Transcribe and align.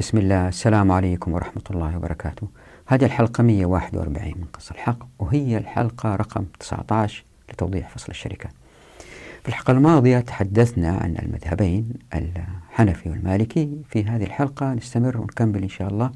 بسم 0.00 0.18
الله. 0.18 0.48
السلام 0.48 0.92
عليكم 0.92 1.32
ورحمة 1.32 1.62
الله 1.70 1.96
وبركاته. 1.96 2.48
هذه 2.86 3.04
الحلقة 3.04 3.42
141 3.42 4.34
من 4.36 4.44
قص 4.52 4.70
الحق 4.70 4.98
وهي 5.18 5.58
الحلقة 5.58 6.16
رقم 6.16 6.44
19 6.60 7.24
لتوضيح 7.52 7.88
فصل 7.88 8.06
الشركات 8.08 8.52
في 9.42 9.48
الحلقة 9.48 9.70
الماضية 9.70 10.18
تحدثنا 10.18 10.88
عن 10.88 11.16
المذهبين 11.22 11.92
الحنفي 12.14 13.10
والمالكي. 13.10 13.82
في 13.88 14.04
هذه 14.04 14.24
الحلقة 14.24 14.74
نستمر 14.74 15.18
ونكمل 15.18 15.62
إن 15.62 15.68
شاء 15.68 15.88
الله. 15.88 16.10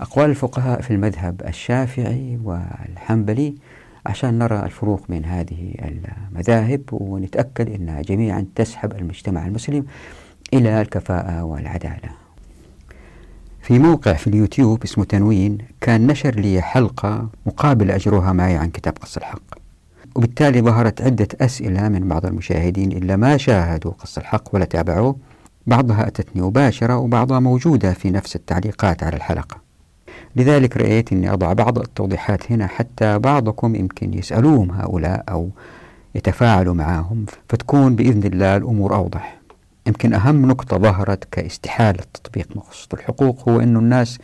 أقوال 0.00 0.30
الفقهاء 0.30 0.80
في 0.80 0.90
المذهب 0.90 1.42
الشافعي 1.46 2.40
والحنبلي 2.44 3.54
عشان 4.06 4.38
نرى 4.38 4.64
الفروق 4.64 5.06
بين 5.08 5.24
هذه 5.24 5.74
المذاهب 5.84 6.82
ونتأكد 6.92 7.70
أنها 7.70 8.02
جميعا 8.02 8.46
تسحب 8.54 8.92
المجتمع 8.92 9.46
المسلم 9.46 9.86
إلى 10.54 10.80
الكفاءة 10.80 11.44
والعدالة. 11.44 12.21
في 13.62 13.78
موقع 13.78 14.12
في 14.12 14.26
اليوتيوب 14.26 14.82
اسمه 14.82 15.04
تنوين 15.04 15.58
كان 15.80 16.06
نشر 16.06 16.34
لي 16.34 16.62
حلقة 16.62 17.28
مقابل 17.46 17.90
أجرها 17.90 18.32
معي 18.32 18.56
عن 18.56 18.70
كتاب 18.70 18.94
قص 19.00 19.16
الحق. 19.16 19.42
وبالتالي 20.16 20.60
ظهرت 20.62 21.02
عدة 21.02 21.28
أسئلة 21.40 21.88
من 21.88 22.08
بعض 22.08 22.26
المشاهدين 22.26 22.92
إلا 22.92 23.16
ما 23.16 23.36
شاهدوا 23.36 23.92
قص 23.92 24.18
الحق 24.18 24.54
ولا 24.54 24.64
تابعوه. 24.64 25.16
بعضها 25.66 26.06
أتتني 26.06 26.42
مباشرة 26.42 26.96
وبعضها 26.96 27.40
موجودة 27.40 27.92
في 27.92 28.10
نفس 28.10 28.36
التعليقات 28.36 29.02
على 29.02 29.16
الحلقة. 29.16 29.56
لذلك 30.36 30.76
رأيت 30.76 31.12
أني 31.12 31.32
أضع 31.32 31.52
بعض 31.52 31.78
التوضيحات 31.78 32.52
هنا 32.52 32.66
حتى 32.66 33.18
بعضكم 33.18 33.74
يمكن 33.74 34.14
يسألوهم 34.14 34.70
هؤلاء 34.70 35.24
أو 35.28 35.50
يتفاعلوا 36.14 36.74
معهم 36.74 37.24
فتكون 37.48 37.96
بإذن 37.96 38.24
الله 38.32 38.56
الأمور 38.56 38.94
أوضح. 38.94 39.41
يمكن 39.86 40.14
أهم 40.14 40.46
نقطة 40.46 40.78
ظهرت 40.78 41.24
كاستحالة 41.24 42.02
تطبيق 42.14 42.56
مقصود 42.56 42.92
الحقوق 42.92 43.48
هو 43.48 43.60
أن 43.60 43.76
الناس 43.76 44.18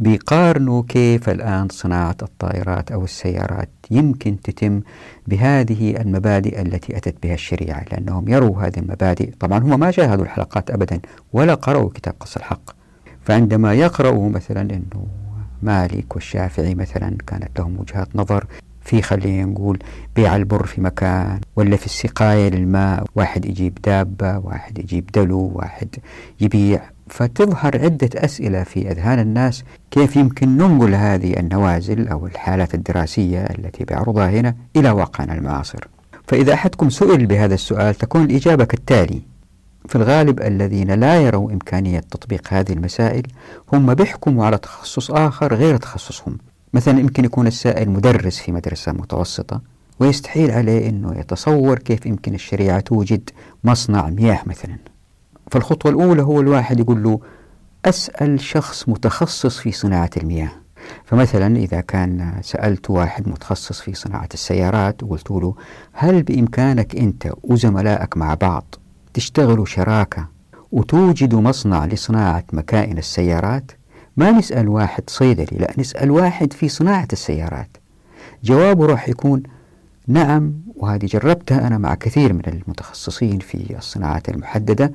بيقارنوا 0.00 0.82
كيف 0.88 1.28
الآن 1.28 1.68
صناعة 1.68 2.16
الطائرات 2.22 2.92
أو 2.92 3.04
السيارات 3.04 3.68
يمكن 3.90 4.40
تتم 4.40 4.80
بهذه 5.26 6.00
المبادئ 6.00 6.62
التي 6.62 6.96
أتت 6.96 7.22
بها 7.22 7.34
الشريعة 7.34 7.84
لأنهم 7.92 8.28
يروا 8.28 8.62
هذه 8.62 8.78
المبادئ. 8.78 9.30
طبعا 9.40 9.58
هم 9.58 9.80
ما 9.80 9.90
شاهدوا 9.90 10.24
الحلقات 10.24 10.70
أبدا 10.70 11.00
ولا 11.32 11.54
قرأوا 11.54 11.90
كتاب 11.94 12.14
قص 12.20 12.36
الحق. 12.36 12.70
فعندما 13.22 13.74
يقرأوا 13.74 14.28
مثلا 14.28 14.60
أنه 14.60 15.06
مالك 15.62 16.14
والشافعي 16.14 16.74
مثلا 16.74 17.16
كانت 17.26 17.58
لهم 17.58 17.80
وجهات 17.80 18.16
نظر 18.16 18.46
في 18.84 19.02
خلينا 19.02 19.44
نقول 19.44 19.78
بيع 20.16 20.36
البر 20.36 20.66
في 20.66 20.80
مكان 20.80 21.40
ولا 21.56 21.76
في 21.76 21.86
السقاية 21.86 22.48
للماء 22.48 23.04
واحد 23.14 23.44
يجيب 23.44 23.78
دابة 23.84 24.38
واحد 24.38 24.78
يجيب 24.78 25.10
دلو 25.14 25.52
واحد 25.54 25.88
يبيع. 26.40 26.82
فتظهر 27.08 27.82
عدة 27.84 28.10
أسئلة 28.14 28.62
في 28.62 28.90
أذهان 28.90 29.18
الناس 29.18 29.64
كيف 29.90 30.16
يمكن 30.16 30.56
ننقل 30.56 30.94
هذه 30.94 31.40
النوازل 31.40 32.08
أو 32.08 32.26
الحالات 32.26 32.74
الدراسية 32.74 33.40
التي 33.42 33.84
بعرضها 33.84 34.30
هنا 34.30 34.54
إلى 34.76 34.90
واقعنا 34.90 35.34
المعاصر. 35.34 35.88
فإذا 36.26 36.54
أحدكم 36.54 36.90
سئل 36.90 37.26
بهذا 37.26 37.54
السؤال 37.54 37.94
تكون 37.94 38.24
الإجابة 38.24 38.64
كالتالي 38.64 39.22
في 39.88 39.96
الغالب 39.96 40.40
الذين 40.40 40.90
لا 40.90 41.20
يروا 41.20 41.52
إمكانية 41.52 42.00
تطبيق 42.00 42.48
هذه 42.48 42.72
المسائل 42.72 43.22
هم 43.72 43.94
بيحكموا 43.94 44.46
على 44.46 44.58
تخصص 44.58 45.10
آخر 45.10 45.54
غير 45.54 45.76
تخصصهم. 45.76 46.38
مثلا 46.74 47.00
يمكن 47.00 47.24
يكون 47.24 47.46
السائل 47.46 47.90
مدرس 47.90 48.38
في 48.38 48.52
مدرسة 48.52 48.92
متوسطة 48.92 49.60
ويستحيل 50.00 50.50
عليه 50.50 50.88
أنه 50.88 51.18
يتصور 51.18 51.78
كيف 51.78 52.06
يمكن 52.06 52.34
الشريعة 52.34 52.80
توجد 52.80 53.30
مصنع 53.64 54.10
مياه 54.10 54.40
مثلا. 54.46 54.76
فالخطوة 55.50 55.92
الأولى 55.92 56.22
هو 56.22 56.40
الواحد 56.40 56.80
يقول 56.80 57.02
له 57.02 57.20
أسأل 57.84 58.40
شخص 58.40 58.88
متخصص 58.88 59.58
في 59.58 59.72
صناعة 59.72 60.10
المياه. 60.16 60.50
فمثلا 61.04 61.56
إذا 61.56 61.80
كان 61.80 62.38
سألت 62.42 62.90
واحد 62.90 63.28
متخصص 63.28 63.80
في 63.80 63.94
صناعة 63.94 64.28
السيارات 64.34 65.02
وقلت 65.02 65.30
له 65.30 65.54
هل 65.92 66.22
بإمكانك 66.22 66.96
أنت 66.96 67.32
وزملائك 67.42 68.16
مع 68.16 68.34
بعض 68.34 68.74
تشتغلوا 69.14 69.64
شراكة 69.64 70.28
وتوجدوا 70.72 71.40
مصنع 71.40 71.86
لصناعة 71.86 72.44
مكائن 72.52 72.98
السيارات؟ 72.98 73.72
ما 74.16 74.30
نسأل 74.30 74.68
واحد 74.68 75.02
صيدلي 75.06 75.58
لا 75.58 75.72
نسأل 75.78 76.10
واحد 76.10 76.52
في 76.52 76.68
صناعة 76.68 77.08
السيارات. 77.12 77.76
جوابه 78.44 78.86
راح 78.86 79.08
يكون 79.08 79.42
نعم 80.06 80.52
وهذه 80.76 81.06
جربتها 81.06 81.66
أنا 81.66 81.78
مع 81.78 81.94
كثير 81.94 82.32
من 82.32 82.42
المتخصصين 82.46 83.38
في 83.38 83.76
الصناعات 83.78 84.28
المحددة. 84.28 84.92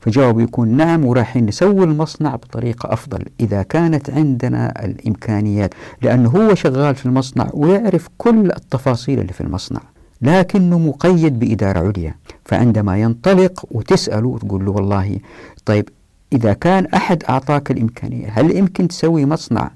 فجوابه 0.00 0.42
يكون 0.42 0.68
نعم 0.68 1.04
وراح 1.04 1.36
نسوي 1.36 1.84
المصنع 1.84 2.36
بطريقة 2.36 2.92
أفضل 2.92 3.24
إذا 3.40 3.62
كانت 3.62 4.10
عندنا 4.10 4.84
الإمكانيات 4.84 5.74
لأنه 6.02 6.28
هو 6.28 6.54
شغال 6.54 6.94
في 6.94 7.06
المصنع 7.06 7.50
ويعرف 7.52 8.08
كل 8.18 8.50
التفاصيل 8.50 9.20
اللي 9.20 9.32
في 9.32 9.40
المصنع 9.40 9.80
لكنه 10.22 10.78
مقيد 10.78 11.38
بإدارة 11.38 11.78
عليا. 11.78 12.14
فعندما 12.44 12.96
ينطلق 12.98 13.64
وتسأله 13.70 14.28
وتقول 14.28 14.64
له 14.64 14.70
والله 14.72 15.18
طيب 15.64 15.88
إذا 16.32 16.52
كان 16.52 16.86
أحد 16.86 17.24
أعطاك 17.24 17.70
الإمكانية 17.70 18.28
هل 18.32 18.56
يمكن 18.56 18.88
تسوي 18.88 19.26
مصنع 19.26 19.70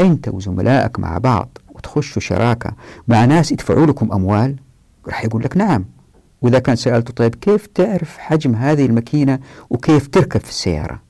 أنت 0.00 0.28
وزملائك 0.28 0.98
مع 1.00 1.18
بعض 1.18 1.58
وتخشوا 1.74 2.22
شراكة 2.22 2.72
مع 3.08 3.24
ناس 3.24 3.52
يدفعوا 3.52 3.86
لكم 3.86 4.12
أموال؟ 4.12 4.56
راح 5.08 5.24
يقول 5.24 5.42
لك 5.42 5.56
نعم. 5.56 5.84
وإذا 6.42 6.58
كان 6.58 6.76
سألته 6.76 7.12
طيب 7.12 7.34
كيف 7.34 7.66
تعرف 7.66 8.18
حجم 8.18 8.54
هذه 8.54 8.86
الماكينة 8.86 9.38
وكيف 9.70 10.06
تركب 10.08 10.40
في 10.40 10.50
السيارة؟ 10.50 11.02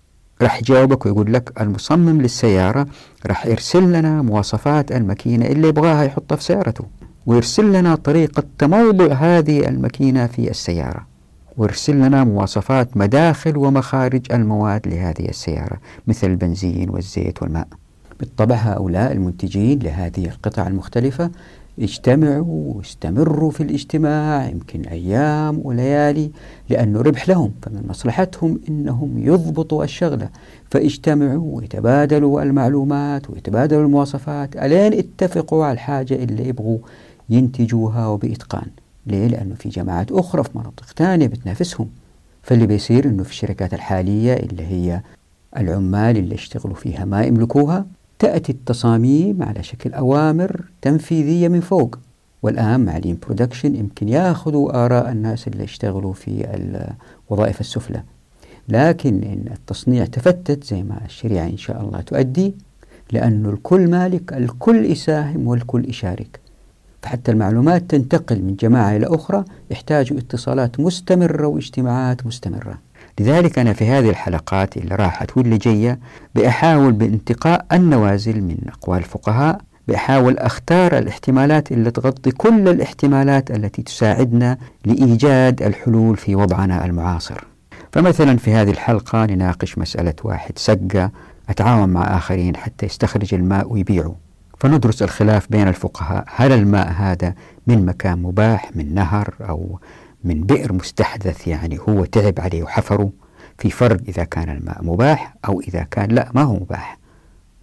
راح 0.42 0.58
يجاوبك 0.58 1.06
ويقول 1.06 1.32
لك 1.32 1.60
المصمم 1.60 2.22
للسيارة 2.22 2.86
راح 3.26 3.46
يرسل 3.46 3.92
لنا 3.92 4.22
مواصفات 4.22 4.92
الماكينة 4.92 5.46
اللي 5.46 5.68
يبغاها 5.68 6.04
يحطها 6.04 6.36
في 6.36 6.44
سيارته 6.44 6.84
ويرسل 7.26 7.72
لنا 7.72 7.94
طريقة 7.94 8.42
تموضع 8.58 9.12
هذه 9.12 9.68
الماكينة 9.68 10.26
في 10.26 10.50
السيارة. 10.50 11.15
ويرسل 11.56 11.96
لنا 11.96 12.24
مواصفات 12.24 12.96
مداخل 12.96 13.56
ومخارج 13.56 14.32
المواد 14.32 14.88
لهذه 14.88 15.28
السيارة 15.28 15.78
مثل 16.06 16.26
البنزين 16.30 16.90
والزيت 16.90 17.42
والماء. 17.42 17.68
بالطبع 18.20 18.54
هؤلاء 18.54 19.12
المنتجين 19.12 19.78
لهذه 19.78 20.24
القطع 20.24 20.66
المختلفة 20.66 21.30
اجتمعوا 21.78 22.74
واستمروا 22.74 23.50
في 23.50 23.62
الاجتماع 23.62 24.48
يمكن 24.48 24.80
أيام 24.80 25.60
وليالي 25.64 26.30
لأنه 26.70 27.00
ربح 27.00 27.28
لهم 27.28 27.52
فمن 27.62 27.82
مصلحتهم 27.88 28.60
أنهم 28.68 29.18
يضبطوا 29.18 29.84
الشغلة. 29.84 30.28
فاجتمعوا 30.70 31.56
ويتبادلوا 31.56 32.42
المعلومات 32.42 33.30
ويتبادلوا 33.30 33.82
المواصفات 33.82 34.56
ألين 34.56 34.92
اتفقوا 34.92 35.64
على 35.64 35.72
الحاجة 35.72 36.14
اللي 36.14 36.48
يبغوا 36.48 36.78
ينتجوها 37.30 38.06
وبإتقان. 38.06 38.66
ليه؟ 39.06 39.26
لأنه 39.26 39.54
في 39.54 39.68
جماعات 39.68 40.12
أخرى 40.12 40.44
في 40.44 40.50
مناطق 40.54 40.84
ثانية 40.96 41.26
بتنافسهم. 41.26 41.88
فاللي 42.42 42.66
بيصير 42.66 43.04
أنه 43.04 43.22
في 43.22 43.30
الشركات 43.30 43.74
الحالية 43.74 44.34
اللي 44.34 44.66
هي 44.66 45.00
العمال 45.56 46.16
اللي 46.16 46.34
يشتغلوا 46.34 46.76
فيها 46.76 47.04
ما 47.04 47.22
يملكوها 47.22 47.86
تأتي 48.18 48.52
التصاميم 48.52 49.42
على 49.42 49.62
شكل 49.62 49.94
أوامر 49.94 50.64
تنفيذية 50.82 51.48
من 51.48 51.60
فوق. 51.60 51.98
والآن 52.42 52.84
مع 52.84 52.96
الين 52.96 53.18
برودكشن 53.22 53.76
يمكن 53.76 54.08
ياخذوا 54.08 54.84
آراء 54.84 55.12
الناس 55.12 55.48
اللي 55.48 55.64
يشتغلوا 55.64 56.12
في 56.12 56.46
الوظائف 57.30 57.60
السفلى. 57.60 58.02
لكن 58.68 59.22
إن 59.22 59.44
التصنيع 59.52 60.04
تفتت 60.04 60.64
زي 60.64 60.82
ما 60.82 61.00
الشريعة 61.04 61.46
إن 61.46 61.56
شاء 61.56 61.80
الله 61.80 62.00
تؤدي 62.00 62.54
لأنه 63.12 63.50
الكل 63.50 63.90
مالك 63.90 64.32
الكل 64.32 64.84
يساهم 64.84 65.46
والكل 65.46 65.88
يشارك. 65.88 66.40
فحتى 67.06 67.32
المعلومات 67.32 67.90
تنتقل 67.90 68.42
من 68.42 68.56
جماعة 68.56 68.96
إلى 68.96 69.06
أخرى 69.06 69.44
يحتاجوا 69.70 70.18
اتصالات 70.18 70.80
مستمرة 70.80 71.46
واجتماعات 71.46 72.26
مستمرة. 72.26 72.78
لذلك 73.20 73.58
أنا 73.58 73.72
في 73.72 73.86
هذه 73.86 74.10
الحلقات 74.10 74.76
اللي 74.76 74.94
راحت 74.94 75.36
واللي 75.36 75.58
جاية 75.58 75.98
بأحاول 76.34 76.92
بانتقاء 76.92 77.66
النوازل 77.72 78.40
من 78.40 78.56
أقوال 78.68 78.98
الفقهاء 78.98 79.60
بحاول 79.88 80.38
أختار 80.38 80.98
الاحتمالات 80.98 81.72
اللي 81.72 81.90
تغطي 81.90 82.30
كل 82.30 82.68
الاحتمالات 82.68 83.50
التي 83.50 83.82
تساعدنا 83.82 84.58
لإيجاد 84.84 85.62
الحلول 85.62 86.16
في 86.16 86.34
وضعنا 86.34 86.84
المعاصر. 86.84 87.44
فمثلا 87.92 88.36
في 88.36 88.52
هذه 88.52 88.70
الحلقة 88.70 89.26
نناقش 89.26 89.78
مسألة 89.78 90.14
واحد 90.24 90.58
سقة. 90.58 91.10
أتعاون 91.48 91.88
مع 91.88 92.16
آخرين 92.16 92.56
حتى 92.56 92.86
يستخرج 92.86 93.34
الماء 93.34 93.72
ويبيعه 93.72 94.25
فندرس 94.58 95.02
الخلاف 95.02 95.50
بين 95.50 95.68
الفقهاء. 95.68 96.24
هل 96.36 96.52
الماء 96.52 96.88
هذا 96.92 97.34
من 97.66 97.86
مكان 97.86 98.22
مباح 98.22 98.76
من 98.76 98.94
نهر 98.94 99.34
أو 99.40 99.78
من 100.24 100.40
بئر 100.40 100.72
مستحدث 100.72 101.48
يعني 101.48 101.78
هو 101.88 102.04
تعب 102.04 102.34
عليه 102.38 102.62
وحفره؟ 102.62 103.10
في 103.58 103.70
فرق 103.70 104.00
إذا 104.08 104.24
كان 104.24 104.56
الماء 104.56 104.84
مباح 104.84 105.36
أو 105.48 105.60
إذا 105.60 105.82
كان 105.82 106.10
لا 106.10 106.30
ما 106.34 106.42
هو 106.42 106.54
مباح. 106.54 106.98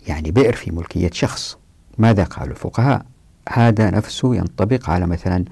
يعني 0.08 0.32
بئر 0.32 0.56
في 0.56 0.72
ملكية 0.72 1.10
شخص. 1.14 1.58
ماذا 1.98 2.24
قالوا 2.24 2.52
الفقهاء؟ 2.52 3.06
هذا 3.50 3.90
نفسه 3.90 4.36
ينطبق 4.36 4.90
على 4.90 5.08
مثلا 5.08 5.46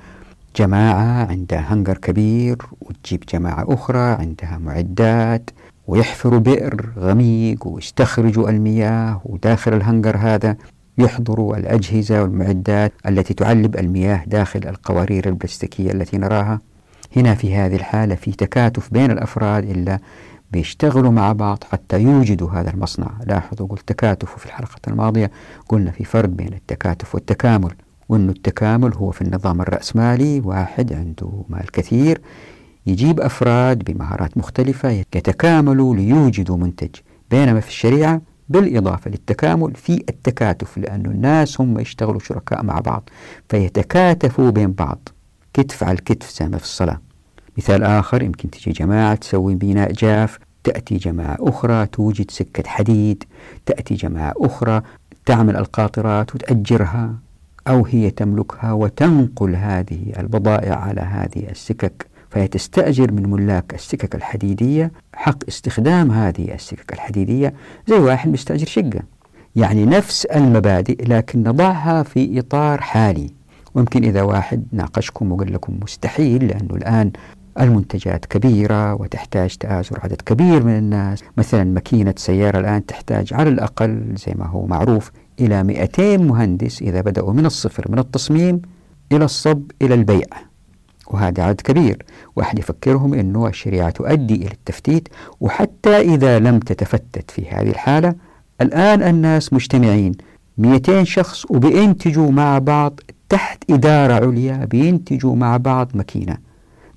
جماعة 0.56 1.26
عندها 1.26 1.74
هنجر 1.74 1.98
كبير 1.98 2.58
وتجيب 2.82 3.24
جماعة 3.34 3.66
أخرى 3.68 4.00
عندها 4.00 4.58
معدات 4.58 5.50
ويحفروا 5.88 6.40
بئر 6.40 6.90
غميق 6.98 7.68
ويستخرجوا 7.68 8.50
المياه 8.50 9.22
وداخل 9.26 9.74
الهنجر 9.74 10.18
هذا. 10.18 10.56
يحضروا 11.04 11.58
الأجهزة 11.58 12.22
والمعدات 12.22 12.94
التي 13.08 13.34
تعلب 13.34 13.76
المياه 13.76 14.24
داخل 14.28 14.60
القوارير 14.68 15.30
البلاستيكية 15.30 15.92
التي 15.92 16.18
نراها. 16.18 16.60
هنا 17.16 17.36
في 17.36 17.56
هذه 17.56 17.76
الحالة 17.76 18.16
في 18.16 18.32
تكاتف 18.32 18.94
بين 18.94 19.12
الأفراد 19.12 19.70
إلا 19.70 20.00
بيشتغلوا 20.52 21.12
مع 21.12 21.34
بعض 21.34 21.64
حتى 21.72 22.02
يوجدوا 22.02 22.50
هذا 22.50 22.70
المصنع. 22.70 23.12
لاحظوا 23.28 23.68
قلت 23.68 23.88
تكاتف 23.88 24.38
في 24.38 24.46
الحلقة 24.46 24.80
الماضية 24.88 25.32
قلنا 25.70 25.92
في 25.92 26.04
فرق 26.04 26.30
بين 26.30 26.54
التكاتف 26.54 27.16
والتكامل 27.16 27.74
وأن 28.10 28.30
التكامل 28.30 28.94
هو 28.94 29.12
في 29.12 29.22
النظام 29.22 29.62
الرأسمالي 29.62 30.40
واحد 30.40 30.94
عنده 30.94 31.32
مال 31.50 31.72
كثير 31.72 32.22
يجيب 32.88 33.20
أفراد 33.20 33.84
بمهارات 33.84 34.38
مختلفة 34.38 34.90
يتكاملوا 34.90 35.96
ليوجدوا 35.96 36.58
منتج. 36.58 36.90
بينما 37.32 37.60
في 37.60 37.68
الشريعة 37.68 38.22
بالإضافة 38.52 39.12
للتكامل 39.12 39.76
في 39.76 39.94
التكاتف 39.94 40.78
لأن 40.78 41.06
الناس 41.06 41.62
هم 41.62 41.80
يشتغلوا 41.80 42.20
شركاء 42.20 42.64
مع 42.64 42.80
بعض 42.80 43.10
فيتكاتفوا 43.50 44.50
بين 44.50 44.72
بعض. 44.72 45.10
كتف 45.54 45.84
على 45.84 45.92
الكتف 45.94 46.32
زي 46.40 46.48
ما 46.48 46.58
في 46.58 46.64
الصلاة. 46.64 47.02
مثال 47.58 47.84
آخر 47.84 48.24
يمكن 48.24 48.50
تجي 48.50 48.72
جماعة 48.72 49.16
تسوي 49.16 49.56
بناء 49.56 49.92
جاف 49.92 50.40
تأتي 50.64 50.98
جماعة 50.98 51.38
أخرى 51.40 51.86
توجد 51.86 52.32
سكة 52.32 52.70
حديد 52.70 53.24
تأتي 53.66 53.94
جماعة 53.96 54.34
أخرى 54.38 54.82
تعمل 55.26 55.58
القاطرات 55.58 56.36
وتأجرها 56.36 57.14
أو 57.68 57.86
هي 57.86 58.10
تملكها 58.10 58.72
وتنقل 58.72 59.56
هذه 59.56 60.14
البضائع 60.20 60.76
على 60.76 61.02
هذه 61.02 61.50
السكك. 61.50 62.11
فهي 62.32 62.48
تستأجر 62.48 63.12
من 63.12 63.30
ملاك 63.30 63.74
السكك 63.74 64.16
الحديدية 64.16 64.92
حق 65.14 65.38
استخدام 65.48 66.12
هذه 66.12 66.54
السكك 66.54 66.94
الحديدية 66.94 67.54
زي 67.88 67.96
واحد 67.96 68.32
مستأجر 68.32 68.66
شقة. 68.66 69.02
يعني 69.56 69.86
نفس 69.86 70.26
المبادئ 70.26 71.06
لكن 71.08 71.44
نضعها 71.44 72.04
في 72.04 72.40
إطار 72.40 72.82
حالي. 72.82 73.30
ويمكن 73.76 74.04
إذا 74.04 74.22
واحد 74.22 74.64
ناقشكم 74.72 75.32
وقال 75.32 75.54
لكم 75.54 75.80
مستحيل 75.82 76.48
لأنه 76.48 76.76
الآن 76.76 77.12
المنتجات 77.60 78.26
كبيرة 78.26 78.94
وتحتاج 78.94 79.56
تآزر 79.58 80.00
عدد 80.04 80.22
كبير 80.22 80.64
من 80.64 80.78
الناس. 80.78 81.24
مثلا 81.38 81.64
ماكينة 81.64 82.14
سيارة 82.18 82.60
الآن 82.60 82.86
تحتاج 82.86 83.34
على 83.34 83.50
الأقل 83.50 84.16
زي 84.28 84.34
ما 84.36 84.46
هو 84.46 84.66
معروف 84.66 85.12
إلى 85.40 85.64
200 85.64 86.18
مهندس 86.18 86.82
إذا 86.82 87.02
بدأوا 87.02 87.34
من 87.34 87.46
الصفر 87.46 87.92
من 87.92 88.00
التصميم 88.00 88.62
إلى 89.12 89.26
الصب 89.26 89.72
إلى 89.82 89.94
البيع. 89.94 90.51
وهذا 91.14 91.44
عدد 91.44 91.62
كبير. 91.62 92.06
واحد 92.36 92.60
يفكرهم 92.60 93.14
أنه 93.14 93.48
الشريعة 93.48 93.90
تؤدي 93.90 94.36
إلى 94.36 94.52
التفتيت 94.52 95.10
وحتى 95.42 95.98
إذا 96.00 96.40
لم 96.40 96.60
تتفتت 96.60 97.32
في 97.32 97.50
هذه 97.50 97.70
الحالة 97.70 98.16
الآن 98.62 99.04
الناس 99.04 99.54
مجتمعين. 99.54 100.14
200 100.58 101.04
شخص 101.04 101.46
وبينتجوا 101.52 102.32
مع 102.32 102.60
بعض 102.60 103.00
تحت 103.30 103.64
إدارة 103.70 104.14
عليا 104.14 104.66
بينتجوا 104.66 105.36
مع 105.36 105.58
بعض 105.58 105.92
ماكينة. 105.94 106.38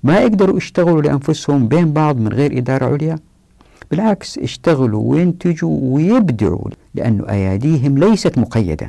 ما 0.03 0.19
يقدروا 0.19 0.57
يشتغلوا 0.57 1.01
لأنفسهم 1.01 1.67
بين 1.67 1.93
بعض 1.93 2.17
من 2.17 2.27
غير 2.27 2.57
إدارة 2.57 2.85
عليا؟ 2.85 3.19
بالعكس 3.91 4.37
اشتغلوا 4.37 5.03
وينتجوا 5.11 5.79
ويبدعوا 5.81 6.69
لأن 6.95 7.21
أياديهم 7.29 7.97
ليست 7.97 8.37
مقيدة. 8.37 8.87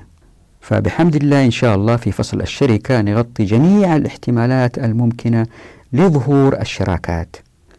فبحمد 0.66 1.16
الله 1.16 1.44
إن 1.44 1.50
شاء 1.50 1.74
الله 1.74 1.96
في 1.96 2.12
فصل 2.12 2.40
الشركة 2.40 3.00
نغطي 3.00 3.44
جميع 3.44 3.96
الاحتمالات 3.96 4.78
الممكنة 4.78 5.46
لظهور 5.92 6.60
الشراكات. 6.60 7.36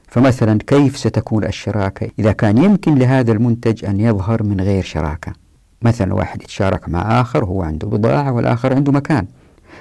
فمثلا 0.07 0.59
كيف 0.67 0.97
ستكون 0.97 1.43
الشراكة؟ 1.43 2.09
إذا 2.19 2.31
كان 2.31 2.57
يمكن 2.57 2.95
لهذا 2.95 3.31
المنتج 3.31 3.85
أن 3.85 3.99
يظهر 3.99 4.43
من 4.43 4.61
غير 4.61 4.83
شراكة. 4.83 5.33
مثلا 5.81 6.13
واحد 6.13 6.41
يتشارك 6.41 6.89
مع 6.89 7.21
آخر 7.21 7.45
هو 7.45 7.63
عنده 7.63 7.87
بضاعة 7.87 8.31
والآخر 8.31 8.73
عنده 8.73 8.91
مكان. 8.91 9.25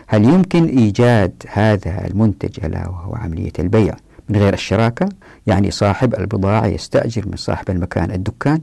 هل 0.06 0.24
يمكن 0.24 0.64
إيجاد 0.64 1.32
هذا 1.52 2.06
المنتج 2.06 2.64
ألا 2.64 2.88
وهو 2.88 3.14
عملية 3.14 3.52
البيع 3.58 3.94
من 4.28 4.36
غير 4.36 4.54
الشراكة؟ 4.54 5.08
يعني 5.46 5.70
صاحب 5.70 6.14
البضاعة 6.14 6.66
يستأجر 6.66 7.28
من 7.28 7.36
صاحب 7.36 7.70
المكان 7.70 8.10
الدكان؟ 8.10 8.60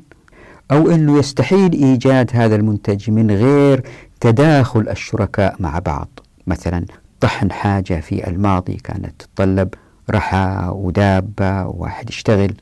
أو 0.72 0.92
أنه 0.92 1.18
يستحيل 1.20 1.72
إيجاد 1.72 2.32
هذا 2.34 2.56
المنتج 2.56 3.10
من 3.12 3.32
غير 3.32 3.84
تداخل 4.20 4.90
الشركاء 4.90 5.56
مع 5.60 5.80
بعض. 5.80 6.20
مثلا 6.48 6.86
طحن 7.20 7.52
حاجة 7.52 8.00
في 8.00 8.28
الماضي 8.28 8.74
كانت 8.74 9.22
تتطلب 9.22 9.74
رحى 10.10 10.70
ودابة 10.72 11.66
وواحد 11.66 12.10
يشتغل 12.10 12.54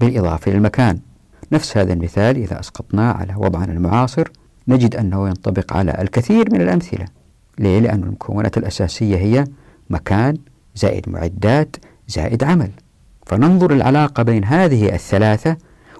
بالإضافة 0.00 0.52
للمكان 0.52 0.98
نفس 1.52 1.76
هذا 1.76 1.92
المثال 1.92 2.36
إذا 2.36 2.60
أسقطناه 2.60 3.12
على 3.12 3.34
وضعنا 3.36 3.72
المعاصر 3.72 4.28
نجد 4.68 4.96
أنه 4.96 5.28
ينطبق 5.28 5.72
على 5.76 5.96
الكثير 6.00 6.52
من 6.52 6.60
الأمثلة. 6.60 7.04
ليه؟ 7.58 7.80
لأن 7.80 8.02
المكونات 8.02 8.58
الأساسية 8.58 9.16
هي 9.16 9.44
مكان 9.90 10.36
زائد 10.74 11.08
معدات 11.08 11.76
زائد 12.08 12.44
عمل. 12.44 12.70
فننظر 13.26 13.72
العلاقة 13.72 14.22
بين 14.22 14.44
هذه 14.44 14.94
الثلاثة 14.94 15.56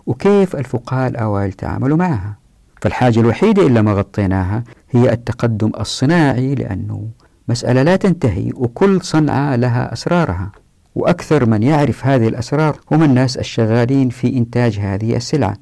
وكيف 0.06 0.56
الفقهاء 0.56 1.10
الأوائل 1.10 1.52
تعاملوا 1.52 1.96
معها. 1.96 2.36
فالحاجة 2.80 3.20
الوحيدة 3.20 3.66
إلا 3.66 3.82
ما 3.82 3.92
غطيناها 3.92 4.64
هي 4.90 5.12
التقدم 5.12 5.72
الصناعي 5.80 6.54
لأنه 6.54 7.08
مسألة 7.48 7.82
لا 7.82 7.96
تنتهي 7.96 8.50
وكل 8.54 9.02
صنعة 9.02 9.56
لها 9.56 9.92
أسرارها. 9.92 10.52
وأكثر 10.94 11.46
من 11.46 11.62
يعرف 11.62 12.06
هذه 12.06 12.28
الأسرار 12.28 12.78
هم 12.92 13.02
الناس 13.02 13.36
الشغالين 13.36 14.08
في 14.08 14.38
إنتاج 14.38 14.78
هذه 14.78 15.16
السلعة. 15.16 15.56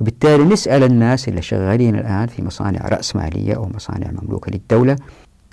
وبالتالي 0.00 0.44
نسأل 0.44 0.82
الناس 0.82 1.28
اللي 1.28 1.42
شغالين 1.42 1.96
الآن 1.96 2.26
في 2.26 2.42
مصانع 2.42 2.88
رأسمالية 2.88 3.54
أو 3.54 3.68
مصانع 3.74 4.10
مملوكة 4.22 4.50
للدولة 4.52 4.96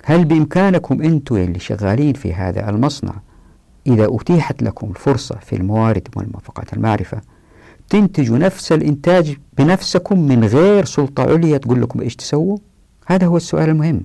هل 0.04 0.24
بإمكانكم 0.24 1.02
أنتم 1.02 1.36
اللي 1.36 1.58
شغالين 1.58 2.14
في 2.14 2.34
هذا 2.34 2.70
المصنع؟ 2.70 3.12
إذا 3.86 4.06
أتيحت 4.10 4.62
لكم 4.62 4.90
الفرصة 4.90 5.36
في 5.36 5.56
الموارد 5.56 6.08
والموافقات 6.16 6.72
المعرفة 6.72 7.20
تنتجوا 7.94 8.38
نفس 8.38 8.72
الإنتاج 8.72 9.36
بنفسكم 9.58 10.20
من 10.20 10.44
غير 10.44 10.84
سلطة 10.84 11.22
عليا 11.22 11.58
تقول 11.58 11.82
لكم 11.82 12.00
إيش 12.00 12.16
تسووا؟ 12.16 12.58
هذا 13.06 13.26
هو 13.26 13.36
السؤال 13.36 13.68
المهم. 13.68 14.02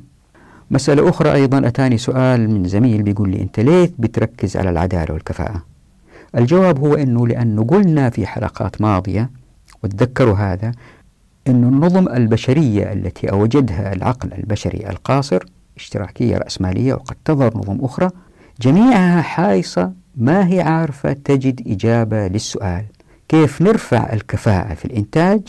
مسألة 0.71 1.09
أخرى 1.09 1.33
أيضا 1.33 1.68
أتاني 1.68 1.97
سؤال 1.97 2.50
من 2.50 2.68
زميل 2.68 3.03
بيقول 3.03 3.30
لي 3.30 3.41
أنت 3.41 3.59
ليه 3.59 3.91
بتركز 4.00 4.57
على 4.57 4.69
العدالة 4.69 5.13
والكفاءة؟ 5.13 5.63
الجواب 6.38 6.80
هو 6.80 6.94
أنه 6.94 7.27
لأنه 7.27 7.63
قلنا 7.63 8.09
في 8.09 8.27
حلقات 8.27 8.81
ماضية 8.81 9.30
وتذكروا 9.83 10.36
هذا 10.36 10.71
أن 11.47 11.63
النظم 11.63 12.07
البشرية 12.07 12.94
التي 12.94 13.31
أوجدها 13.31 13.93
العقل 13.93 14.34
البشري 14.34 14.89
القاصر 14.89 15.43
اشتراكية 15.77 16.38
رأسمالية 16.38 16.93
وقد 16.93 17.15
تظهر 17.25 17.58
نظم 17.58 17.77
أخرى 17.81 18.10
جميعها 18.62 19.22
حايصة 19.22 19.91
ما 20.15 20.48
هي 20.48 20.62
عارفة 20.62 21.13
تجد 21.13 21.67
إجابة 21.67 22.27
للسؤال. 22.27 22.86
كيف 23.29 23.62
نرفع 23.62 24.13
الكفاءة 24.13 24.74
في 24.74 24.86
الإنتاج 24.86 25.41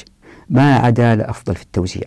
مع 0.51 0.63
عدالة 0.63 1.31
أفضل 1.31 1.55
في 1.55 1.63
التوزيع. 1.63 2.07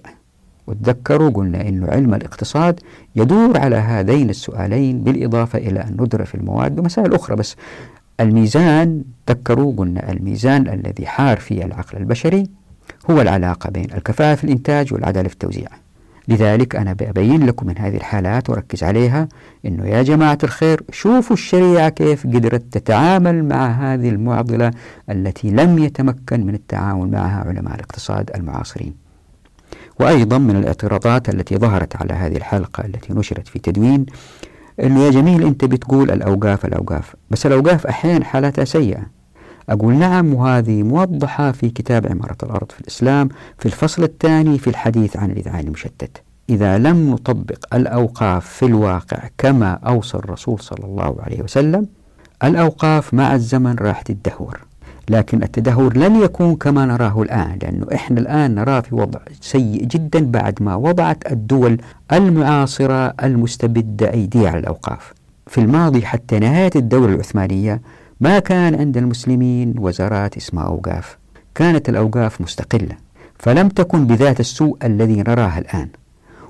وتذكروا 0.68 1.30
قلنا 1.30 1.62
أن 1.62 1.90
علم 1.90 2.14
الاقتصاد 2.14 2.80
يدور 3.16 3.58
على 3.58 3.76
هذين 3.76 4.30
السؤالين 4.30 5.04
بالإضافة 5.04 5.60
إلى 5.60 5.82
أن 5.82 5.98
ندرس 6.00 6.36
المواد 6.36 6.80
ومسائل 6.80 7.14
أخرى. 7.14 7.36
بس 7.36 7.56
الميزان 8.20 9.04
تذكروا 9.26 9.74
قلنا 9.78 10.12
الميزان 10.12 10.68
الذي 10.68 11.06
حار 11.08 11.38
فيه 11.40 11.66
العقل 11.66 11.98
البشري 11.98 12.48
هو 13.10 13.22
العلاقة 13.22 13.70
بين 13.70 13.94
الكفاءة 13.94 14.36
في 14.36 14.44
الإنتاج 14.44 14.94
والعدالة 14.94 15.28
في 15.28 15.34
التوزيع. 15.34 15.68
لذلك 16.28 16.76
أنا 16.76 16.94
بأبين 16.94 17.46
لكم 17.46 17.68
من 17.68 17.78
هذه 17.78 17.98
الحالات 17.98 18.50
وركز 18.50 18.84
عليها 18.84 19.28
أنه 19.66 19.88
يا 19.88 20.04
جماعة 20.04 20.38
الخير 20.44 20.82
شوفوا 20.92 21.34
الشريعة 21.36 21.90
كيف 21.90 22.28
قدرت 22.28 22.64
تتعامل 22.72 23.46
مع 23.46 23.68
هذه 23.68 24.10
المعضلة 24.10 24.72
التي 25.10 25.52
لم 25.52 25.80
يتمكن 25.80 26.46
من 26.46 26.54
التعامل 26.54 27.12
معها 27.12 27.44
علماء 27.48 27.76
الاقتصاد 27.76 28.32
المعاصرين. 28.36 28.94
وأيضا 30.00 30.38
من 30.38 30.56
الاعتراضات 30.56 31.30
التي 31.30 31.58
ظهرت 31.58 31.96
على 31.96 32.14
هذه 32.14 32.38
الحلقة 32.38 32.86
التي 32.86 33.14
نشرت 33.14 33.48
في 33.48 33.60
تدوين 33.60 34.06
أنه 34.84 35.04
يا 35.06 35.12
جميل 35.12 35.44
أنت 35.48 35.66
بتقول 35.66 36.12
الأوقاف 36.12 36.66
الأوقاف. 36.66 37.16
بس 37.32 37.46
الأوقاف 37.46 37.88
أحيانا 37.88 38.26
حالاتها 38.26 38.66
سيئة. 38.66 39.13
أقول 39.70 39.96
نعم 39.96 40.34
وهذه 40.34 40.84
موضحة 40.84 41.52
في 41.52 41.70
كتاب 41.70 42.08
عمارة 42.08 42.38
الأرض 42.44 42.72
في 42.72 42.82
الإسلام 42.82 43.30
في 43.58 43.66
الفصل 43.66 44.04
الثاني 44.04 44.58
في 44.58 44.70
الحديث 44.70 45.18
عن 45.18 45.32
الإذعان 45.32 45.66
المشتت. 45.68 46.22
إذا 46.50 46.78
لم 46.78 47.10
نطبق 47.12 47.76
الأوقاف 47.76 48.46
في 48.46 48.66
الواقع 48.66 49.18
كما 49.38 49.74
أوصى 49.74 50.18
الرسول 50.18 50.60
صلى 50.60 50.86
الله 50.86 51.16
عليه 51.20 51.42
وسلم 51.42 51.88
الأوقاف 52.44 53.14
مع 53.14 53.36
الزمن 53.36 53.76
راح 53.76 54.02
تدهور 54.02 54.60
لكن 55.10 55.44
التدهور 55.44 55.98
لن 55.98 56.16
يكون 56.22 56.56
كما 56.56 56.86
نراه 56.86 57.22
الآن 57.22 57.58
لأنه 57.62 57.88
إحنا 57.94 58.20
الآن 58.20 58.56
نراه 58.56 58.80
في 58.80 58.96
وضع 58.96 59.20
سيء 59.42 59.84
جدا 59.86 60.32
بعد 60.32 60.64
ما 60.64 60.76
وضعت 60.76 61.32
الدول 61.32 61.78
المعاصرة 62.14 63.14
المستبدة 63.24 64.12
أيديها 64.12 64.50
على 64.50 64.60
الأوقاف. 64.60 65.14
في 65.48 65.62
الماضي 65.62 66.06
حتى 66.06 66.40
نهاية 66.40 66.72
الدولة 66.76 67.14
العثمانية 67.14 67.82
ما 68.20 68.40
كان 68.40 68.76
عند 68.76 68.98
المسلمين 68.98 69.76
وزارات 69.80 70.38
اسمها 70.38 70.64
أوقاف. 70.64 71.18
كانت 71.56 71.90
الأوقاف 71.90 72.42
مستقلة 72.42 72.98
فلم 73.40 73.70
تكن 73.70 74.08
بذات 74.08 74.40
السوء 74.40 74.78
الذي 74.84 75.16
نراها 75.16 75.60
الآن. 75.60 75.90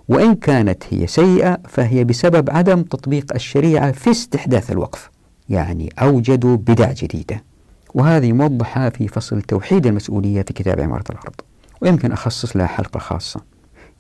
وإن 0.08 0.36
كانت 0.36 0.84
هي 0.90 1.08
سيئة 1.08 1.58
فهي 1.70 2.04
بسبب 2.04 2.50
عدم 2.50 2.82
تطبيق 2.82 3.34
الشريعة 3.34 3.92
في 3.92 4.12
استحداث 4.12 4.72
الوقف 4.72 5.10
يعني 5.50 5.90
أوجدوا 6.00 6.58
بدع 6.58 6.92
جديدة. 6.92 7.44
وهذه 7.94 8.34
موضحة 8.34 8.90
في 8.90 9.08
فصل 9.08 9.42
توحيد 9.42 9.88
المسؤولية 9.88 10.42
في 10.42 10.54
كتاب 10.54 10.80
عمارة 10.80 11.04
الأرض. 11.10 11.36
ويمكن 11.82 12.12
أخصص 12.12 12.58
لها 12.58 12.68
حلقة 12.68 12.98
خاصة. 12.98 13.42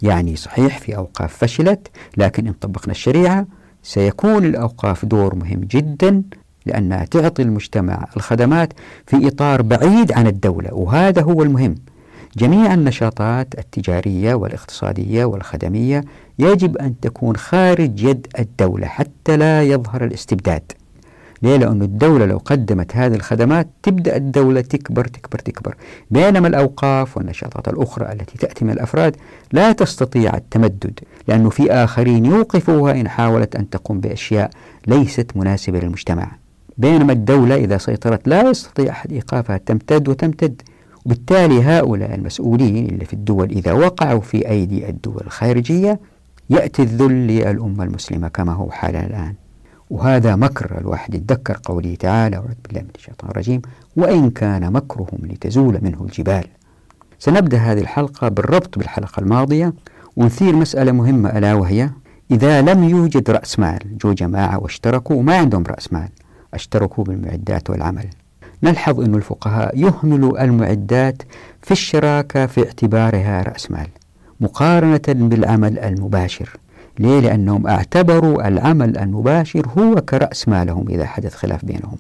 يعني 0.02 0.36
صحيح 0.36 0.80
في 0.80 0.98
أوقاف 0.98 1.38
فشلت 1.38 1.88
لكن 2.18 2.48
إن 2.48 2.54
طبقنا 2.54 2.92
الشريعة 2.92 3.46
سيكون 3.84 4.46
الأوقاف 4.46 5.06
دور 5.06 5.36
مهم 5.36 5.60
جدا 5.60 6.24
لأنها 6.66 7.06
تعطي 7.06 7.42
المجتمع 7.42 8.08
الخدمات 8.18 8.74
في 9.08 9.28
إطار 9.28 9.62
بعيد 9.62 10.12
عن 10.12 10.28
الدولة 10.28 10.74
وهذا 10.74 11.22
هو 11.22 11.44
المهم. 11.44 11.76
جميع 12.38 12.74
النشاطات 12.74 13.48
التجارية 13.60 14.34
والاقتصادية 14.34 15.26
والخدمية 15.26 16.04
يجب 16.40 16.78
أن 16.78 17.00
تكون 17.00 17.36
خارج 17.36 18.04
يد 18.04 18.28
الدولة 18.40 18.88
حتى 18.88 19.38
لا 19.38 19.64
يظهر 19.64 20.04
الاستبداد. 20.04 20.72
ليه؟ 21.42 21.58
لأن 21.58 21.82
الدولة 21.82 22.26
لو 22.26 22.38
قدمت 22.46 22.96
هذه 22.96 23.16
الخدمات 23.16 23.68
تبدأ 23.84 24.16
الدولة 24.16 24.62
تكبر 24.62 25.06
تكبر 25.06 25.40
تكبر. 25.40 25.76
بينما 26.12 26.48
الأوقاف 26.48 27.18
والنشاطات 27.18 27.68
الأخرى 27.68 28.12
التي 28.12 28.38
تأتي 28.38 28.66
من 28.66 28.72
الأفراد 28.72 29.16
لا 29.52 29.72
تستطيع 29.72 30.36
التمدد 30.38 31.00
لأنه 31.28 31.50
في 31.50 31.72
آخرين 31.72 32.26
يوقفوها 32.26 32.92
إن 32.92 33.08
حاولت 33.08 33.56
أن 33.56 33.70
تقوم 33.70 34.00
بأشياء 34.00 34.50
ليست 34.88 35.32
مناسبة 35.36 35.80
للمجتمع. 35.80 36.43
بينما 36.78 37.14
الدولة 37.14 37.56
إذا 37.56 37.78
سيطرت 37.78 38.28
لا 38.28 38.50
يستطيع 38.50 38.92
أحد 38.92 39.12
إيقافها 39.12 39.58
تمتد 39.58 40.08
وتمتد. 40.10 40.62
وبالتالي 41.06 41.64
هؤلاء 41.64 42.16
المسؤولين 42.16 42.86
اللي 42.86 43.06
في 43.06 43.14
الدول 43.14 43.50
إذا 43.50 43.74
وقعوا 43.74 44.22
في 44.22 44.50
أيدي 44.50 44.90
الدول 44.90 45.22
الخارجية 45.26 46.00
يأتي 46.50 46.82
الذل 46.82 47.28
للأمة 47.28 47.84
المسلمة 47.84 48.28
كما 48.28 48.54
هو 48.54 48.72
حالنا 48.72 49.06
الآن. 49.06 49.34
وهذا 49.90 50.36
مكر 50.36 50.78
الواحد 50.78 51.16
يتذكر 51.16 51.60
قوله 51.64 51.96
تعالى 51.96 52.36
أعوذ 52.36 52.48
بالله 52.66 52.82
من 52.82 52.90
الشيطان 52.96 53.30
الرجيم 53.30 53.62
وإن 53.96 54.30
كان 54.30 54.74
مكرهم 54.74 55.20
لتزول 55.24 55.80
منه 55.82 56.02
الجبال. 56.02 56.44
سنبدأ 57.20 57.58
هذه 57.58 57.82
الحلقة 57.82 58.28
بالربط 58.30 58.78
بالحلقة 58.78 59.20
الماضية 59.20 59.74
ونثير 60.16 60.56
مسألة 60.56 60.92
مهمة 60.92 61.30
ألا 61.30 61.54
وهي 61.54 61.90
إذا 62.32 62.62
لم 62.62 62.84
يوجد 62.84 63.30
رأس 63.30 63.60
مال 63.60 63.98
جو 63.98 64.14
جماعة 64.14 64.60
واشتركوا 64.60 65.16
وما 65.16 65.38
عندهم 65.38 65.64
رأس 65.64 65.94
مال. 65.94 66.10
أشتركوا 66.56 67.04
بالمعدات 67.04 67.70
والعمل. 67.70 68.06
نلحظ 68.64 69.00
أن 69.00 69.16
الفقهاء 69.16 69.78
يهملوا 69.78 70.44
المعدات 70.44 71.22
في 71.62 71.72
الشراكة 71.72 72.46
في 72.46 72.66
اعتبارها 72.66 73.42
رأس 73.42 73.72
مال 73.72 73.88
مقارنة 74.40 75.02
بالعمل 75.08 75.80
المباشر 75.80 76.50
ليه؟ 77.00 77.20
لأنهم 77.20 77.68
اعتبروا 77.68 78.48
العمل 78.48 78.98
المباشر 78.98 79.68
هو 79.78 79.96
كرأس 79.96 80.48
مالهم 80.48 80.90
إذا 80.90 81.06
حدث 81.06 81.36
خلاف 81.36 81.66
بينهم. 81.66 81.98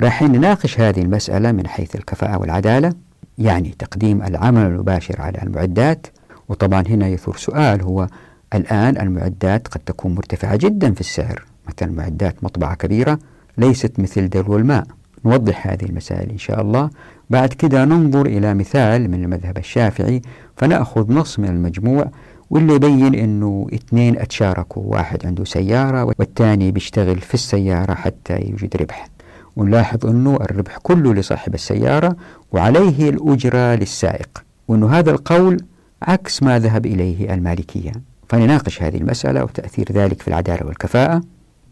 راح 0.00 0.22
نناقش 0.22 0.80
هذه 0.80 1.02
المسألة 1.02 1.52
من 1.52 1.66
حيث 1.66 1.96
الكفاءة 1.96 2.38
والعدالة 2.38 2.92
يعني 3.38 3.74
تقديم 3.78 4.22
العمل 4.22 4.66
المباشر 4.66 5.20
على 5.20 5.42
المعدات. 5.42 6.06
وطبعا 6.48 6.84
هنا 6.88 7.08
يثور 7.08 7.36
سؤال 7.36 7.82
هو 7.82 8.06
الآن 8.54 9.00
المعدات 9.00 9.68
قد 9.68 9.80
تكون 9.86 10.14
مرتفعة 10.14 10.56
جدا 10.56 10.94
في 10.94 11.00
السعر 11.00 11.44
مثلا 11.68 11.92
معدات 11.92 12.44
مطبعة 12.44 12.74
كبيرة 12.74 13.18
ليست 13.58 14.00
مثل 14.00 14.28
دلو 14.28 14.56
الماء. 14.56 14.84
نوضح 15.24 15.66
هذه 15.66 15.84
المسائل 15.84 16.30
إن 16.30 16.38
شاء 16.38 16.60
الله. 16.60 16.90
بعد 17.30 17.52
كده 17.52 17.84
ننظر 17.84 18.26
إلى 18.26 18.54
مثال 18.54 19.10
من 19.10 19.24
المذهب 19.24 19.58
الشافعي 19.58 20.22
فنأخذ 20.56 21.12
نص 21.12 21.38
من 21.38 21.48
المجموع 21.48 22.10
واللي 22.50 22.74
يبين 22.74 23.14
أنه 23.14 23.66
اثنين 23.74 24.18
أتشاركوا 24.18 24.82
واحد 24.86 25.26
عنده 25.26 25.44
سيارة 25.44 26.04
والثاني 26.04 26.70
بيشتغل 26.70 27.20
في 27.20 27.34
السيارة 27.34 27.94
حتى 27.94 28.34
يوجد 28.34 28.76
ربح. 28.76 29.08
ونلاحظ 29.56 30.06
أنه 30.06 30.36
الربح 30.36 30.78
كله 30.82 31.14
لصاحب 31.14 31.54
السيارة 31.54 32.16
وعليه 32.52 33.08
الأجرة 33.08 33.74
للسائق 33.74 34.44
وأنه 34.68 34.90
هذا 34.90 35.10
القول 35.10 35.56
عكس 36.02 36.42
ما 36.42 36.58
ذهب 36.58 36.86
إليه 36.86 37.34
المالكية. 37.34 37.92
فنناقش 38.28 38.82
هذه 38.82 38.96
المسألة 38.96 39.44
وتأثير 39.44 39.92
ذلك 39.92 40.22
في 40.22 40.28
العدالة 40.28 40.66
والكفاءة. 40.66 41.22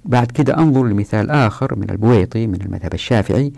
بعد 0.05 0.31
كده 0.31 0.59
أنظر 0.59 0.85
لمثال 0.85 1.31
آخر 1.31 1.75
من 1.75 1.91
البويطي 1.91 2.47
من 2.47 2.61
المذهب 2.61 2.95
الشافعي 2.95 3.53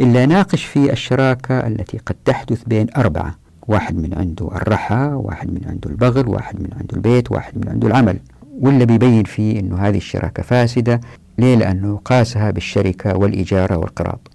إلا 0.00 0.26
ناقش 0.26 0.64
فيه 0.64 0.92
الشراكة 0.92 1.66
التي 1.66 1.98
قد 1.98 2.16
تحدث 2.24 2.62
بين 2.64 2.86
أربعة 2.96 3.34
واحد 3.68 3.96
من 3.96 4.14
عنده 4.14 4.48
الرحى 4.48 5.10
واحد 5.14 5.50
من 5.50 5.60
عنده 5.66 5.90
البغل 5.90 6.28
واحد 6.28 6.60
من 6.60 6.68
عنده 6.80 6.96
البيت 6.96 7.32
واحد 7.32 7.58
من 7.58 7.68
عنده 7.68 7.88
العمل. 7.88 8.18
واللي 8.60 8.86
بيبين 8.86 9.24
فيه 9.24 9.60
أنه 9.60 9.76
هذه 9.76 9.96
الشراكة 9.96 10.42
فاسدة 10.42 11.00
ليه؟ 11.38 11.54
لأنه 11.56 12.00
قاسها 12.04 12.50
بالشركة 12.50 13.16
والإجارة 13.16 13.76
والقراض 13.76 14.28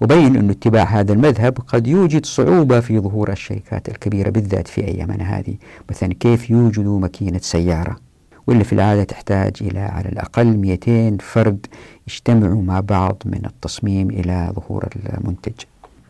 وبين 0.00 0.36
أن 0.36 0.50
اتباع 0.50 0.84
هذا 0.84 1.12
المذهب 1.12 1.58
قد 1.66 1.86
يوجد 1.86 2.26
صعوبة 2.26 2.80
في 2.80 2.98
ظهور 2.98 3.32
الشركات 3.32 3.88
الكبيرة 3.88 4.30
بالذات 4.30 4.68
في 4.68 4.84
أيامنا 4.84 5.38
هذه. 5.38 5.54
مثلا 5.90 6.14
كيف 6.14 6.50
يوجدوا 6.50 7.00
ماكينة 7.00 7.38
سيارة؟ 7.38 8.05
واللي 8.46 8.64
في 8.64 8.72
العادة 8.72 9.04
تحتاج 9.04 9.52
إلى 9.60 9.78
على 9.78 10.08
الأقل 10.08 10.56
200 10.56 11.16
فرد 11.20 11.66
يجتمعوا 12.08 12.62
مع 12.62 12.80
بعض 12.80 13.22
من 13.24 13.40
التصميم 13.46 14.10
إلى 14.10 14.52
ظهور 14.54 14.88
المنتج. 15.14 15.52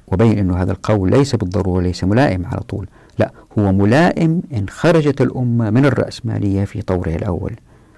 وبين 0.09 0.39
أنه 0.39 0.63
هذا 0.63 0.73
القول 0.73 1.11
ليس 1.11 1.35
بالضرورة 1.35 1.83
ليس 1.83 2.05
ملائم 2.05 2.47
على 2.47 2.61
طول. 2.61 2.89
لا 3.19 3.31
هو 3.59 3.73
ملائم 3.73 4.43
إن 4.55 4.69
خرجت 4.69 5.21
الأمة 5.21 5.71
من 5.71 5.85
الرأسمالية 5.85 6.65
في 6.65 6.83
طورها 6.83 7.17
الأول. 7.17 7.53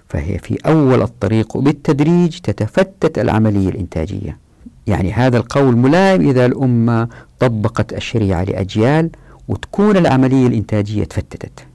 فهي 0.09 0.39
في 0.39 0.59
أول 0.67 1.03
الطريق 1.03 1.57
وبالتدريج 1.57 2.39
تتفتت 2.39 3.19
العملية 3.19 3.69
الإنتاجية. 3.69 4.37
يعني 4.87 5.13
هذا 5.13 5.37
القول 5.37 5.77
ملائم 5.77 6.29
إذا 6.29 6.47
الأمة 6.47 7.09
طبقت 7.39 7.93
الشريعة 7.93 8.45
لأجيال 8.45 9.11
وتكون 9.49 9.97
العملية 9.97 10.47
الإنتاجية 10.47 11.05
تفتتت. 11.05 11.68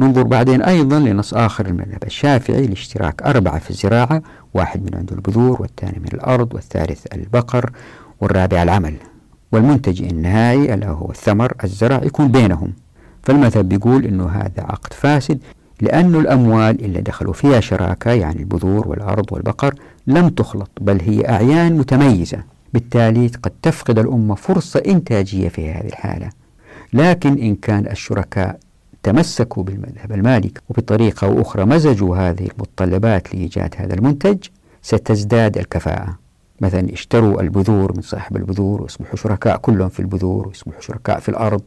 ننظر 0.00 0.22
بعدين 0.22 0.62
أيضا 0.62 0.98
لنص 0.98 1.34
آخر 1.34 1.66
المذهب 1.66 2.04
الشافعي 2.06 2.66
لاشتراك 2.66 3.22
أربعة 3.22 3.58
في 3.58 3.70
الزراعة 3.70 4.22
واحد 4.54 4.82
من 4.82 4.98
عنده 4.98 5.14
البذور 5.16 5.62
والثاني 5.62 5.98
من 5.98 6.08
الأرض 6.14 6.54
والثالث 6.54 7.06
البقر 7.14 7.70
والرابع 8.20 8.62
العمل. 8.62 8.94
والمنتج 9.52 10.02
النهائي 10.02 10.74
ألا 10.74 10.88
هو 10.88 11.10
الثمر 11.10 11.52
الزرع 11.64 12.00
يكون 12.04 12.28
بينهم. 12.28 12.72
فالمذهب 13.22 13.68
بيقول 13.68 14.04
أنه 14.04 14.28
هذا 14.28 14.62
عقد 14.62 14.92
فاسد 14.92 15.38
لأن 15.80 16.14
الأموال 16.14 16.84
اللي 16.84 17.00
دخلوا 17.00 17.32
فيها 17.32 17.60
شراكة 17.60 18.10
يعني 18.10 18.40
البذور 18.40 18.88
والأرض 18.88 19.32
والبقر 19.32 19.74
لم 20.06 20.28
تخلط 20.28 20.70
بل 20.80 21.00
هي 21.00 21.28
أعيان 21.28 21.78
متميزة. 21.78 22.42
بالتالي 22.72 23.26
قد 23.26 23.52
تفقد 23.62 23.98
الأمة 23.98 24.34
فرصة 24.34 24.82
إنتاجية 24.86 25.48
في 25.48 25.70
هذه 25.70 25.86
الحالة. 25.86 26.30
لكن 26.92 27.38
إن 27.38 27.54
كان 27.54 27.86
الشركاء 27.86 28.58
تمسكوا 29.02 29.62
بالمذهب 29.62 30.12
المالك 30.12 30.62
وبطريقة 30.68 31.26
أو 31.26 31.40
أخرى 31.40 31.64
مزجوا 31.64 32.16
هذه 32.16 32.48
المتطلبات 32.54 33.34
لإيجاد 33.34 33.74
هذا 33.78 33.94
المنتج 33.94 34.38
ستزداد 34.82 35.58
الكفاءة. 35.58 36.18
مثلا 36.60 36.92
اشتروا 36.92 37.40
البذور 37.40 37.92
من 37.96 38.02
صاحب 38.02 38.36
البذور 38.36 38.82
ويصبحوا 38.82 39.16
شركاء 39.16 39.56
كلهم 39.56 39.88
في 39.88 40.00
البذور 40.00 40.48
ويصبحوا 40.48 40.80
شركاء 40.80 41.20
في 41.20 41.28
الأرض 41.28 41.62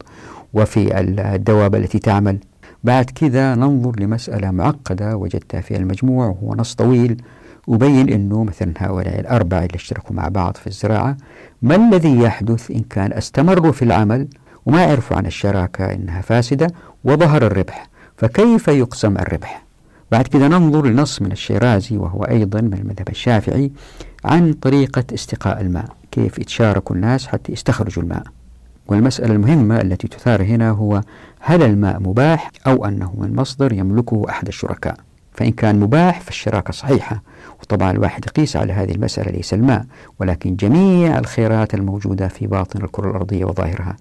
وفي 0.54 1.00
الدواب 1.00 1.74
التي 1.74 1.98
تعمل. 1.98 2.38
بعد 2.84 3.04
كذا 3.04 3.54
ننظر 3.54 4.00
لمسألة 4.00 4.50
معقدة 4.50 5.16
وجدتها 5.16 5.60
في 5.60 5.76
المجموع 5.76 6.26
وهو 6.26 6.54
نص 6.54 6.74
طويل 6.74 7.22
وبين 7.66 8.12
أنه 8.12 8.44
مثلا 8.44 8.72
هؤلاء 8.78 9.20
الأربعة 9.20 9.58
اللي 9.58 9.74
اشتركوا 9.74 10.16
مع 10.16 10.28
بعض 10.28 10.56
في 10.56 10.66
الزراعة 10.66 11.16
ما 11.62 11.74
الذي 11.74 12.18
يحدث 12.18 12.70
إن 12.70 12.80
كان 12.80 13.12
استمروا 13.12 13.72
في 13.72 13.82
العمل؟ 13.84 14.28
وما 14.66 14.84
عرفوا 14.84 15.16
عن 15.16 15.26
الشراكة 15.26 15.92
إنها 15.92 16.20
فاسدة 16.20 16.66
وظهر 17.04 17.46
الربح 17.46 17.88
فكيف 18.16 18.68
يقسم 18.68 19.16
الربح؟ 19.16 19.64
بعد 20.12 20.26
كده 20.26 20.48
ننظر 20.48 20.86
لنص 20.86 21.22
من 21.22 21.32
الشيرازي 21.32 21.96
وهو 21.96 22.22
أيضا 22.22 22.60
من 22.60 22.74
المذهب 22.74 23.08
الشافعي 23.08 23.70
عن 24.24 24.52
طريقة 24.52 25.04
استقاء 25.14 25.60
الماء 25.60 25.86
كيف 26.10 26.38
يتشاركوا 26.38 26.96
الناس 26.96 27.26
حتى 27.26 27.52
يستخرجوا 27.52 28.02
الماء. 28.02 28.22
والمسألة 28.86 29.32
المهمة 29.34 29.80
التي 29.80 30.08
تثار 30.08 30.42
هنا 30.42 30.70
هو 30.70 31.00
هل 31.40 31.62
الماء 31.62 32.00
مباح 32.00 32.50
أو 32.66 32.84
أنه 32.84 33.14
من 33.18 33.36
مصدر 33.36 33.72
يملكه 33.72 34.26
أحد 34.28 34.46
الشركاء؟ 34.48 34.96
فإن 35.32 35.50
كان 35.50 35.80
مباح 35.80 36.20
فالشراكة 36.20 36.72
صحيحة 36.72 37.22
وطبعا 37.62 37.90
الواحد 37.90 38.24
يقيس 38.26 38.56
على 38.56 38.72
هذه 38.72 38.92
المسألة 38.92 39.32
ليس 39.32 39.54
الماء 39.54 39.86
ولكن 40.20 40.56
جميع 40.56 41.18
الخيرات 41.18 41.74
الموجودة 41.74 42.28
في 42.28 42.46
باطن 42.46 42.84
الكرة 42.84 43.10
الأرضية 43.10 43.44
وظاهرها. 43.44 43.96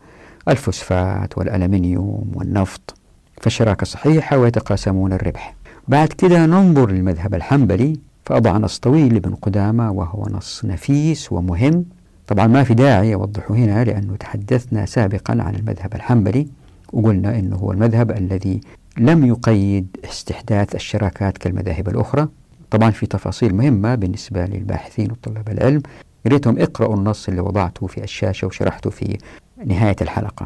الفوسفات 0.47 1.37
والألمنيوم 1.37 2.31
والنفط 2.35 2.95
فالشراكة 3.41 3.85
صحيحة 3.85 4.37
ويتقاسمون 4.37 5.13
الربح. 5.13 5.55
بعد 5.87 6.07
كده 6.07 6.45
ننظر 6.45 6.91
للمذهب 6.91 7.35
الحنبلي 7.35 7.99
فأضع 8.25 8.57
نص 8.57 8.79
طويل 8.79 9.13
لابن 9.13 9.35
قدامة 9.35 9.91
وهو 9.91 10.27
نص 10.31 10.65
نفيس 10.65 11.31
ومهم. 11.31 11.85
طبعا 12.27 12.47
ما 12.47 12.63
في 12.63 12.73
داعي 12.73 13.13
أوضحه 13.13 13.55
هنا 13.55 13.83
لأنه 13.83 14.15
تحدثنا 14.15 14.85
سابقا 14.85 15.33
عن 15.41 15.55
المذهب 15.55 15.95
الحنبلي 15.95 16.47
وقلنا 16.93 17.39
أنه 17.39 17.55
هو 17.55 17.71
المذهب 17.71 18.11
الذي 18.11 18.61
لم 18.97 19.25
يقيد 19.25 19.87
استحداث 20.05 20.75
الشراكات 20.75 21.37
كالمذاهب 21.37 21.89
الأخرى. 21.89 22.27
طبعا 22.71 22.91
في 22.91 23.05
تفاصيل 23.05 23.55
مهمة 23.55 23.95
بالنسبة 23.95 24.45
للباحثين 24.45 25.11
وطلاب 25.11 25.49
العلم. 25.49 25.81
ريتهم 26.27 26.59
اقرأوا 26.59 26.95
النص 26.95 27.29
اللي 27.29 27.41
وضعته 27.41 27.87
في 27.87 28.03
الشاشة 28.03 28.47
وشرحته 28.47 28.89
في 28.89 29.17
نهاية 29.65 29.95
الحلقة. 30.01 30.45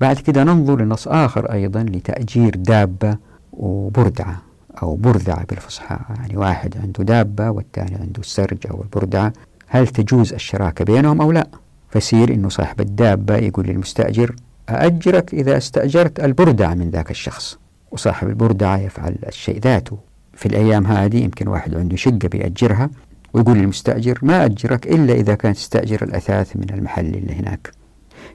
بعد 0.00 0.18
كده 0.18 0.44
ننظر 0.44 0.80
لنص 0.82 1.08
آخر 1.08 1.52
أيضا 1.52 1.82
لتأجير 1.82 2.56
دابة 2.56 3.16
وبردعة 3.52 4.42
أو 4.82 4.96
برذعة 4.96 5.44
بالفصحى. 5.44 5.98
يعني 6.16 6.36
واحد 6.36 6.76
عنده 6.82 7.04
دابة 7.04 7.50
والثاني 7.50 7.94
عنده 7.94 8.20
السرج 8.20 8.58
أو 8.70 8.82
البردعة. 8.82 9.32
هل 9.66 9.88
تجوز 9.88 10.32
الشراكة 10.32 10.84
بينهم 10.84 11.20
أو 11.20 11.32
لا؟ 11.32 11.46
فيصير 11.90 12.34
أنه 12.34 12.48
صاحب 12.48 12.80
الدابة 12.80 13.36
يقول 13.36 13.66
للمستأجر 13.66 14.36
أأجرك 14.68 15.34
إذا 15.34 15.56
استأجرت 15.56 16.20
البردعة 16.20 16.74
من 16.74 16.90
ذاك 16.90 17.10
الشخص. 17.10 17.58
وصاحب 17.90 18.28
البردعة 18.28 18.78
يفعل 18.78 19.16
الشيء 19.28 19.60
ذاته. 19.60 19.98
في 20.34 20.46
الأيام 20.46 20.86
هذه 20.86 21.24
يمكن 21.24 21.48
واحد 21.48 21.74
عنده 21.74 21.96
شقة 21.96 22.28
بيأجرها 22.28 22.90
ويقول 23.32 23.58
للمستأجر 23.58 24.18
ما 24.22 24.44
أجرك 24.44 24.86
إلا 24.86 25.14
إذا 25.14 25.34
كان 25.34 25.54
تستأجر 25.54 26.02
الأثاث 26.02 26.56
من 26.56 26.70
المحل 26.70 27.14
اللي 27.14 27.34
هناك. 27.34 27.70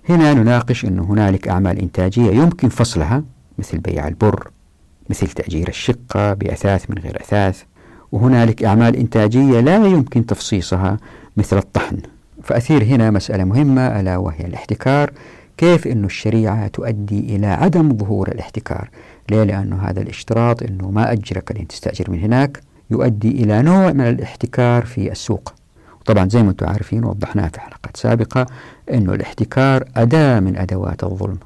هنا 0.09 0.33
نناقش 0.33 0.85
أن 0.85 0.99
هنالك 0.99 1.47
أعمال 1.47 1.79
إنتاجية 1.79 2.31
يمكن 2.31 2.69
فصلها 2.69 3.23
مثل 3.57 3.77
بيع 3.77 4.07
البر 4.07 4.49
مثل 5.09 5.27
تأجير 5.27 5.67
الشقة 5.67 6.33
بأثاث 6.33 6.89
من 6.89 6.97
غير 6.97 7.21
أثاث 7.21 7.63
وهنالك 8.11 8.63
أعمال 8.63 8.95
إنتاجية 8.95 9.59
لا 9.59 9.85
يمكن 9.85 10.25
تفصيصها 10.25 10.97
مثل 11.37 11.57
الطحن. 11.57 11.97
فأثير 12.43 12.83
هنا 12.83 13.11
مسألة 13.11 13.43
مهمة 13.43 13.99
ألا 13.99 14.17
وهي 14.17 14.45
الاحتكار. 14.45 15.11
كيف 15.57 15.87
أن 15.87 16.05
الشريعة 16.05 16.67
تؤدي 16.67 17.35
إلى 17.35 17.47
عدم 17.47 17.97
ظهور 17.97 18.27
الاحتكار؟ 18.27 18.89
ليه؟ 19.31 19.43
لأنه 19.43 19.75
هذا 19.75 20.01
الاشتراط 20.01 20.63
أنه 20.63 20.91
ما 20.91 21.11
أجرك 21.11 21.51
لين 21.51 21.67
تستأجر 21.67 22.11
من 22.11 22.19
هناك 22.19 22.59
يؤدي 22.91 23.31
إلى 23.31 23.61
نوع 23.61 23.91
من 23.91 24.07
الاحتكار 24.07 24.85
في 24.85 25.11
السوق. 25.11 25.53
طبعا 26.07 26.29
زي 26.29 26.43
ما 26.43 26.49
أنتم 26.49 26.67
عارفين 26.67 27.03
وضحناها 27.05 27.49
في 27.49 27.59
حلقات 27.59 27.97
سابقة 27.97 28.45
أنه 28.93 29.13
الاحتكار 29.13 29.83
أداة 29.95 30.39
من 30.39 30.57
أدوات 30.57 31.03
الظلم 31.03 31.37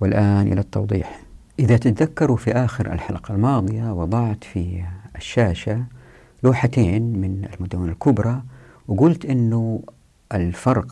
والآن 0.00 0.52
إلى 0.52 0.60
التوضيح. 0.60 1.20
إذا 1.58 1.76
تتذكروا 1.76 2.36
في 2.36 2.52
آخر 2.52 2.92
الحلقة 2.92 3.34
الماضية 3.34 3.92
وضعت 3.92 4.44
في 4.44 4.82
الشاشة 5.16 5.84
لوحتين 6.42 7.02
من 7.02 7.48
المدونة 7.54 7.92
الكبرى 7.92 8.42
وقلت 8.88 9.24
أنه 9.24 9.80
الفرق 10.34 10.86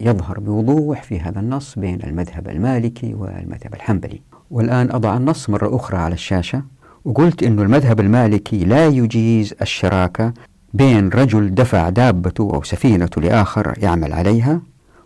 يظهر 0.00 0.40
بوضوح 0.40 1.02
في 1.02 1.20
هذا 1.20 1.40
النص 1.40 1.78
بين 1.78 2.02
المذهب 2.04 2.48
المالكي 2.48 3.14
والمذهب 3.14 3.74
الحنبلي. 3.74 4.20
والآن 4.50 4.90
أضع 4.90 5.16
النص 5.16 5.50
مرة 5.50 5.76
أخرى 5.76 5.98
على 5.98 6.14
الشاشة 6.14 6.62
وقلت 7.04 7.42
أن 7.42 7.60
المذهب 7.60 8.00
المالكي 8.00 8.64
لا 8.64 8.86
يجيز 8.86 9.54
الشراكة 9.62 10.32
بين 10.74 11.08
رجل 11.08 11.54
دفع 11.54 11.88
دابته 11.88 12.50
أو 12.54 12.62
سفينته 12.62 13.20
لآخر 13.22 13.74
يعمل 13.78 14.12
عليها 14.12 14.60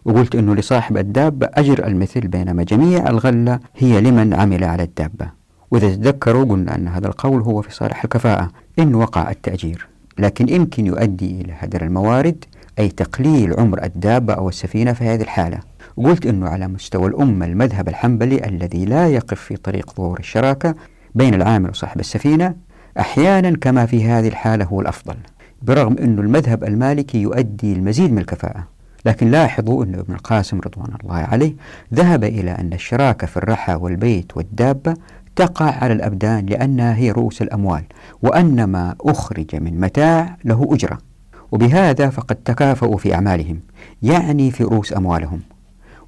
وقلت 0.04 0.34
أنه 0.34 0.54
لصاحب 0.54 0.96
الدابة 0.96 1.48
أجر 1.54 1.86
المثل 1.86 2.20
بينما 2.20 2.62
جميع 2.62 3.08
الغلة 3.08 3.60
هي 3.76 4.00
لمن 4.00 4.34
عمل 4.34 4.64
على 4.64 4.82
الدابة. 4.82 5.30
وإذا 5.70 5.88
تذكروا 5.94 6.44
قلنا 6.44 6.76
أن 6.76 6.88
هذا 6.88 7.06
القول 7.06 7.42
هو 7.42 7.62
في 7.62 7.74
صالح 7.74 8.04
الكفاءة 8.04 8.50
إن 8.78 8.94
وقع 8.94 9.30
التأجير. 9.30 9.88
لكن 10.18 10.48
يمكن 10.48 10.86
يؤدي 10.86 11.40
إلى 11.40 11.54
هدر 11.58 11.82
الموارد 11.82 12.44
أي 12.78 12.88
تقليل 12.88 13.54
عمر 13.60 13.84
الدابة 13.84 14.34
أو 14.34 14.48
السفينة 14.48 14.92
في 14.92 15.04
هذه 15.04 15.22
الحالة. 15.22 15.58
وقلت 15.96 16.26
أنه 16.26 16.48
على 16.48 16.68
مستوى 16.68 17.06
الأمة 17.06 17.46
المذهب 17.46 17.88
الحنبلي 17.88 18.46
الذي 18.48 18.84
لا 18.84 19.08
يقف 19.08 19.40
في 19.40 19.56
طريق 19.56 19.92
ظهور 19.96 20.18
الشراكة 20.18 20.74
بين 21.14 21.34
العامل 21.34 21.70
وصاحب 21.70 22.00
السفينة 22.00 22.54
أحيانا 23.00 23.56
كما 23.60 23.86
في 23.86 24.04
هذه 24.04 24.28
الحالة 24.28 24.64
هو 24.64 24.80
الأفضل. 24.80 25.16
برغم 25.62 25.96
أن 25.98 26.18
المذهب 26.18 26.64
المالكي 26.64 27.18
يؤدي 27.22 27.72
المزيد 27.72 28.12
من 28.12 28.18
الكفاءة 28.18 28.64
لكن 29.04 29.30
لاحظوا 29.30 29.84
أن 29.84 29.94
ابن 29.94 30.14
القاسم 30.14 30.60
رضوان 30.60 30.94
الله 31.02 31.16
عليه 31.16 31.52
ذهب 31.94 32.24
إلى 32.24 32.50
أن 32.50 32.72
الشراكة 32.72 33.26
في 33.26 33.36
الرحى 33.36 33.74
والبيت 33.74 34.36
والدابة 34.36 34.94
تقع 35.36 35.70
على 35.70 35.92
الأبدان 35.92 36.46
لأنها 36.46 36.96
هي 36.96 37.10
رؤوس 37.10 37.42
الأموال 37.42 37.82
وأن 38.22 38.64
ما 38.64 38.94
أخرج 39.00 39.56
من 39.56 39.80
متاع 39.80 40.36
له 40.44 40.68
أجرة. 40.70 40.98
وبهذا 41.52 42.10
فقد 42.10 42.36
تكافؤوا 42.36 42.98
في 42.98 43.14
أعمالهم 43.14 43.60
يعني 44.02 44.50
في 44.50 44.64
رؤوس 44.64 44.92
أموالهم. 44.92 45.40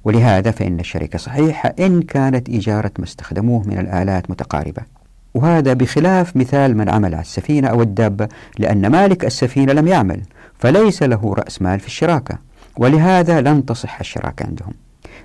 ولهذا 0.03 0.51
فإن 0.51 0.79
الشركة 0.79 1.19
صحيحة 1.19 1.73
إن 1.79 2.01
كانت 2.01 2.49
إجارة 2.49 2.91
ما 2.99 3.05
استخدموه 3.05 3.67
من 3.67 3.77
الآلات 3.77 4.31
متقاربة. 4.31 4.96
وهذا 5.37 5.73
بخلاف 5.73 6.37
مثال 6.37 6.77
من 6.77 6.89
عمل 6.89 7.13
على 7.13 7.21
السفينة 7.21 7.67
أو 7.67 7.81
الدابة 7.81 8.27
لأن 8.59 8.87
مالك 8.87 9.25
السفينة 9.25 9.73
لم 9.73 9.87
يعمل 9.87 10.21
فليس 10.59 11.03
له 11.03 11.33
رأس 11.37 11.61
مال 11.61 11.79
في 11.79 11.87
الشراكة 11.87 12.37
ولهذا 12.77 13.41
لن 13.41 13.65
تصح 13.65 13.99
الشراكة 13.99 14.45
عندهم. 14.45 14.73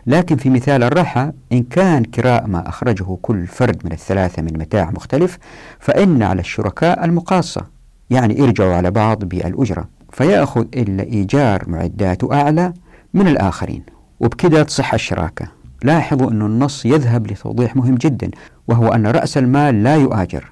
لكن 0.07 0.37
في 0.37 0.51
مثال 0.51 0.83
الرحى 0.83 1.33
إن 1.53 1.63
كان 1.63 2.05
كراء 2.05 2.47
ما 2.47 2.69
أخرجه 2.69 3.19
كل 3.23 3.47
فرد 3.47 3.81
من 3.85 3.93
الثلاثة 3.93 4.43
من 4.43 4.59
متاع 4.59 4.91
مختلف 4.91 5.39
فإن 5.81 6.23
على 6.23 6.41
الشركاء 6.41 7.05
المقاصة 7.05 7.67
يعني 8.11 8.39
يرجعوا 8.39 8.75
على 8.75 8.91
بعض 8.91 9.25
بالأجرة. 9.25 9.89
فيأخذ 10.13 10.67
إلا 10.75 11.03
إيجار 11.03 11.65
معدات 11.67 12.33
أعلى 12.33 12.73
من 13.15 13.29
الآخرين. 13.29 13.83
وبكذا 14.21 14.63
تصح 14.63 14.95
الشراكة. 14.95 15.47
لاحظوا 15.85 16.31
أن 16.31 16.43
النص 16.43 16.87
يذهب 16.87 17.27
لتوضيح 17.27 17.77
مهم 17.77 17.95
جدا. 17.95 18.31
وهو 18.73 18.89
أن 18.89 19.07
رأس 19.07 19.39
المال 19.39 19.83
لا 19.83 19.97
يؤاجر 19.97 20.45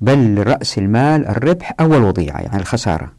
بل 0.00 0.42
رأس 0.46 0.78
المال 0.78 1.26
الربح 1.26 1.72
أو 1.80 1.94
الوضيعة 1.94 2.38
يعني 2.40 2.56
الخسارة. 2.56 3.12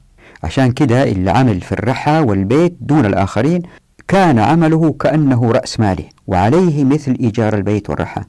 عشان 0.44 0.72
كده 0.72 1.04
اللي 1.04 1.32
عمل 1.32 1.62
في 1.62 1.72
الرحى 1.72 2.20
والبيت 2.20 2.78
دون 2.82 3.06
الآخرين 3.06 3.62
كان 4.08 4.40
عمله 4.40 4.92
كأنه 5.00 5.52
رأس 5.52 5.80
ماله 5.80 6.04
وعليه 6.28 6.84
مثل 6.84 7.18
إيجار 7.20 7.56
البيت 7.56 7.90
والرحى. 7.90 8.22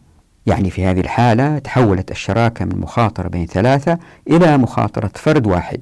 يعني 0.47 0.71
في 0.71 0.85
هذه 0.87 1.01
الحالة 1.01 1.59
تحولت 1.59 2.11
الشراكة 2.11 2.65
من 2.65 2.81
مخاطرة 2.81 3.29
بين 3.29 3.47
ثلاثة 3.47 3.99
إلى 4.31 4.59
مخاطرة 4.59 5.11
فرد 5.15 5.47
واحد. 5.47 5.81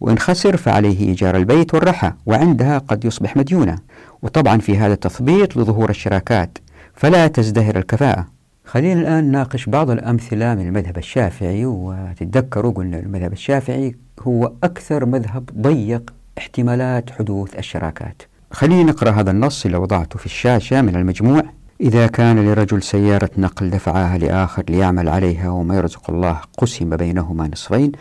وإن 0.00 0.18
خسر 0.18 0.56
فعليه 0.56 1.08
إيجار 1.08 1.36
البيت 1.36 1.74
والرحى 1.74 2.12
وعندها 2.26 2.78
قد 2.78 3.04
يصبح 3.04 3.36
مديونة. 3.36 3.78
وطبعا 4.22 4.58
في 4.58 4.78
هذا 4.78 4.94
تثبيط 4.94 5.56
لظهور 5.56 5.90
الشراكات 5.90 6.58
فلا 6.94 7.26
تزدهر 7.26 7.76
الكفاءة. 7.78 8.39
خلينا 8.70 9.00
الآن 9.00 9.24
نناقش 9.24 9.66
بعض 9.66 9.90
الأمثلة 9.90 10.54
من 10.54 10.66
المذهب 10.66 10.98
الشافعي 10.98 11.66
وتتذكروا 11.66 12.72
قلنا 12.72 12.98
المذهب 12.98 13.32
الشافعي 13.32 13.96
هو 14.20 14.52
أكثر 14.64 15.06
مذهب 15.06 15.50
ضيق 15.60 16.12
احتمالات 16.38 17.10
حدوث 17.10 17.58
الشراكات. 17.58 18.22
خلينا 18.50 18.82
نقرأ 18.82 19.10
هذا 19.10 19.30
النص 19.30 19.64
اللي 19.66 19.76
وضعته 19.76 20.18
في 20.18 20.26
الشاشة 20.26 20.82
من 20.82 20.96
المجموع. 20.96 21.42
إذا 21.80 22.06
كان 22.06 22.46
لرجل 22.46 22.82
سيارة 22.82 23.30
نقل 23.38 23.70
دفعها 23.70 24.18
لآخر 24.18 24.62
ليعمل 24.68 25.08
عليها 25.08 25.50
وما 25.50 25.76
يرزق 25.76 26.10
الله 26.10 26.40
قسم 26.58 26.96
بينهما 26.96 27.48
نصفين 27.48 27.92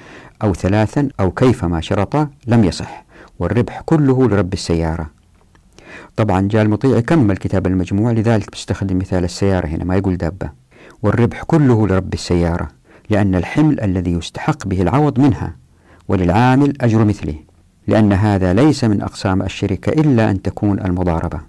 أو 0.43 0.53
ثلاثا 0.53 1.09
أو 1.19 1.31
كيفما 1.31 1.81
شرطا 1.81 2.29
لم 2.47 2.63
يصح 2.63 3.05
والربح 3.39 3.81
كله 3.85 4.27
لرب 4.27 4.53
السيارة. 4.53 5.18
طبعا 6.19 6.47
جاء 6.47 6.61
المطيع 6.61 6.97
يكمل 6.97 7.37
كتاب 7.37 7.67
المجموع 7.67 8.11
لذلك 8.11 8.51
بيستخدم 8.51 8.97
مثال 8.97 9.23
السيارة 9.23 9.67
هنا 9.67 9.83
ما 9.83 9.95
يقول 9.95 10.17
دابة. 10.17 10.49
والربح 11.03 11.43
كله 11.43 11.87
لرب 11.87 12.13
السيارة 12.13 12.67
لأن 13.09 13.35
الحمل 13.35 13.79
الذي 13.79 14.11
يستحق 14.11 14.67
به 14.67 14.81
العوض 14.81 15.19
منها 15.19 15.55
وللعامل 16.07 16.73
أجر 16.81 17.05
مثله 17.05 17.35
لأن 17.87 18.13
هذا 18.13 18.53
ليس 18.53 18.83
من 18.83 19.01
أقسام 19.01 19.41
الشركة 19.41 19.89
إلا 19.89 20.31
أن 20.31 20.41
تكون 20.41 20.79
المضاربة. 20.79 21.39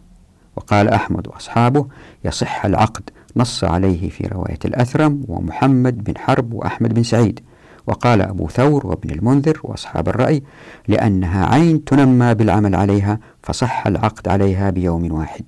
وقال 0.56 0.88
أحمد 0.88 1.28
وأصحابه 1.28 1.86
يصح 2.24 2.64
العقد 2.64 3.10
نص 3.36 3.64
عليه 3.64 4.10
في 4.10 4.26
رواية 4.26 4.58
الأثرم 4.64 5.22
ومحمد 5.28 6.04
بن 6.04 6.18
حرب 6.18 6.52
وأحمد 6.52 6.94
بن 6.94 7.02
سعيد. 7.02 7.40
وقال 7.90 8.22
أبو 8.22 8.48
ثور 8.48 8.86
وابن 8.86 9.10
المنذر 9.10 9.60
وأصحاب 9.62 10.08
الرأي 10.08 10.42
لأنها 10.88 11.54
عين 11.54 11.84
تنمى 11.84 12.34
بالعمل 12.34 12.74
عليها 12.74 13.18
فصح 13.42 13.86
العقد 13.86 14.28
عليها 14.28 14.70
بيوم 14.70 15.12
واحد. 15.12 15.44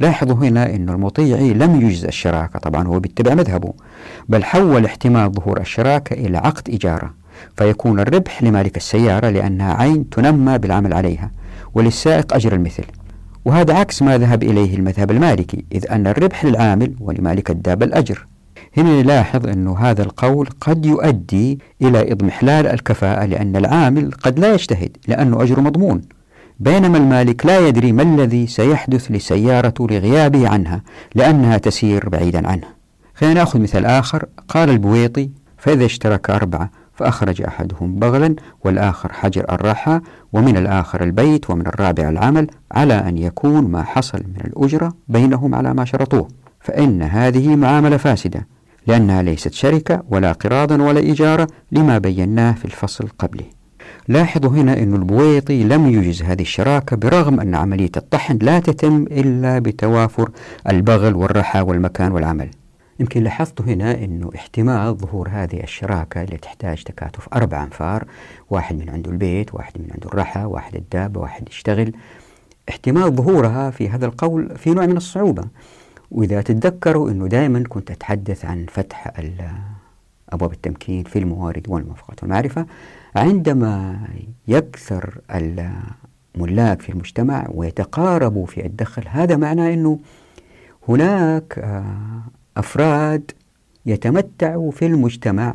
لاحظوا 0.00 0.36
هنا 0.36 0.74
أن 0.74 0.88
المطيعي 0.88 1.54
لم 1.54 1.80
يجز 1.80 2.04
الشراكة 2.04 2.58
طبعا 2.58 2.86
هو 2.86 3.00
بيتبع 3.00 3.34
مذهبه 3.34 3.72
بل 4.28 4.44
حول 4.44 4.84
احتمال 4.84 5.32
ظهور 5.32 5.60
الشراكة 5.60 6.14
إلى 6.14 6.38
عقد 6.38 6.70
إجارة 6.70 7.14
فيكون 7.56 8.00
الربح 8.00 8.42
لمالك 8.42 8.76
السيارة 8.76 9.28
لأنها 9.30 9.74
عين 9.74 10.10
تنمى 10.10 10.58
بالعمل 10.58 10.92
عليها 10.92 11.30
وللسائق 11.74 12.34
أجر 12.34 12.52
المثل. 12.52 12.84
وهذا 13.44 13.74
عكس 13.74 14.02
ما 14.02 14.18
ذهب 14.18 14.42
إليه 14.42 14.76
المذهب 14.76 15.10
المالكي 15.10 15.64
إذ 15.72 15.90
أن 15.90 16.06
الربح 16.06 16.44
للعامل 16.44 16.94
ولمالك 17.00 17.50
الدابة 17.50 17.86
الأجر. 17.86 18.26
هنا 18.76 19.02
نلاحظ 19.02 19.46
أن 19.46 19.68
هذا 19.68 20.02
القول 20.02 20.48
قد 20.60 20.86
يؤدي 20.86 21.58
إلى 21.82 22.12
إضمحلال 22.12 22.66
الكفاءة 22.66 23.24
لأن 23.24 23.56
العامل 23.56 24.12
قد 24.12 24.38
لا 24.38 24.54
يجتهد 24.54 24.96
لأنه 25.08 25.42
أجر 25.42 25.60
مضمون. 25.60 26.02
بينما 26.60 26.98
المالك 26.98 27.46
لا 27.46 27.68
يدري 27.68 27.92
ما 27.92 28.02
الذي 28.02 28.46
سيحدث 28.46 29.10
للسيارة 29.10 29.74
لغيابه 29.80 30.48
عنها 30.48 30.82
لأنها 31.14 31.58
تسير 31.58 32.08
بعيدا 32.08 32.48
عنه. 32.48 32.66
خلينا 33.14 33.34
نأخذ 33.34 33.60
مثال 33.60 33.86
آخر. 33.86 34.24
قال 34.48 34.70
البويطي 34.70 35.30
فإذا 35.58 35.84
اشترك 35.84 36.30
أربعة 36.30 36.70
فأخرج 36.94 37.42
أحدهم 37.42 37.98
بغلا 37.98 38.34
والآخر 38.64 39.12
حجر 39.12 39.44
الراحة 39.52 40.02
ومن 40.32 40.56
الآخر 40.56 41.02
البيت 41.02 41.50
ومن 41.50 41.66
الرابع 41.66 42.08
العمل 42.08 42.46
على 42.72 42.94
أن 42.94 43.18
يكون 43.18 43.70
ما 43.70 43.82
حصل 43.82 44.18
من 44.18 44.40
الأجرة 44.44 44.92
بينهم 45.08 45.54
على 45.54 45.74
ما 45.74 45.84
شرطوه. 45.84 46.28
فإن 46.60 47.02
هذه 47.02 47.56
معاملة 47.56 47.96
فاسدة. 47.96 48.53
لأنها 48.86 49.22
ليست 49.22 49.52
شركة 49.52 50.02
ولا 50.08 50.32
قراضا 50.32 50.82
ولا 50.82 51.00
إجارة 51.00 51.48
لما 51.72 51.98
بيناه 51.98 52.52
في 52.52 52.64
الفصل 52.64 53.08
قبله. 53.18 53.44
لاحظوا 54.08 54.50
هنا 54.50 54.78
أن 54.82 54.94
البويطي 54.94 55.64
لم 55.64 55.86
يجز 55.86 56.22
هذه 56.22 56.42
الشراكة 56.42 56.96
برغم 56.96 57.40
أن 57.40 57.54
عملية 57.54 57.90
الطحن 57.96 58.38
لا 58.42 58.58
تتم 58.60 59.02
إلا 59.02 59.58
بتوافر 59.58 60.30
البغل 60.68 61.14
والرحى 61.14 61.60
والمكان 61.60 62.12
والعمل. 62.12 62.50
يمكن 63.00 63.22
لاحظتوا 63.22 63.66
هنا 63.66 64.04
أنه 64.04 64.30
احتمال 64.34 64.94
ظهور 64.96 65.28
هذه 65.32 65.62
الشراكة 65.62 66.22
اللي 66.22 66.36
تحتاج 66.36 66.82
تكاتف 66.82 67.28
أربع 67.34 67.64
أنفار 67.64 68.04
واحد 68.50 68.78
من 68.78 68.90
عنده 68.90 69.10
البيت 69.10 69.54
واحد 69.54 69.72
من 69.78 69.88
عنده 69.94 70.08
الرحى 70.08 70.44
واحد 70.44 70.74
الدابة 70.74 71.20
واحد 71.20 71.48
يشتغل. 71.48 71.92
احتمال 72.68 73.14
ظهورها 73.14 73.70
في 73.70 73.88
هذا 73.88 74.06
القول 74.06 74.56
في 74.56 74.70
نوع 74.70 74.86
من 74.86 74.96
الصعوبة. 74.96 75.44
وإذا 76.10 76.42
تتذكروا 76.42 77.10
أنه 77.10 77.26
دائما 77.26 77.64
كنت 77.68 77.90
أتحدث 77.90 78.44
عن 78.44 78.66
فتح 78.70 79.12
أبواب 80.28 80.52
التمكين 80.52 81.04
في 81.04 81.18
الموارد 81.18 81.68
والموافقات 81.68 82.22
والمعرفة. 82.22 82.66
عندما 83.16 83.98
يكثر 84.48 85.20
الملاك 85.30 86.82
في 86.82 86.88
المجتمع 86.88 87.46
ويتقاربوا 87.54 88.46
في 88.46 88.66
الدخل 88.66 89.02
هذا 89.08 89.36
معناه 89.36 89.74
أنه 89.74 89.98
هناك 90.88 91.58
آه، 91.58 92.22
أفراد 92.56 93.30
يتمتعوا 93.86 94.70
في 94.70 94.86
المجتمع 94.86 95.54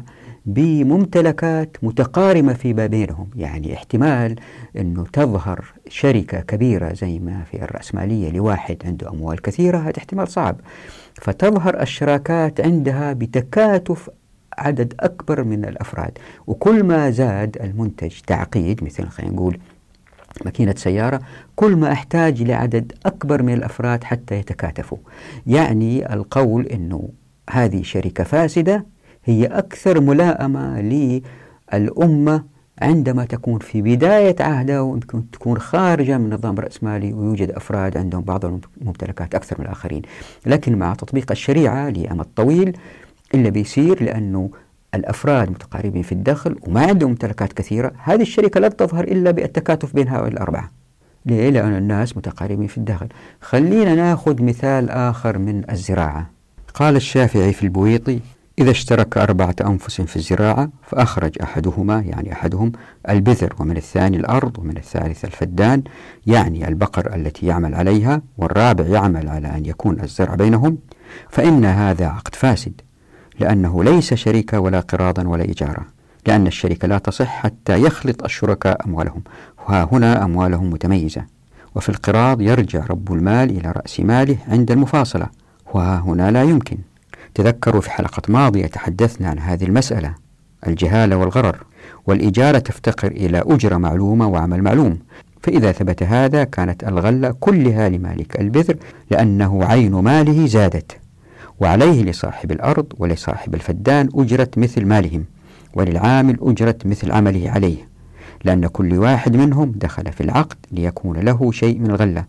بممتلكات 0.54 1.78
متقارمة 1.84 2.54
فيما 2.54 2.86
بينهم. 2.86 3.30
يعني 3.36 3.74
احتمال 3.74 4.36
أنه 4.78 5.06
تظهر 5.14 5.66
شركة 5.88 6.40
كبيرة 6.40 6.94
زي 6.94 7.20
ما 7.20 7.44
في 7.52 7.64
الرأسمالية 7.64 8.32
لواحد 8.32 8.78
عنده 8.86 9.10
أموال 9.10 9.42
كثيرة 9.42 9.78
هذا 9.78 9.98
احتمال 9.98 10.28
صعب. 10.28 10.62
فتظهر 11.14 11.82
الشراكات 11.82 12.62
عندها 12.62 13.14
بتكاتف 13.14 14.10
عدد 14.58 14.94
أكبر 15.00 15.44
من 15.44 15.66
الأفراد. 15.66 16.18
وكل 16.48 16.84
ما 16.84 17.10
زاد 17.10 17.58
المنتج 17.62 18.20
تعقيد 18.28 18.84
مثل 18.84 19.08
خلينا 19.08 19.34
نقول 19.34 19.58
ماكينة 20.46 20.76
سيارة 20.78 21.22
كل 21.56 21.76
ما 21.76 21.92
أحتاج 21.92 22.44
لعدد 22.44 22.94
أكبر 23.06 23.44
من 23.44 23.54
الأفراد 23.54 24.04
حتى 24.04 24.36
يتكاتفوا. 24.36 24.98
يعني 25.48 26.14
القول 26.14 26.66
أنه 26.66 27.10
هذه 27.50 27.84
شركة 27.84 28.24
فاسدة 28.24 28.86
هي 29.30 29.46
أكثر 29.46 30.02
ملائمة 30.02 30.82
للأمة 31.74 32.44
عندما 32.82 33.26
تكون 33.26 33.60
في 33.60 33.82
بداية 33.82 34.36
عهدها 34.40 34.82
ويمكن 34.82 35.32
تكون 35.32 35.58
خارجة 35.58 36.18
من 36.18 36.34
نظام 36.34 36.56
رأسمالي 36.60 37.14
ويوجد 37.14 37.52
أفراد 37.52 37.98
عندهم 37.98 38.22
بعض 38.22 38.46
الممتلكات 38.46 39.36
أكثر 39.36 39.56
من 39.60 39.66
الآخرين. 39.66 40.02
لكن 40.46 40.78
مع 40.78 40.94
تطبيق 40.94 41.32
الشريعة 41.32 41.90
لأمد 41.90 42.26
طويل 42.36 42.78
إلا 43.34 43.50
بيصير 43.50 44.04
لأنه 44.04 44.50
الأفراد 44.96 45.50
متقاربين 45.50 46.02
في 46.02 46.12
الدخل 46.12 46.56
وما 46.62 46.86
عندهم 46.86 47.10
ممتلكات 47.10 47.54
كثيرة 47.54 47.92
هذه 48.04 48.22
الشركة 48.22 48.60
لا 48.60 48.68
تظهر 48.68 49.04
إلا 49.04 49.32
بالتكاتف 49.32 49.96
بين 49.96 50.08
هؤلاء 50.08 50.32
الأربعة. 50.32 50.72
ليه؟ 51.26 51.50
لأن 51.50 51.76
الناس 51.78 52.18
متقاربين 52.18 52.68
في 52.68 52.78
الدخل. 52.78 53.08
خلينا 53.42 53.96
نأخذ 53.96 54.44
مثال 54.44 54.90
آخر 54.90 55.38
من 55.38 55.72
الزراعة. 55.72 56.30
قال 56.74 56.96
الشافعي 56.96 57.54
في 57.54 57.64
البويطي 57.64 58.20
إذا 58.60 58.72
اشترك 58.72 59.18
أربعة 59.18 59.56
أنفس 59.62 60.02
في 60.02 60.16
الزراعة 60.16 60.70
فأخرج 60.84 61.42
أحدهما 61.44 62.00
يعني 62.00 62.34
أحدهم 62.34 62.72
البذر 63.10 63.56
ومن 63.60 63.78
الثاني 63.78 64.18
الأرض 64.18 64.60
ومن 64.60 64.78
الثالث 64.78 65.26
الفدان 65.26 65.84
يعني 66.28 66.68
البقر 66.68 67.16
التي 67.16 67.46
يعمل 67.46 67.76
عليها 67.76 68.22
والرابع 68.38 68.86
يعمل 68.86 69.30
على 69.30 69.48
أن 69.48 69.66
يكون 69.66 70.02
الزرع 70.02 70.36
بينهم. 70.36 70.78
فإن 71.30 71.66
هذا 71.66 72.08
عقد 72.08 72.36
فاسد 72.36 72.82
لأنه 73.40 73.84
ليس 73.84 74.14
شريكة 74.14 74.60
ولا 74.60 74.80
قراضا 74.80 75.28
ولا 75.28 75.44
إجارة 75.44 75.86
لأن 76.28 76.48
الشركة 76.48 76.88
لا 76.88 76.98
تصح 76.98 77.28
حتى 77.28 77.82
يخلط 77.82 78.24
الشركاء 78.24 78.86
أموالهم. 78.86 79.24
وها 79.58 79.90
هنا 79.92 80.26
أموالهم 80.26 80.70
متميزة 80.70 81.26
وفي 81.76 81.90
القراض 81.90 82.42
يرجع 82.42 82.86
رب 82.86 83.14
المال 83.14 83.50
إلى 83.50 83.72
رأس 83.72 84.00
ماله 84.00 84.38
عند 84.48 84.72
المفاصلة 84.72 85.26
وها 85.74 86.00
هنا 86.00 86.32
لا 86.32 86.44
يمكن. 86.44 86.78
تذكروا 87.36 87.82
في 87.82 87.92
حلقة 87.92 88.22
ماضية 88.28 88.68
تحدثنا 88.68 89.30
عن 89.30 89.40
هذه 89.40 89.64
المسألة 89.64 90.16
الجهالة 90.68 91.18
والغرر 91.18 91.58
والإجارة 92.08 92.60
تفتقر 92.60 93.12
إلى 93.12 93.44
أجرة 93.46 93.78
معلومة 93.78 94.28
وعمل 94.28 94.64
معلوم. 94.64 95.00
فإذا 95.42 95.72
ثبت 95.72 96.04
هذا 96.04 96.44
كانت 96.44 96.84
الغلة 96.84 97.36
كلها 97.40 97.90
لمالك 97.90 98.40
البذر 98.40 98.76
لأنه 99.12 99.64
عين 99.66 99.92
ماله 99.92 100.48
زادت. 100.48 100.98
وعليه 101.60 102.04
لصاحب 102.04 102.52
الأرض 102.52 102.94
ولصاحب 102.98 103.56
الفدان 103.56 104.10
أجرة 104.16 104.50
مثل 104.58 104.86
مالهم 104.86 105.26
وللعامل 105.74 106.38
أجرة 106.42 106.76
مثل 106.86 107.12
عمله 107.12 107.52
عليه. 107.52 107.90
لأن 108.44 108.68
كل 108.68 108.94
واحد 108.94 109.36
منهم 109.36 109.72
دخل 109.76 110.12
في 110.12 110.22
العقد 110.22 110.58
ليكون 110.72 111.18
له 111.18 111.52
شيء 111.52 111.80
من 111.80 111.90
الغلة 111.90 112.26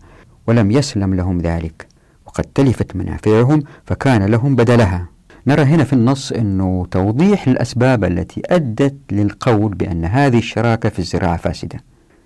ولم 0.47 0.71
يسلم 0.71 1.13
لهم 1.13 1.41
ذلك. 1.41 1.90
وقد 2.31 2.43
تلفت 2.43 2.95
منافعهم 2.95 3.63
فكان 3.85 4.23
لهم 4.23 4.55
بدلها. 4.55 5.07
نرى 5.47 5.61
هنا 5.61 5.83
في 5.83 5.93
النص 5.93 6.31
أنه 6.31 6.87
توضيح 6.91 7.47
الأسباب 7.47 8.03
التي 8.03 8.41
أدت 8.45 8.95
للقول 9.11 9.73
بأن 9.73 10.05
هذه 10.05 10.37
الشراكة 10.37 10.89
في 10.89 10.99
الزراعة 10.99 11.37
فاسدة. 11.37 11.79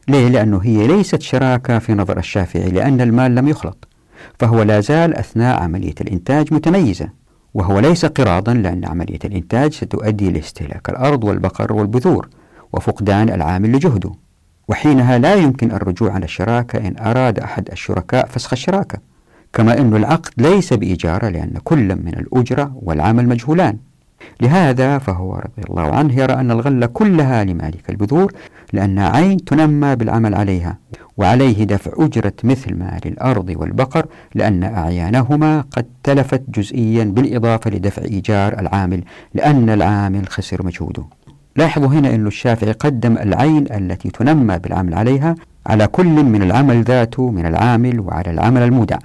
ليه؟ 0.07 0.27
لأنه 0.27 0.59
هي 0.63 0.87
ليست 0.87 1.21
شراكة 1.21 1.79
في 1.79 1.93
نظر 1.93 2.17
الشافعي 2.17 2.69
لأن 2.69 3.01
المال 3.01 3.35
لم 3.35 3.47
يخلط. 3.47 3.87
فهو 4.39 4.61
لا 4.61 4.79
زال 4.79 5.13
أثناء 5.13 5.63
عملية 5.63 5.95
الإنتاج 6.01 6.53
متميزة. 6.53 7.09
وهو 7.53 7.79
ليس 7.79 8.05
قراضا 8.05 8.53
لأن 8.53 8.85
عملية 8.85 9.19
الإنتاج 9.25 9.73
ستؤدي 9.73 10.31
لاستهلاك 10.31 10.89
الأرض 10.89 11.23
والبقر 11.23 11.73
والبذور 11.73 12.29
وفقدان 12.73 13.29
العامل 13.29 13.71
لجهده. 13.71 14.11
وحينها 14.67 15.17
لا 15.17 15.35
يمكن 15.35 15.71
الرجوع 15.71 16.11
على 16.13 16.25
الشراكة 16.25 16.87
إن 16.87 16.97
أراد 16.97 17.39
أحد 17.39 17.69
الشركاء 17.71 18.27
فسخ 18.27 18.53
الشراكة. 18.53 19.14
كما 19.55 19.79
أن 19.79 19.95
العقد 19.95 20.31
ليس 20.37 20.73
بإجارة 20.73 21.29
لأن 21.29 21.53
كل 21.63 21.95
من 21.95 22.13
الأجرة 22.17 22.71
والعمل 22.81 23.27
مجهولان. 23.27 23.77
لهذا 24.41 24.97
فهو 24.97 25.35
رضي 25.35 25.63
الله 25.69 25.95
عنه 25.95 26.13
يرى 26.13 26.33
أن 26.33 26.51
الغلة 26.51 26.85
كلها 26.85 27.43
لمالك 27.43 27.89
البذور 27.89 28.33
لأنها 28.73 29.09
عين 29.09 29.37
تنمى 29.37 29.95
بالعمل 29.95 30.35
عليها 30.35 30.77
وعليه 31.17 31.63
دفع 31.63 31.91
أجرة 32.05 32.33
مثل 32.43 32.75
ما 32.75 32.99
للأرض 33.05 33.53
والبقر 33.55 34.05
لأن 34.35 34.63
أعيانهما 34.63 35.61
قد 35.71 35.85
تلفت 36.03 36.43
جزئيا 36.49 37.03
بالإضافة 37.03 37.69
لدفع 37.71 38.01
إيجار 38.01 38.59
العامل 38.59 39.03
لأن 39.33 39.69
العامل 39.69 40.27
خسر 40.27 40.65
مجهوده. 40.65 41.03
لاحظوا 41.55 41.87
هنا 41.87 42.15
أن 42.15 42.27
الشافعي 42.27 42.71
قدم 42.71 43.17
العين 43.17 43.65
التي 43.71 44.09
تنمى 44.09 44.59
بالعمل 44.59 44.93
عليها 44.93 45.35
على 45.67 45.87
كل 45.87 46.23
من 46.23 46.41
العمل 46.41 46.83
ذاته 46.83 47.31
من 47.31 47.45
العامل 47.45 47.99
وعلى 47.99 48.31
العمل 48.31 48.61
المودع. 48.61 48.97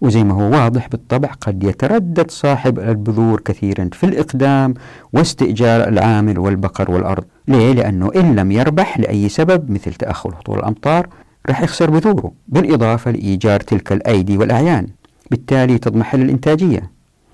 وزي 0.00 0.24
ما 0.24 0.34
هو 0.34 0.50
واضح 0.50 0.88
بالطبع 0.88 1.28
قد 1.40 1.64
يتردد 1.64 2.30
صاحب 2.30 2.78
البذور 2.78 3.40
كثيرا 3.40 3.90
في 3.92 4.04
الإقدام 4.04 4.74
واستئجار 5.12 5.88
العامل 5.88 6.38
والبقر 6.38 6.90
والأرض. 6.90 7.24
ليه؟ 7.48 7.72
لأنه 7.72 8.10
إن 8.16 8.36
لم 8.36 8.52
يربح 8.52 9.00
لأي 9.00 9.28
سبب 9.28 9.70
مثل 9.70 9.94
تأخر 9.94 10.30
هطول 10.30 10.58
الأمطار 10.58 11.08
راح 11.48 11.62
يخسر 11.62 11.90
بذوره 11.90 12.32
بالإضافة 12.48 13.10
لإيجار 13.10 13.60
تلك 13.60 13.92
الأيدي 13.92 14.38
والأعيان. 14.38 14.86
بالتالي 15.30 15.78
تضمحل 15.78 16.20
الإنتاجية 16.22 16.90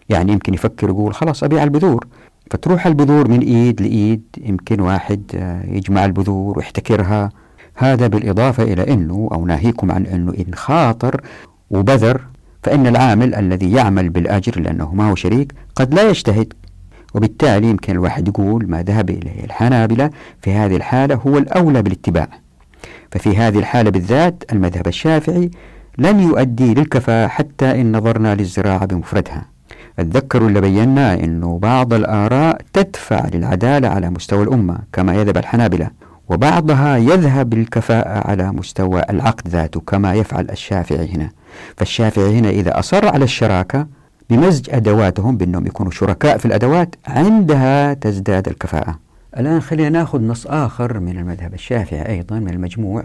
يعني 0.09 0.33
يمكن 0.33 0.55
يفكر 0.55 0.89
يقول 0.89 1.15
خلاص 1.15 1.45
أبيع 1.45 1.63
البذور. 1.63 2.07
فتروح 2.51 2.87
البذور 2.87 3.29
من 3.31 3.41
إيد 3.41 3.83
لإيد 3.83 4.23
يمكن 4.39 4.81
واحد 4.81 5.23
آه، 5.35 5.67
يجمع 5.67 6.05
البذور 6.05 6.59
ويحتكرها. 6.59 7.31
هذا 7.75 8.07
بالإضافة 8.07 8.63
إلى 8.63 8.93
أنه 8.93 9.29
أو 9.33 9.47
ناهيكم 9.47 9.93
عن 9.93 10.07
أنه 10.07 10.35
إن 10.49 10.55
خاطر 10.55 11.21
وبذر 11.71 12.21
فإن 12.67 12.87
العامل 12.87 13.35
الذي 13.35 13.73
يعمل 13.73 14.09
بالأجر 14.09 14.61
لأنه 14.61 14.95
ما 14.95 15.11
هو 15.11 15.15
شريك 15.15 15.53
قد 15.77 15.95
لا 15.95 16.09
يجتهد 16.09 16.53
وبالتالي 17.15 17.71
يمكن 17.71 17.93
الواحد 17.93 18.29
يقول 18.29 18.71
ما 18.71 18.83
ذهب 18.83 19.11
إليه 19.11 19.45
الحنابلة 19.45 20.11
في 20.43 20.53
هذه 20.53 20.77
الحالة 20.77 21.15
هو 21.15 21.39
الأولى 21.39 21.83
بالاتباع. 21.83 22.29
ففي 23.13 23.37
هذه 23.37 23.59
الحالة 23.59 23.91
بالذات 23.91 24.45
المذهب 24.53 24.87
الشافعي 24.87 25.51
لن 25.99 26.21
يؤدي 26.21 26.75
للكفاءة 26.75 27.29
حتى 27.29 27.81
إن 27.81 27.97
نظرنا 27.97 28.35
للزراعة 28.35 28.87
بمفردها. 28.87 29.45
اتذكروا 29.99 30.49
اللي 30.49 30.61
بينا 30.61 31.15
أنه 31.15 31.59
بعض 31.59 31.93
الآراء 31.93 32.61
تدفع 32.73 33.27
للعدالة 33.35 33.89
على 33.89 34.11
مستوى 34.11 34.43
الأمة 34.43 34.79
كما 34.93 35.15
يذهب 35.15 35.37
الحنابلة 35.37 35.91
وبعضها 36.29 36.97
يذهب 36.97 37.51
بالكفاءة 37.51 38.31
على 38.31 38.53
مستوى 38.53 39.03
العقد 39.11 39.49
ذاته 39.49 39.81
كما 39.81 40.15
يفعل 40.15 40.47
الشافعي 40.51 41.15
هنا. 41.15 41.31
فالشافعي 41.77 42.39
هنا 42.39 42.51
إذا 42.51 42.79
أصر 42.79 43.09
على 43.09 43.25
الشراكة 43.25 43.87
بمزج 44.31 44.71
أدواتهم 44.71 45.37
بأنهم 45.37 45.67
يكونوا 45.67 45.93
شركاء 45.93 46.39
في 46.39 46.47
الأدوات 46.47 46.95
عندها 47.07 47.95
تزداد 47.95 48.49
الكفاءة. 48.49 48.99
الآن 49.37 49.61
خلينا 49.61 49.89
نأخذ 49.89 50.21
نص 50.21 50.47
آخر 50.47 51.01
من 51.01 51.19
المذهب 51.19 51.55
الشافعي 51.55 52.09
أيضا 52.09 52.39
من 52.39 52.51
المجموع 52.51 53.05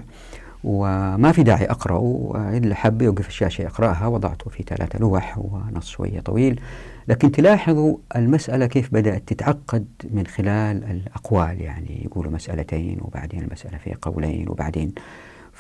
وما 0.64 1.32
في 1.32 1.44
داعي 1.44 1.66
أقرأه 1.66 2.32
اللي 2.54 2.76
حب 2.76 3.02
يوقف 3.02 3.28
الشاشة 3.28 3.62
يقرأها 3.62 4.08
وضعته 4.08 4.50
في 4.50 4.64
ثلاثة 4.64 5.00
لوح 5.00 5.38
ونص 5.38 5.90
شوية 5.90 6.20
طويل. 6.20 6.60
لكن 7.08 7.32
تلاحظوا 7.32 7.98
المسألة 8.16 8.66
كيف 8.66 8.94
بدأت 8.94 9.24
تتعقد 9.28 9.86
من 10.12 10.28
خلال 10.28 10.84
الأقوال 10.84 11.62
يعني 11.62 12.02
يقولوا 12.06 12.32
مسألتين 12.32 12.98
وبعدين 13.02 13.42
المسألة 13.42 13.78
في 13.78 13.96
قولين 14.02 14.50
وبعدين. 14.50 14.94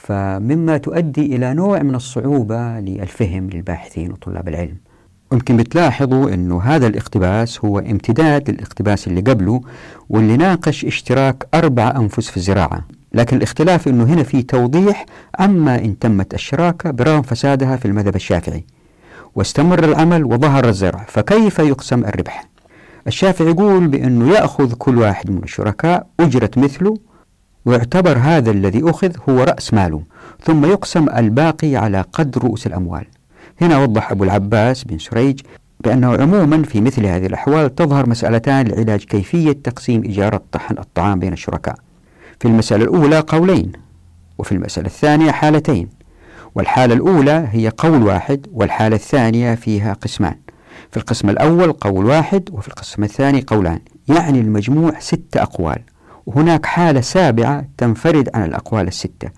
فمما 0.04 0.78
تؤدي 0.78 1.36
إلى 1.36 1.54
نوع 1.54 1.82
من 1.82 1.96
الصعوبة 1.96 2.80
للفهم 2.80 3.50
للباحثين 3.50 4.12
وطلاب 4.12 4.48
العلم. 4.48 4.76
يمكن 5.34 5.58
بتلاحظوا 5.58 6.34
أنه 6.34 6.62
هذا 6.62 6.88
الاقتباس 6.88 7.66
هو 7.66 7.80
امتداد 7.80 8.50
للاقتباس 8.50 9.08
اللي 9.08 9.22
قبله 9.22 9.62
واللي 10.10 10.38
ناقش 10.38 10.86
اشتراك 10.86 11.48
أربع 11.54 11.94
أنفس 11.98 12.30
في 12.30 12.38
الزراعة. 12.38 12.86
لكن 13.14 13.38
الاختلاف 13.38 13.88
أنه 13.88 14.04
هنا 14.04 14.24
في 14.24 14.42
توضيح 14.44 15.06
عما 15.40 15.76
إن 15.76 16.00
تمت 16.00 16.34
الشراكة 16.34 16.92
برغم 16.92 17.22
فسادها 17.22 17.76
في 17.76 17.86
المذهب 17.86 18.16
الشافعي. 18.16 18.64
واستمر 19.36 19.84
العمل 19.84 20.26
وظهر 20.26 20.70
الزرع 20.70 21.06
فكيف 21.08 21.60
يقسم 21.60 22.06
الربح؟ 22.06 22.46
الشافعي 23.08 23.48
يقول 23.48 23.88
بأنه 23.88 24.34
يأخذ 24.34 24.74
كل 24.74 24.98
واحد 24.98 25.32
من 25.32 25.44
الشركاء 25.44 26.08
أجرة 26.20 26.52
مثله 26.58 26.98
ويعتبر 27.66 28.18
هذا 28.18 28.52
الذي 28.52 28.90
أخذ 28.90 29.12
هو 29.30 29.44
رأس 29.44 29.74
ماله 29.74 30.02
ثم 30.44 30.66
يقسم 30.66 31.10
الباقي 31.10 31.76
على 31.76 32.02
قدر 32.14 32.44
رؤوس 32.44 32.68
الأموال. 32.68 33.06
هنا 33.62 33.78
وضح 33.78 34.12
أبو 34.12 34.24
العباس 34.24 34.84
بن 34.84 34.98
سريج 34.98 35.40
بأنه 35.80 36.18
عموما 36.18 36.64
في 36.64 36.82
مثل 36.82 37.06
هذه 37.06 37.26
الأحوال 37.26 37.76
تظهر 37.76 38.10
مسألتان 38.10 38.68
لعلاج 38.68 39.04
كيفية 39.04 39.52
تقسيم 39.52 40.04
إجارة 40.06 40.42
طحن 40.52 40.78
الطعام 40.78 41.20
بين 41.20 41.34
الشركاء. 41.34 41.76
في 42.40 42.48
المسألة 42.48 42.84
الأولى 42.84 43.20
قولين 43.20 43.72
وفي 44.38 44.52
المسألة 44.52 44.88
الثانية 44.88 45.32
حالتين. 45.32 45.90
والحالة 46.56 46.94
الأولى 46.94 47.48
هي 47.52 47.72
قول 47.78 48.04
واحد 48.04 48.48
والحالة 48.54 48.96
الثانية 48.96 49.56
فيها 49.56 49.94
قسمان. 49.94 50.36
في 50.92 50.98
القسم 50.98 51.30
الأول 51.30 51.72
قول 51.72 52.06
واحد 52.06 52.50
وفي 52.52 52.68
القسم 52.68 53.04
الثاني 53.04 53.42
قولان. 53.48 53.80
يعني 54.08 54.40
المجموع 54.40 55.00
ست 55.00 55.38
أقوال. 55.38 55.82
وهناك 56.26 56.66
حالة 56.66 57.02
سابعة 57.02 57.66
تنفرد 57.78 58.30
عن 58.34 58.44
الأقوال 58.44 58.88
الستة. 58.88 59.30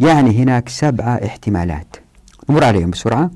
يعني 0.00 0.42
هناك 0.42 0.68
سبعة 0.68 1.14
احتمالات. 1.14 1.96
نمر 2.50 2.64
عليهم 2.64 2.90
بسرعة. 2.90 3.30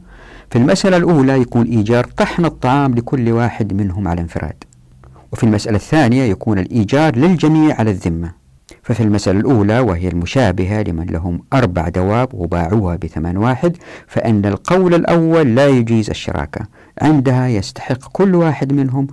في 0.50 0.58
المسألة 0.58 0.96
الأولى 0.96 1.40
يكون 1.40 1.66
إيجار 1.66 2.04
طحن 2.04 2.44
الطعام 2.44 2.94
لكل 2.94 3.32
واحد 3.32 3.72
منهم 3.72 4.08
على 4.08 4.20
انفراد. 4.20 4.64
وفي 5.32 5.44
المسألة 5.44 5.76
الثانية 5.76 6.22
يكون 6.22 6.58
الإيجار 6.58 7.16
للجميع 7.16 7.76
على 7.78 7.90
الذمة. 7.90 8.32
ففي 8.82 9.02
المسألة 9.02 9.40
الأولى 9.40 9.80
وهي 9.80 10.08
المشابهة 10.08 10.82
لمن 10.82 11.06
لهم 11.06 11.42
أربع 11.52 11.88
دواب 11.88 12.34
وباعوها 12.34 12.96
بثمن 12.96 13.36
واحد 13.36 13.76
فإن 14.06 14.46
القول 14.46 14.94
الأول 14.94 15.54
لا 15.54 15.68
يجيز 15.68 16.10
الشراكة. 16.10 16.66
عندها 17.02 17.48
يستحق 17.48 18.08
كل 18.12 18.34
واحد 18.34 18.72
منهم 18.72 19.06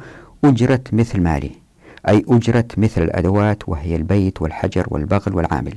أجرة 0.45 0.83
مثل 0.93 1.21
ماله. 1.21 1.62
أي 2.09 2.25
أجرة 2.29 2.65
مثل 2.77 3.03
الأدوات 3.03 3.69
وهي 3.69 3.95
البيت 3.95 4.41
والحجر 4.41 4.85
والبغل 4.87 5.35
والعامل. 5.35 5.73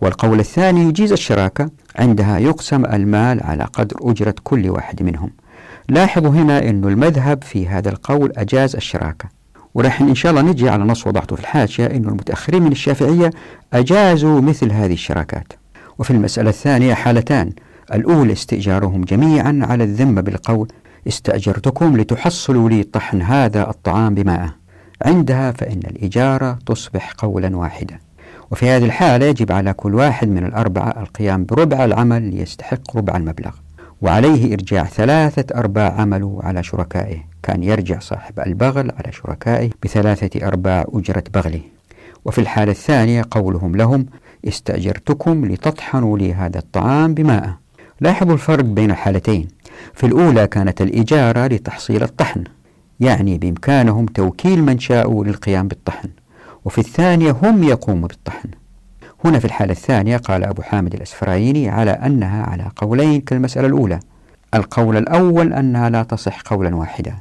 والقول 0.00 0.40
الثاني 0.40 0.80
يجيز 0.80 1.12
الشراكة 1.12 1.70
عندها 1.96 2.38
يقسم 2.38 2.84
المال 2.84 3.42
على 3.42 3.64
قدر 3.64 3.96
أجرة 4.00 4.34
كل 4.44 4.70
واحد 4.70 5.02
منهم. 5.02 5.30
لاحظوا 5.88 6.30
هنا 6.30 6.58
أن 6.58 6.84
المذهب 6.84 7.44
في 7.44 7.68
هذا 7.68 7.88
القول 7.88 8.32
أجاز 8.36 8.76
الشراكة. 8.76 9.28
وراح 9.74 10.00
إن 10.00 10.14
شاء 10.14 10.30
الله 10.30 10.42
نجي 10.42 10.68
على 10.68 10.84
نص 10.84 11.06
وضعته 11.06 11.36
في 11.36 11.42
الحاشية 11.42 11.86
أن 11.86 12.08
المتأخرين 12.08 12.62
من 12.62 12.72
الشافعية 12.72 13.30
أجازوا 13.72 14.40
مثل 14.40 14.72
هذه 14.72 14.92
الشراكات. 14.92 15.52
وفي 15.98 16.10
المسألة 16.10 16.50
الثانية 16.50 16.94
حالتان. 16.94 17.52
الأولى 17.94 18.32
استئجارهم 18.32 19.04
جميعا 19.04 19.60
على 19.62 19.84
الذمة 19.84 20.20
بالقول 20.20 20.68
استأجرتكم 21.08 21.96
لتحصلوا 21.96 22.70
لي 22.70 22.82
طحن 22.82 23.22
هذا 23.22 23.70
الطعام 23.70 24.14
بماءه. 24.14 24.65
عندها 25.02 25.52
فإن 25.52 25.78
الإجارة 25.78 26.58
تصبح 26.66 27.12
قولا 27.12 27.56
واحدا. 27.56 27.98
وفي 28.50 28.70
هذه 28.70 28.84
الحالة 28.84 29.26
يجب 29.26 29.52
على 29.52 29.72
كل 29.72 29.94
واحد 29.94 30.28
من 30.28 30.46
الأربعة 30.46 31.00
القيام 31.00 31.44
بربع 31.44 31.84
العمل 31.84 32.22
ليستحق 32.22 32.96
ربع 32.96 33.16
المبلغ. 33.16 33.50
وعليه 34.02 34.52
إرجاع 34.52 34.84
ثلاثة 34.84 35.58
أرباع 35.58 36.00
عمله 36.00 36.40
على 36.42 36.62
شركائه 36.62 37.18
كأن 37.42 37.62
يرجع 37.62 37.98
صاحب 37.98 38.40
البغل 38.40 38.90
على 38.90 39.12
شركائه 39.12 39.70
بثلاثة 39.82 40.46
أرباع 40.46 40.84
أجرة 40.88 41.24
بغله. 41.34 41.60
وفي 42.24 42.40
الحالة 42.40 42.70
الثانية 42.70 43.24
قولهم 43.30 43.76
لهم 43.76 44.06
استأجرتكم 44.48 45.44
لتطحنوا 45.44 46.18
لي 46.18 46.34
هذا 46.34 46.58
الطعام 46.58 47.14
بماء. 47.14 47.54
لاحظوا 48.00 48.32
الفرق 48.32 48.64
بين 48.64 48.90
الحالتين. 48.90 49.48
في 49.94 50.06
الأولى 50.06 50.46
كانت 50.46 50.82
الإجارة 50.82 51.46
لتحصيل 51.46 52.02
الطحن. 52.02 52.44
يعني 53.00 53.38
بإمكانهم 53.38 54.06
توكيل 54.06 54.62
من 54.62 54.78
شاءوا 54.78 55.24
للقيام 55.24 55.68
بالطحن. 55.68 56.08
وفي 56.64 56.78
الثانية 56.78 57.36
هم 57.42 57.62
يقوموا 57.64 58.08
بالطحن. 58.08 58.48
هنا 59.24 59.38
في 59.38 59.44
الحالة 59.44 59.72
الثانية 59.72 60.16
قال 60.16 60.44
أبو 60.44 60.62
حامد 60.62 60.94
الأسفرايني 60.94 61.68
على 61.68 61.90
أنها 61.90 62.42
على 62.42 62.70
قولين 62.76 63.20
كالمسألة 63.20 63.66
الأولى. 63.66 64.00
القول 64.54 64.96
الأول 64.96 65.52
أنها 65.52 65.90
لا 65.90 66.02
تصح 66.02 66.40
قولا 66.40 66.76
واحدا. 66.76 67.14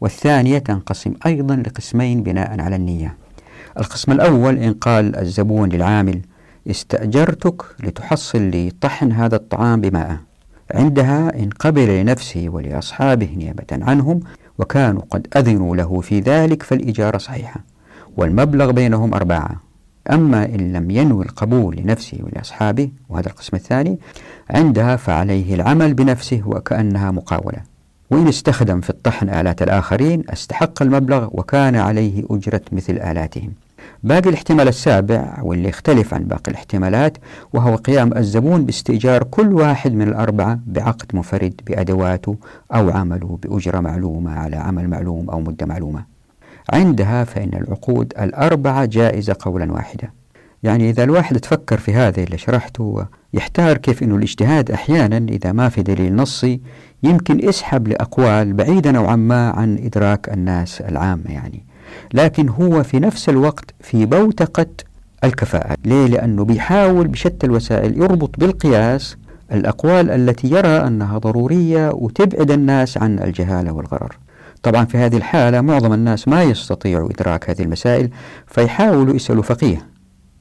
والثانية 0.00 0.58
تنقسم 0.58 1.12
أيضا 1.26 1.56
لقسمين 1.56 2.22
بناء 2.22 2.60
على 2.60 2.76
النية. 2.76 3.16
القسم 3.78 4.12
الأول 4.12 4.58
إن 4.58 4.72
قال 4.72 5.16
الزبون 5.16 5.68
للعامل 5.68 6.20
استأجرتك 6.70 7.62
لتحصل 7.80 8.42
لي 8.42 8.72
طحن 8.80 9.12
هذا 9.12 9.36
الطعام 9.36 9.80
بماء. 9.80 10.16
عندها 10.74 11.42
إن 11.42 11.50
قبل 11.50 12.00
لنفسه 12.00 12.48
ولأصحابه 12.48 13.34
نيابة 13.36 13.66
عنهم 13.72 14.20
وكانوا 14.58 15.02
قد 15.10 15.26
أذنوا 15.36 15.76
له 15.76 16.00
في 16.00 16.20
ذلك 16.20 16.62
فالإجارة 16.62 17.18
صحيحة 17.18 17.60
والمبلغ 18.16 18.70
بينهم 18.70 19.14
أربعة. 19.14 19.50
أما 20.10 20.44
إن 20.44 20.72
لم 20.72 20.90
ينوي 20.90 21.24
القبول 21.24 21.76
لنفسه 21.76 22.18
ولأصحابه 22.22 22.90
وهذا 23.08 23.28
القسم 23.28 23.56
الثاني 23.56 23.98
عندها 24.50 24.96
فعليه 24.96 25.54
العمل 25.54 25.94
بنفسه 25.94 26.42
وكأنها 26.46 27.10
مقاولة. 27.10 27.58
وإن 28.10 28.28
استخدم 28.28 28.80
في 28.80 28.90
الطحن 28.90 29.28
آلات 29.28 29.62
الآخرين 29.62 30.22
استحق 30.28 30.82
المبلغ 30.82 31.28
وكان 31.32 31.76
عليه 31.76 32.24
أجرة 32.30 32.62
مثل 32.72 32.92
آلاتهم. 32.92 33.52
باقي 34.02 34.30
الاحتمال 34.30 34.68
السابع 34.68 35.38
واللي 35.42 35.68
يختلف 35.68 36.14
عن 36.14 36.24
باقي 36.24 36.50
الاحتمالات 36.50 37.18
وهو 37.52 37.74
قيام 37.74 38.16
الزبون 38.16 38.64
باستئجار 38.64 39.22
كل 39.22 39.52
واحد 39.52 39.94
من 39.94 40.08
الأربعة 40.08 40.60
بعقد 40.66 41.06
منفرد 41.14 41.60
بأدواته 41.66 42.36
أو 42.74 42.90
عمله 42.90 43.38
بأجرة 43.42 43.80
معلومة 43.80 44.38
على 44.38 44.56
عمل 44.56 44.88
معلوم 44.88 45.30
أو 45.30 45.40
مدة 45.40 45.66
معلومة. 45.66 46.04
عندها 46.72 47.24
فإن 47.24 47.50
العقود 47.54 48.12
الأربعة 48.20 48.84
جائزة 48.84 49.36
قولا 49.40 49.72
واحدا. 49.72 50.10
يعني 50.62 50.90
إذا 50.90 51.04
الواحد 51.04 51.38
تفكر 51.38 51.78
في 51.78 51.94
هذا 51.94 52.22
اللي 52.22 52.38
شرحته 52.38 53.06
يحتار 53.34 53.76
كيف 53.76 54.02
أنه 54.02 54.16
الاجتهاد 54.16 54.70
أحيانا 54.70 55.16
إذا 55.16 55.52
ما 55.52 55.68
في 55.68 55.82
دليل 55.82 56.16
نصي 56.16 56.60
يمكن 57.02 57.48
يسحب 57.48 57.88
لأقوال 57.88 58.52
بعيدة 58.52 58.90
نوعا 58.90 59.16
ما 59.16 59.50
عن 59.50 59.78
إدراك 59.78 60.28
الناس 60.28 60.80
العامة 60.80 61.30
يعني. 61.30 61.65
لكن 62.14 62.48
هو 62.48 62.82
في 62.82 63.00
نفس 63.00 63.28
الوقت 63.28 63.74
في 63.80 64.06
بوتقة 64.06 64.66
الكفاءة. 65.24 65.76
ليه؟ 65.84 66.06
لأنه 66.06 66.44
بيحاول 66.44 67.08
بشتى 67.08 67.46
الوسائل 67.46 67.98
يربط 67.98 68.40
بالقياس 68.40 69.16
الأقوال 69.52 70.10
التي 70.10 70.50
يرى 70.50 70.68
أنها 70.68 71.18
ضرورية 71.18 71.90
وتبعد 71.90 72.50
الناس 72.50 72.98
عن 72.98 73.18
الجهالة 73.18 73.72
والغرر. 73.72 74.16
طبعا 74.62 74.84
في 74.84 74.98
هذه 74.98 75.16
الحالة 75.16 75.60
معظم 75.60 75.92
الناس 75.92 76.28
ما 76.28 76.42
يستطيعوا 76.42 77.10
إدراك 77.10 77.50
هذه 77.50 77.62
المسائل 77.62 78.10
فيحاولوا 78.46 79.14
يسألوا 79.14 79.42
فقيه. 79.42 79.86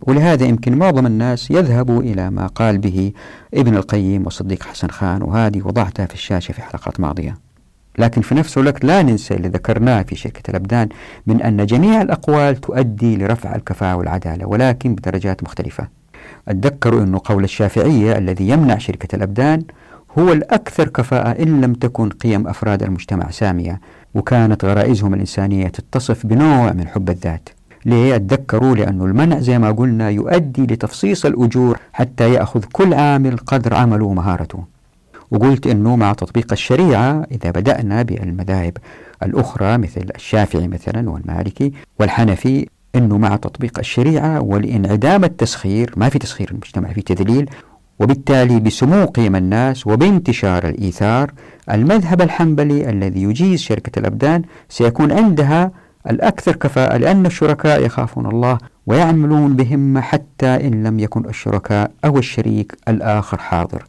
ولهذا 0.02 0.46
يمكن 0.46 0.78
معظم 0.78 1.06
الناس 1.06 1.52
يذهبوا 1.52 2.02
إلى 2.02 2.30
ما 2.30 2.48
قال 2.48 2.78
به 2.78 3.12
ابن 3.54 3.76
القيم 3.76 4.26
وصديق 4.26 4.64
حسن 4.64 4.88
خان 4.88 5.24
وهذه 5.24 5.62
وضعتها 5.66 6.06
في 6.06 6.14
الشاشة 6.14 6.52
في 6.52 6.62
حلقات 6.62 7.00
ماضية. 7.00 7.45
لكن 7.98 8.22
في 8.22 8.36
نفس 8.36 8.58
الوقت 8.58 8.86
لا 8.86 9.02
ننسى 9.02 9.34
اللي 9.34 9.48
ذكرناه 9.48 10.02
في 10.02 10.16
شركة 10.16 10.50
الأبدان 10.50 10.90
من 11.28 11.42
أن 11.42 11.66
جميع 11.66 12.02
الأقوال 12.02 12.56
تؤدي 12.56 13.18
لرفع 13.18 13.56
الكفاءة 13.56 13.96
والعدالة 13.96 14.46
ولكن 14.48 14.96
بدرجات 14.96 15.44
مختلفة. 15.44 15.88
أتذكروا 16.48 17.04
أن 17.04 17.18
قول 17.18 17.44
الشافعية 17.44 18.18
الذي 18.18 18.50
يمنع 18.50 18.78
شركة 18.78 19.16
الأبدان 19.16 19.64
هو 20.20 20.32
الأكثر 20.34 20.88
كفاءة 20.90 21.44
إن 21.44 21.62
لم 21.62 21.74
تكن 21.74 22.10
قيم 22.10 22.48
أفراد 22.48 22.84
المجتمع 22.84 23.32
سامية 23.32 23.80
وكانت 24.16 24.66
غرائزهم 24.66 25.14
الإنسانية 25.14 25.68
تتصف 25.68 26.26
بنوع 26.26 26.72
من 26.72 26.88
حب 26.88 27.10
الذات. 27.10 27.50
ليه؟ 27.86 28.18
تذكروا 28.18 28.76
لأن 28.76 29.02
المنع 29.02 29.40
زي 29.40 29.60
ما 29.60 29.72
قلنا 29.72 30.10
يؤدي 30.10 30.62
لتفصيص 30.64 31.26
الأجور 31.26 31.78
حتى 31.94 32.34
يأخذ 32.34 32.64
كل 32.72 32.94
عامل 32.94 33.38
قدر 33.38 33.74
عمله 33.74 34.06
ومهارته. 34.06 34.75
وقلت 35.32 35.68
أنه 35.68 35.96
مع 35.96 36.14
تطبيق 36.14 36.52
الشريعة 36.52 37.28
إذا 37.32 37.52
بدأنا 37.52 38.02
بالمذاهب 38.02 38.78
الأخرى 39.24 39.78
مثل 39.78 40.10
الشافعي 40.16 40.68
مثلا 40.68 41.10
والمالكي 41.10 41.72
والحنفي 42.00 42.68
أنه 42.96 43.18
مع 43.18 43.36
تطبيق 43.36 43.80
الشريعة 43.80 44.42
ولإنعدام 44.42 45.24
التسخير 45.24 45.94
ما 45.98 46.10
في 46.10 46.20
تسخير 46.20 46.52
المجتمع 46.52 46.94
في 46.94 47.02
تذليل 47.02 47.50
وبالتالي 48.00 48.60
بسمو 48.60 49.06
قيم 49.06 49.36
الناس 49.36 49.88
وبانتشار 49.88 50.68
الإيثار 50.68 51.32
المذهب 51.72 52.22
الحنبلي 52.22 52.90
الذي 52.90 53.24
يجيز 53.24 53.60
شركة 53.60 54.00
الأبدان 54.00 54.42
سيكون 54.70 55.12
عندها 55.12 55.72
الأكثر 56.10 56.56
كفاءة 56.56 56.98
لأن 56.98 57.26
الشركاء 57.26 57.86
يخافون 57.86 58.26
الله 58.26 58.58
ويعملون 58.88 59.56
بهمة 59.56 60.02
حتى 60.02 60.68
إن 60.68 60.84
لم 60.84 61.00
يكن 61.00 61.26
الشركاء 61.26 61.92
أو 62.06 62.18
الشريك 62.18 62.78
الآخر 62.88 63.38
حاضر. 63.38 63.84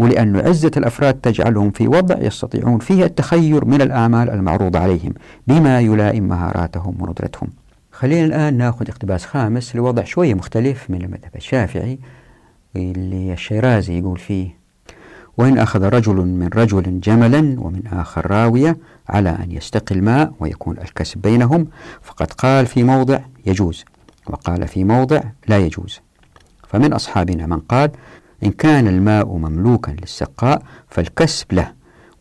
ولأن 0.00 0.36
عزة 0.36 0.70
الأفراد 0.76 1.14
تجعلهم 1.14 1.70
في 1.70 1.88
وضع 1.88 2.18
يستطيعون 2.18 2.78
فيه 2.78 3.04
التخير 3.04 3.64
من 3.64 3.82
الأعمال 3.82 4.30
المعروضة 4.30 4.78
عليهم 4.78 5.14
بما 5.46 5.80
يلائم 5.80 6.28
مهاراتهم 6.28 6.96
وندرتهم. 7.00 7.48
خلينا 7.92 8.26
الآن 8.26 8.56
نأخذ 8.56 8.88
اقتباس 8.88 9.26
خامس 9.26 9.76
لوضع 9.76 10.04
شوية 10.04 10.34
مختلف 10.34 10.90
من 10.90 11.02
المذهب 11.02 11.36
الشافعي 11.36 11.98
اللي 12.76 13.32
الشيرازي 13.32 13.98
يقول 13.98 14.18
فيه 14.18 14.60
وإن 15.38 15.58
أخذ 15.58 15.82
رجل 15.82 16.16
من 16.16 16.48
رجل 16.54 17.00
جملا 17.00 17.38
ومن 17.38 17.82
آخر 17.92 18.30
راوية 18.30 18.76
على 19.08 19.30
أن 19.30 19.52
يستقي 19.52 19.94
الماء 19.94 20.32
ويكون 20.40 20.78
الكسب 20.78 21.20
بينهم 21.20 21.66
فقد 22.02 22.32
قال 22.32 22.66
في 22.66 22.82
موضع 22.82 23.18
يجوز 23.46 23.84
وقال 24.26 24.68
في 24.68 24.84
موضع 24.84 25.20
لا 25.48 25.58
يجوز. 25.58 26.00
فمن 26.68 26.92
أصحابنا 26.92 27.46
من 27.46 27.58
قال 27.58 27.90
إن 28.44 28.50
كان 28.50 28.88
الماء 28.88 29.26
مملوكا 29.36 29.90
للسقاء 29.90 30.62
فالكسب 30.88 31.52
له 31.52 31.72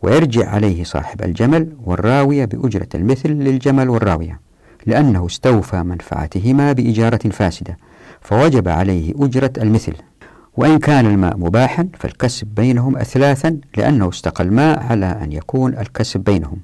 ويرجع 0.01 0.49
عليه 0.49 0.83
صاحب 0.83 1.21
الجمل 1.21 1.69
والراوية 1.83 2.45
بأجرة 2.45 2.87
المثل 2.95 3.29
للجمل 3.29 3.89
والراوية 3.89 4.39
لأنه 4.85 5.25
استوفى 5.25 5.83
منفعتهما 5.83 6.73
بإجارة 6.73 7.29
فاسدة 7.29 7.77
فوجب 8.21 8.67
عليه 8.67 9.13
أجرة 9.19 9.53
المثل. 9.57 9.93
وإن 10.57 10.79
كان 10.79 11.05
الماء 11.05 11.37
مباحا 11.37 11.87
فالكسب 11.99 12.47
بينهم 12.47 12.97
أثلاثا 12.97 13.57
لأنه 13.77 14.09
استقى 14.09 14.43
الماء 14.43 14.83
على 14.83 15.05
أن 15.05 15.31
يكون 15.31 15.77
الكسب 15.77 16.19
بينهم 16.19 16.57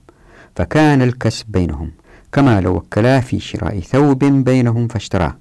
فكان 0.56 1.02
الكسب 1.02 1.46
بينهم 1.52 1.92
كما 2.32 2.62
لو 2.62 2.76
وكلاه 2.76 3.20
في 3.20 3.40
شراء 3.40 3.80
ثوب 3.80 4.26
بينهم 4.26 4.88
فاشتراه 4.88 5.38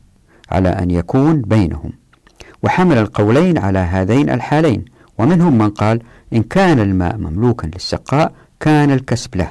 على 0.50 0.68
أن 0.68 0.90
يكون 0.90 1.42
بينهم. 1.42 1.92
وحمل 2.64 2.98
القولين 2.98 3.59
على 3.59 3.79
هذين 3.79 4.31
الحالين. 4.31 4.85
ومنهم 5.18 5.59
من 5.59 5.70
قال 5.70 6.03
إن 6.33 6.42
كان 6.42 6.79
الماء 6.81 7.16
مملوكا 7.16 7.66
للسقاء 7.66 8.33
كان 8.61 8.90
الكسب 8.90 9.37
له. 9.37 9.50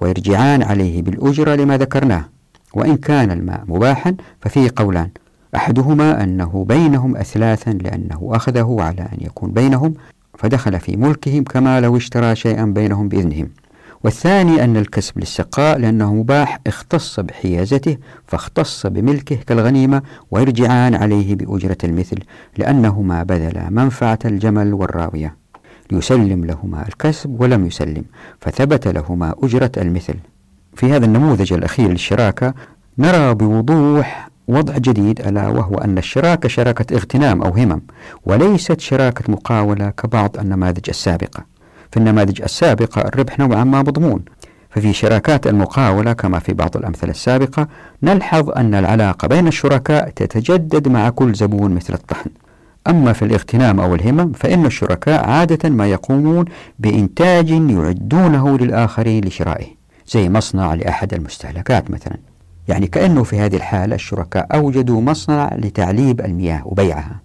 ويرجعان 0.00 0.62
عليه 0.62 1.02
بالأجرة 1.02 1.54
لما 1.54 1.76
ذكرناه. 1.78 2.24
وإن 2.74 2.96
كان 2.96 3.30
الماء 3.30 3.64
مباحا 3.68 4.16
ففيه 4.40 4.70
قولان. 4.76 5.08
أحدهما 5.56 6.24
أنه 6.24 6.64
بينهم 6.68 7.16
أثلاثا 7.16 7.70
لأنه 7.70 8.30
أخذه 8.32 8.76
على 8.80 9.02
أن 9.02 9.18
يكون 9.20 9.50
بينهم 9.52 9.94
فدخل 10.38 10.80
في 10.80 10.96
ملكهم 10.96 11.44
كما 11.44 11.80
لو 11.80 11.96
اشترى 11.96 12.36
شيئا 12.36 12.64
بينهم 12.64 13.08
بإذنهم. 13.08 13.48
والثاني 14.04 14.64
أن 14.64 14.76
الكسب 14.76 15.18
للسقاء 15.18 15.78
لأنه 15.78 16.14
مباح 16.14 16.58
اختص 16.66 17.20
بحيازته 17.20 17.96
فاختص 18.26 18.86
بملكه 18.86 19.36
كالغنيمة 19.36 20.02
ويرجعان 20.30 20.94
عليه 20.94 21.34
بأجرة 21.34 21.76
المثل 21.84 22.18
لأنهما 22.56 23.22
بذلا 23.22 23.70
منفعة 23.70 24.18
الجمل 24.24 24.74
والراوية. 24.74 25.36
ليسلم 25.90 26.44
لهما 26.44 26.88
الكسب 26.88 27.40
ولم 27.40 27.66
يسلم 27.66 28.04
فثبت 28.40 28.88
لهما 28.88 29.34
أجرة 29.42 29.72
المثل. 29.76 30.14
في 30.74 30.92
هذا 30.92 31.06
النموذج 31.06 31.52
الأخير 31.52 31.90
للشراكة 31.90 32.54
نرى 32.98 33.34
بوضوح 33.34 34.28
وضع 34.48 34.78
جديد 34.78 35.20
ألا 35.20 35.48
وهو 35.48 35.74
أن 35.74 35.98
الشراكة 35.98 36.48
شراكة 36.48 36.94
اغتنام 36.94 37.42
أو 37.42 37.50
همم 37.50 37.82
وليست 38.24 38.80
شراكة 38.80 39.32
مقاولة 39.32 39.90
كبعض 39.90 40.38
النماذج 40.38 40.88
السابقة. 40.88 41.51
في 41.92 41.96
النماذج 41.96 42.42
السابقة 42.42 43.00
الربح 43.00 43.38
نوعا 43.38 43.64
ما 43.64 43.78
مضمون. 43.78 44.20
ففي 44.70 44.92
شراكات 44.92 45.46
المقاولة 45.46 46.12
كما 46.12 46.38
في 46.38 46.52
بعض 46.52 46.76
الأمثلة 46.76 47.10
السابقة 47.10 47.68
نلحظ 48.02 48.50
أن 48.50 48.74
العلاقة 48.74 49.28
بين 49.28 49.46
الشركاء 49.48 50.08
تتجدد 50.08 50.88
مع 50.88 51.08
كل 51.10 51.34
زبون 51.34 51.74
مثل 51.74 51.94
الطحن. 51.94 52.30
أما 52.86 53.12
في 53.12 53.24
الاغتنام 53.24 53.80
أو 53.80 53.94
الهمم 53.94 54.32
فإن 54.32 54.66
الشركاء 54.66 55.28
عادة 55.28 55.70
ما 55.70 55.86
يقومون 55.86 56.44
بإنتاج 56.78 57.50
يعدونه 57.50 58.58
للآخرين 58.58 59.24
لشرائه 59.24 59.66
زي 60.06 60.28
مصنع 60.28 60.74
لأحد 60.74 61.14
المستهلكات 61.14 61.90
مثلا. 61.90 62.16
يعني 62.68 62.86
كأنه 62.86 63.22
في 63.22 63.38
هذه 63.38 63.56
الحالة 63.56 63.94
الشركاء 63.94 64.46
أوجدوا 64.54 65.00
مصنع 65.00 65.50
لتعليب 65.54 66.20
المياه 66.20 66.62
وبيعها. 66.66 67.20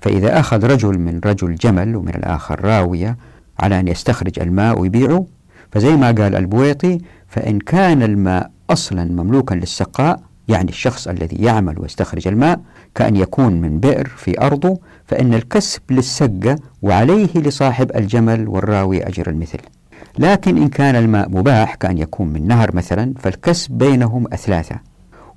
فإذا 0.00 0.40
أخذ 0.40 0.66
رجل 0.66 0.98
من 0.98 1.20
رجل 1.24 1.54
جمل 1.54 1.96
ومن 1.96 2.14
الآخر 2.14 2.64
راوية 2.64 3.16
على 3.60 3.80
أن 3.80 3.88
يستخرج 3.88 4.40
الماء 4.40 4.80
ويبيعه. 4.80 5.26
فزي 5.72 5.96
ما 5.96 6.06
قال 6.06 6.34
البويطي 6.34 6.98
فإن 7.28 7.58
كان 7.58 8.02
الماء 8.02 8.50
أصلا 8.70 9.04
مملوكا 9.04 9.54
للسقاء 9.54 10.20
يعني 10.48 10.68
الشخص 10.68 11.08
الذي 11.08 11.36
يعمل 11.36 11.80
ويستخرج 11.80 12.28
الماء 12.28 12.60
كأن 12.94 13.16
يكون 13.16 13.60
من 13.60 13.80
بئر 13.80 14.08
في 14.08 14.40
أرضه 14.40 14.78
فإن 15.06 15.34
الكسب 15.34 15.82
للسقة 15.90 16.56
وعليه 16.82 17.28
لصاحب 17.34 17.90
الجمل 17.96 18.48
والراوي 18.48 19.06
أجر 19.06 19.30
المثل. 19.30 19.58
لكن 20.18 20.56
إن 20.56 20.68
كان 20.68 20.96
الماء 20.96 21.28
مباح 21.28 21.74
كأن 21.74 21.98
يكون 21.98 22.28
من 22.28 22.46
نهر 22.46 22.76
مثلا 22.76 23.14
فالكسب 23.18 23.72
بينهم 23.72 24.26
أثلاثة. 24.32 24.76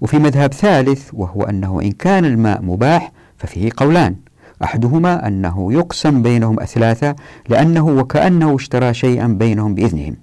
وفي 0.02 0.20
مذهب 0.20 0.54
ثالث 0.54 1.10
وهو 1.14 1.44
أنه 1.44 1.82
إن 1.82 1.92
كان 1.92 2.26
الماء 2.26 2.62
مباح 2.62 3.12
ففيه 3.38 3.70
قولان. 3.78 4.16
أحدهما 4.64 5.28
أنه 5.28 5.74
يقسم 5.74 6.22
بينهم 6.22 6.60
أثلاثة 6.60 7.16
لأنه 7.50 7.88
وكأنه 7.88 8.56
اشترى 8.56 8.94
شيئا 8.94 9.28
بينهم 9.28 9.76
بإذنهم. 9.76 10.16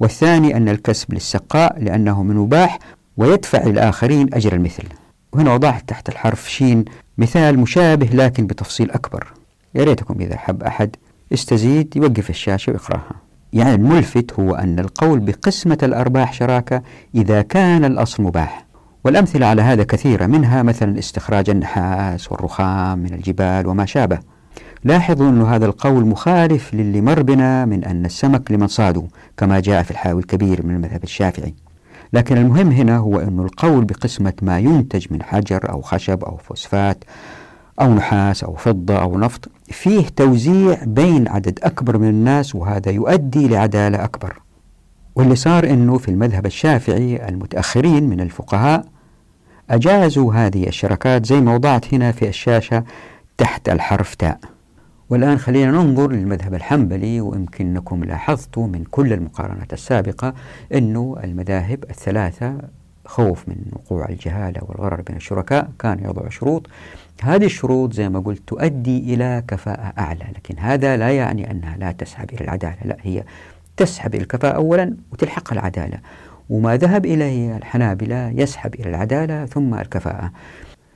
والثاني 0.00 0.56
أن 0.56 0.68
الكسب 0.68 1.14
للسقاء 1.14 1.82
لأنه 1.82 2.22
من 2.22 2.36
مباح 2.36 2.78
ويدفع 3.16 3.64
للآخرين 3.64 4.34
أجر 4.34 4.52
المثل. 4.52 4.84
وهنا 5.32 5.54
وضعت 5.54 5.88
تحت 5.88 6.08
الحرف 6.08 6.50
شين 6.50 6.84
مثال 7.18 7.58
مشابه 7.58 8.06
لكن 8.06 8.46
بتفصيل 8.46 8.90
أكبر. 8.90 9.32
يا 9.74 9.84
ريتكم 9.84 10.20
إذا 10.20 10.36
حب 10.36 10.62
أحد 10.62 10.96
استزيد 11.32 11.96
يوقف 11.96 12.30
الشاشة 12.30 12.70
ويقرأها. 12.70 13.14
يعني 13.52 13.74
الملفت 13.74 14.40
هو 14.40 14.54
أن 14.54 14.78
القول 14.78 15.20
بقسمة 15.20 15.78
الأرباح 15.82 16.32
شراكة 16.32 16.82
إذا 17.14 17.42
كان 17.42 17.84
الأصل 17.84 18.22
مباح. 18.22 18.71
والأمثلة 19.04 19.46
على 19.46 19.62
هذا 19.62 19.82
كثيرة 19.82 20.26
منها 20.26 20.62
مثلا 20.62 20.98
استخراج 20.98 21.50
النحاس 21.50 22.32
والرخام 22.32 22.98
من 22.98 23.14
الجبال 23.14 23.66
وما 23.66 23.86
شابه. 23.86 24.18
لاحظوا 24.84 25.28
أن 25.28 25.42
هذا 25.42 25.66
القول 25.66 26.06
مخالف 26.06 26.74
للي 26.74 27.00
مر 27.00 27.22
بنا 27.22 27.64
من 27.64 27.84
أن 27.84 28.04
السمك 28.04 28.50
لمن 28.50 28.66
صادوا 28.66 29.06
كما 29.36 29.60
جاء 29.60 29.82
في 29.82 29.90
الحاوي 29.90 30.20
الكبير 30.20 30.66
من 30.66 30.74
المذهب 30.74 31.04
الشافعي. 31.04 31.54
لكن 32.12 32.36
المهم 32.36 32.70
هنا 32.70 32.96
هو 32.96 33.18
أن 33.18 33.40
القول 33.40 33.84
بقسمة 33.84 34.32
ما 34.42 34.58
ينتج 34.58 35.06
من 35.10 35.22
حجر 35.22 35.70
أو 35.70 35.80
خشب 35.80 36.24
أو 36.24 36.36
فوسفات 36.36 37.04
أو 37.80 37.94
نحاس 37.94 38.44
أو 38.44 38.54
فضة 38.54 39.02
أو 39.02 39.18
نفط 39.18 39.48
فيه 39.66 40.06
توزيع 40.16 40.84
بين 40.84 41.28
عدد 41.28 41.58
أكبر 41.62 41.98
من 41.98 42.08
الناس 42.08 42.54
وهذا 42.54 42.90
يؤدي 42.90 43.48
لعدالة 43.48 44.04
أكبر. 44.04 44.40
واللي 45.14 45.36
صار 45.36 45.64
أنه 45.64 45.98
في 45.98 46.08
المذهب 46.08 46.46
الشافعي 46.46 47.28
المتأخرين 47.28 48.08
من 48.08 48.20
الفقهاء 48.20 48.84
أجازوا 49.70 50.34
هذه 50.34 50.66
الشركات 50.66 51.26
زي 51.26 51.40
ما 51.40 51.54
وضعت 51.54 51.94
هنا 51.94 52.12
في 52.12 52.28
الشاشة 52.28 52.84
تحت 53.38 53.68
الحرف 53.68 54.14
تاء. 54.14 54.38
والآن 55.10 55.38
خلينا 55.38 55.70
ننظر 55.70 56.12
للمذهب 56.12 56.54
الحنبلي 56.54 57.20
ويمكنكم 57.20 58.04
لاحظتوا 58.04 58.66
من 58.66 58.84
كل 58.84 59.12
المقارنات 59.12 59.72
السابقة 59.72 60.34
أنه 60.74 61.16
المذاهب 61.24 61.84
الثلاثة 61.90 62.54
خوف 63.06 63.48
من 63.48 63.56
وقوع 63.72 64.08
الجهالة 64.08 64.60
والغرر 64.62 65.00
بين 65.00 65.16
الشركاء 65.16 65.70
كان 65.78 65.98
يضع 66.04 66.28
شروط. 66.28 66.66
هذه 67.22 67.44
الشروط 67.44 67.92
زي 67.92 68.08
ما 68.08 68.20
قلت 68.20 68.42
تؤدي 68.46 69.14
إلى 69.14 69.44
كفاءة 69.48 69.92
أعلى 69.98 70.24
لكن 70.36 70.58
هذا 70.58 70.96
لا 70.96 71.10
يعني 71.10 71.50
أنها 71.50 71.76
لا 71.76 71.92
تسحب 71.92 72.30
إلى 72.30 72.40
العدالة 72.40 72.76
لا 72.84 72.96
هي 73.02 73.24
تسحب 73.76 74.14
الكفاءة 74.14 74.56
أولا 74.56 74.96
وتلحق 75.12 75.52
العدالة. 75.52 75.98
وما 76.50 76.76
ذهب 76.76 77.06
إليه 77.06 77.56
الحنابلة 77.56 78.28
يسحب 78.28 78.74
إلى 78.74 78.90
العدالة 78.90 79.46
ثم 79.46 79.74
الكفاءة. 79.74 80.32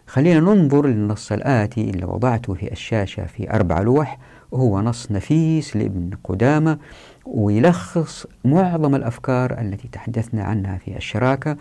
خلينا 0.06 0.40
ننظر 0.40 0.86
للنص 0.86 1.32
الآتي 1.32 1.90
اللي 1.90 2.04
وضعته 2.06 2.54
في 2.54 2.72
الشاشة 2.72 3.26
في 3.26 3.50
أربع 3.50 3.80
لوح. 3.80 4.18
وهو 4.50 4.80
نص 4.80 5.10
نفيس 5.12 5.76
لابن 5.76 6.10
قدامة 6.24 6.78
ويلخص 7.26 8.26
معظم 8.44 8.94
الأفكار 8.94 9.60
التي 9.60 9.88
تحدثنا 9.88 10.44
عنها 10.44 10.78
في 10.78 10.96
الشراكة 10.96 11.56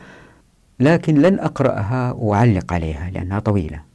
لكن 0.80 1.16
لن 1.16 1.40
أقرأها 1.40 2.12
وأعلق 2.12 2.74
عليها 2.74 3.10
لأنها 3.10 3.40
طويلة. 3.40 3.95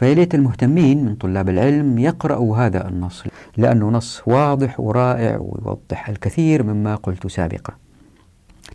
فيليت 0.00 0.34
المهتمين 0.34 1.04
من 1.04 1.14
طلاب 1.14 1.48
العلم 1.48 1.98
يقرأوا 1.98 2.56
هذا 2.56 2.88
النص 2.88 3.24
لأنه 3.56 3.90
نص 3.90 4.22
واضح 4.26 4.80
ورائع 4.80 5.38
ويوضح 5.40 6.08
الكثير 6.08 6.62
مما 6.62 6.94
قلت 6.94 7.26
سابقا. 7.26 7.72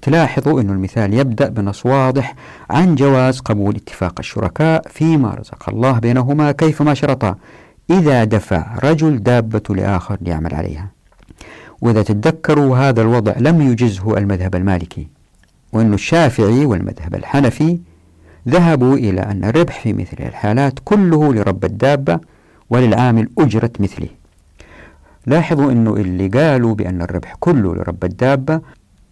تلاحظوا 0.01 0.61
أن 0.61 0.69
المثال 0.69 1.13
يبدأ 1.13 1.49
بنص 1.49 1.85
واضح 1.85 2.35
عن 2.69 2.95
جواز 2.95 3.39
قبول 3.39 3.75
اتفاق 3.75 4.13
الشركاء 4.19 4.87
فيما 4.89 5.33
رزق 5.33 5.69
الله 5.69 5.99
بينهما 5.99 6.51
كيفما 6.51 6.93
شرطا. 6.93 7.35
إذا 7.89 8.23
دفع 8.23 8.75
رجل 8.83 9.23
دابة 9.23 9.75
لآخر 9.75 10.17
ليعمل 10.21 10.55
عليها. 10.55 10.89
وإذا 11.81 12.03
تتذكروا 12.03 12.77
هذا 12.77 13.01
الوضع 13.01 13.33
لم 13.37 13.61
يجزه 13.61 14.17
المذهب 14.17 14.55
المالكي 14.55 15.07
وأن 15.73 15.93
الشافعي 15.93 16.65
والمذهب 16.65 17.15
الحنفي 17.15 17.79
ذهبوا 18.49 18.95
إلى 18.95 19.21
أن 19.21 19.43
الربح 19.43 19.79
في 19.79 19.93
مثل 19.93 20.17
الحالات 20.19 20.73
كله 20.85 21.33
لرب 21.33 21.65
الدابة 21.65 22.19
وللعامل 22.69 23.29
أجرة 23.37 23.71
مثله. 23.79 24.07
لاحظوا 25.25 25.71
أنه 25.71 25.93
اللي 25.93 26.27
قالوا 26.27 26.75
بأن 26.75 27.01
الربح 27.01 27.35
كله 27.39 27.75
لرب 27.75 28.03
الدابة 28.03 28.61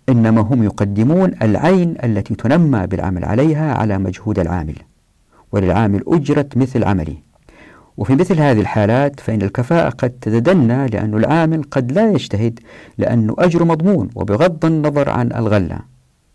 إنما 0.09 0.41
هم 0.41 0.63
يقدمون 0.63 1.31
العين 1.41 1.95
التي 2.03 2.35
تنمى 2.35 2.87
بالعمل 2.87 3.25
عليها 3.25 3.73
على 3.73 3.97
مجهود 3.97 4.39
العامل 4.39 4.75
وللعامل 5.51 6.03
أجرة 6.07 6.49
مثل 6.55 6.83
عمله. 6.83 7.15
وفي 7.97 8.15
مثل 8.15 8.39
هذه 8.39 8.61
الحالات 8.61 9.19
فإن 9.19 9.41
الكفاءة 9.41 9.89
قد 9.89 10.09
تتدنى 10.09 10.87
لأن 10.87 11.13
العامل 11.13 11.63
قد 11.71 11.91
لا 11.91 12.11
يجتهد 12.11 12.59
لأنه 12.97 13.35
أجر 13.39 13.63
مضمون 13.63 14.09
وبغض 14.15 14.65
النظر 14.65 15.09
عن 15.09 15.31
الغلة 15.31 15.79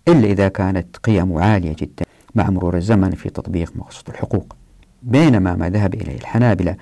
إلا 0.08 0.26
إذا 0.26 0.48
كانت 0.48 0.96
قيمه 0.96 1.40
عالية 1.40 1.76
جدا. 1.78 2.04
مع 2.38 2.50
مرور 2.50 2.76
الزمن 2.76 3.10
في 3.10 3.30
تطبيق 3.30 3.72
مقصود 3.76 4.08
الحقوق. 4.08 4.56
بينما 5.02 5.54
ما 5.54 5.70
ذهب 5.70 5.94
إليه 5.94 6.16
الحنابلة 6.16 6.76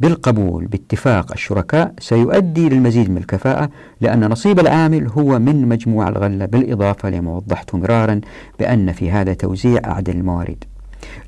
بالقبول 0.00 0.66
باتفاق 0.66 1.32
الشركاء 1.32 1.94
سيؤدي 1.98 2.68
للمزيد 2.68 3.10
من 3.10 3.16
الكفاءة 3.16 3.70
لأن 4.00 4.26
نصيب 4.26 4.60
العامل 4.60 5.08
هو 5.08 5.38
من 5.38 5.68
مجموع 5.68 6.08
الغلة 6.08 6.46
بالإضافة 6.46 7.10
لما 7.10 7.36
وضحته 7.36 7.78
مرارا 7.78 8.20
بأن 8.58 8.92
في 8.92 9.10
هذا 9.10 9.34
توزيع 9.34 9.80
أعدل 9.84 10.16
الموارد. 10.16 10.64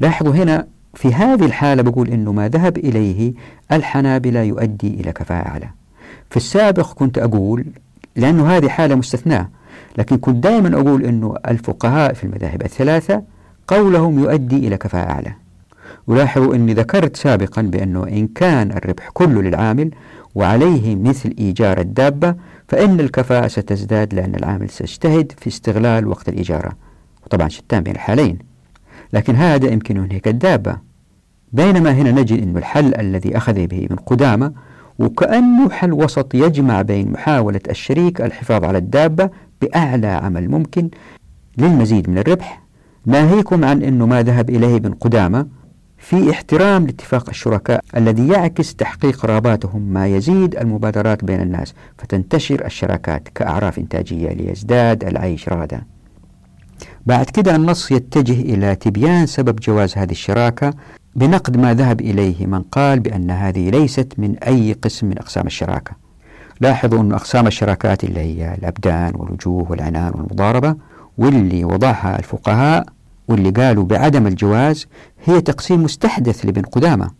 لاحظوا 0.00 0.34
هنا 0.34 0.66
في 0.94 1.14
هذه 1.14 1.44
الحالة 1.44 1.82
بقول 1.82 2.08
أنه 2.08 2.32
ما 2.32 2.48
ذهب 2.48 2.78
إليه 2.78 3.32
الحنابلة 3.72 4.40
يؤدي 4.40 4.88
إلى 5.00 5.12
كفاءة 5.12 5.48
أعلى. 5.48 5.68
في 6.30 6.36
السابق 6.36 6.92
كنت 6.92 7.18
أقول 7.18 7.64
لأنه 8.16 8.56
هذه 8.56 8.68
حالة 8.68 8.94
مستثناة 8.94 9.48
لكن 9.98 10.16
كنت 10.16 10.44
دائما 10.44 10.80
أقول 10.80 11.04
أنه 11.04 11.34
الفقهاء 11.48 12.12
في 12.12 12.24
المذاهب 12.24 12.62
الثلاثة 12.62 13.22
قولهم 13.68 14.18
يؤدي 14.18 14.56
إلى 14.56 14.76
كفاءة 14.76 15.10
أعلى. 15.10 15.32
ولاحظوا 16.06 16.54
أني 16.54 16.74
ذكرت 16.74 17.16
سابقا 17.16 17.62
بأنه 17.62 18.04
إن 18.08 18.26
كان 18.26 18.70
الربح 18.70 19.08
كله 19.08 19.42
للعامل 19.42 19.90
وعليه 20.34 20.96
مثل 20.96 21.34
إيجار 21.38 21.80
الدابة 21.80 22.34
فإن 22.68 23.00
الكفاءة 23.00 23.48
ستزداد 23.48 24.14
لأن 24.14 24.34
العامل 24.34 24.70
سيجتهد 24.70 25.32
في 25.38 25.46
استغلال 25.46 26.06
وقت 26.06 26.28
الإجارة 26.28 26.72
وطبعا 27.26 27.48
شتان 27.48 27.82
بين 27.82 27.94
الحالين. 27.94 28.38
لكن 29.12 29.34
هذا 29.34 29.68
يمكن 29.68 29.96
ينهك 29.96 30.28
الدابة. 30.28 30.76
بينما 31.52 31.90
هنا 31.92 32.10
نجد 32.10 32.42
أن 32.42 32.56
الحل 32.56 32.94
الذي 32.94 33.36
أخذ 33.36 33.66
به 33.66 33.84
ابن 33.84 33.96
قدامة 33.96 34.52
وكأنه 34.98 35.70
حل 35.70 35.92
وسط 35.92 36.34
يجمع 36.34 36.82
بين 36.82 37.12
محاولة 37.12 37.60
الشريك 37.70 38.20
الحفاظ 38.20 38.64
على 38.64 38.78
الدابة 38.78 39.30
بأعلى 39.62 40.06
عمل 40.06 40.50
ممكن 40.50 40.90
للمزيد 41.58 42.10
من 42.10 42.18
الربح. 42.18 42.67
ناهيكم 43.06 43.64
عن 43.64 43.82
أنه 43.82 44.06
ما 44.06 44.22
ذهب 44.22 44.50
إليه 44.50 44.76
ابن 44.76 44.92
قدامة 44.92 45.46
في 45.98 46.30
احترام 46.30 46.86
لاتفاق 46.86 47.28
الشركاء 47.28 47.84
الذي 47.96 48.28
يعكس 48.28 48.74
تحقيق 48.74 49.26
رغباتهم 49.26 49.82
ما 49.82 50.06
يزيد 50.06 50.56
المبادرات 50.56 51.24
بين 51.24 51.40
الناس 51.40 51.74
فتنتشر 51.98 52.66
الشراكات 52.66 53.28
كأعراف 53.34 53.78
إنتاجية 53.78 54.32
ليزداد 54.32 55.04
العيش 55.04 55.48
رغدا. 55.48 55.82
بعد 57.06 57.26
كده 57.26 57.56
النص 57.56 57.92
يتجه 57.92 58.40
إلى 58.40 58.74
تبيان 58.74 59.26
سبب 59.26 59.56
جواز 59.60 59.98
هذه 59.98 60.10
الشراكة 60.10 60.74
بنقد 61.16 61.56
ما 61.56 61.74
ذهب 61.74 62.00
إليه 62.00 62.46
من 62.46 62.62
قال 62.62 63.00
بأن 63.00 63.30
هذه 63.30 63.70
ليست 63.70 64.12
من 64.18 64.36
أي 64.38 64.72
قسم 64.72 65.06
من 65.06 65.18
أقسام 65.18 65.46
الشراكة. 65.46 65.92
لاحظوا 66.60 67.00
أن 67.00 67.12
أقسام 67.12 67.46
الشراكات 67.46 68.04
اللي 68.04 68.20
هي 68.20 68.54
الأبدان 68.54 69.12
والوجوه 69.14 69.70
والعنان 69.70 70.12
والمضاربة 70.14 70.76
واللي 71.18 71.64
وضعها 71.64 72.18
الفقهاء 72.18 72.86
واللي 73.28 73.50
قالوا 73.50 73.84
بعدم 73.84 74.26
الجواز 74.26 74.86
هي 75.24 75.40
تقسيم 75.40 75.82
مستحدث 75.82 76.46
لابن 76.46 76.62
قدامة. 76.62 77.10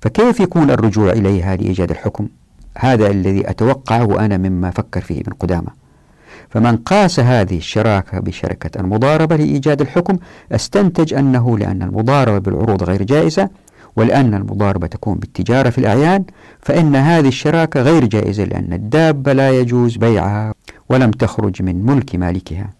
فكيف 0.00 0.40
يكون 0.40 0.70
الرجوع 0.70 1.12
إليها 1.12 1.56
لإيجاد 1.56 1.90
الحكم؟ 1.90 2.28
هذا 2.78 3.10
الذي 3.10 3.50
أتوقعه 3.50 4.24
أنا 4.24 4.36
مما 4.36 4.70
فكر 4.70 5.00
فيه 5.00 5.20
ابن 5.20 5.32
قدامة. 5.32 5.80
فمن 6.48 6.76
قاس 6.76 7.20
هذه 7.20 7.56
الشراكة 7.56 8.20
بشركة 8.20 8.80
المضاربة 8.80 9.36
لإيجاد 9.36 9.80
الحكم 9.80 10.16
أستنتج 10.52 11.14
أنه 11.14 11.58
لأن 11.58 11.82
المضاربة 11.82 12.38
بالعروض 12.38 12.82
غير 12.82 13.02
جائزة 13.02 13.48
ولأن 13.96 14.34
المضاربة 14.34 14.86
تكون 14.86 15.18
بالتجارة 15.18 15.70
في 15.70 15.78
الأعيان 15.78 16.24
فإن 16.60 16.96
هذه 16.96 17.28
الشراكة 17.28 17.82
غير 17.82 18.04
جائزة 18.04 18.44
لأن 18.44 18.72
الدابة 18.72 19.32
لا 19.32 19.50
يجوز 19.50 19.96
بيعها 19.96 20.54
ولم 20.88 21.10
تخرج 21.10 21.62
من 21.62 21.86
ملك 21.86 22.16
مالكها. 22.16 22.79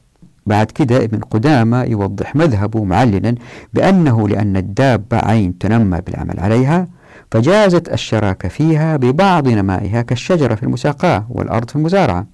بعد 0.50 0.70
كده 0.70 1.04
ابن 1.04 1.20
قدامة 1.20 1.82
يوضح 1.82 2.36
مذهبه 2.36 2.84
معلنا 2.84 3.34
بأنه 3.74 4.28
لأن 4.28 4.56
الدابة 4.56 5.18
عين 5.18 5.58
تنمى 5.58 6.00
بالعمل 6.00 6.40
عليها 6.40 6.88
فجازت 7.30 7.92
الشراكة 7.92 8.48
فيها 8.48 8.96
ببعض 8.96 9.48
نمائها 9.48 10.02
كالشجرة 10.02 10.54
في 10.54 10.62
المساقاة 10.62 11.26
والأرض 11.30 11.70
في 11.70 11.76
المزارعة. 11.76 12.26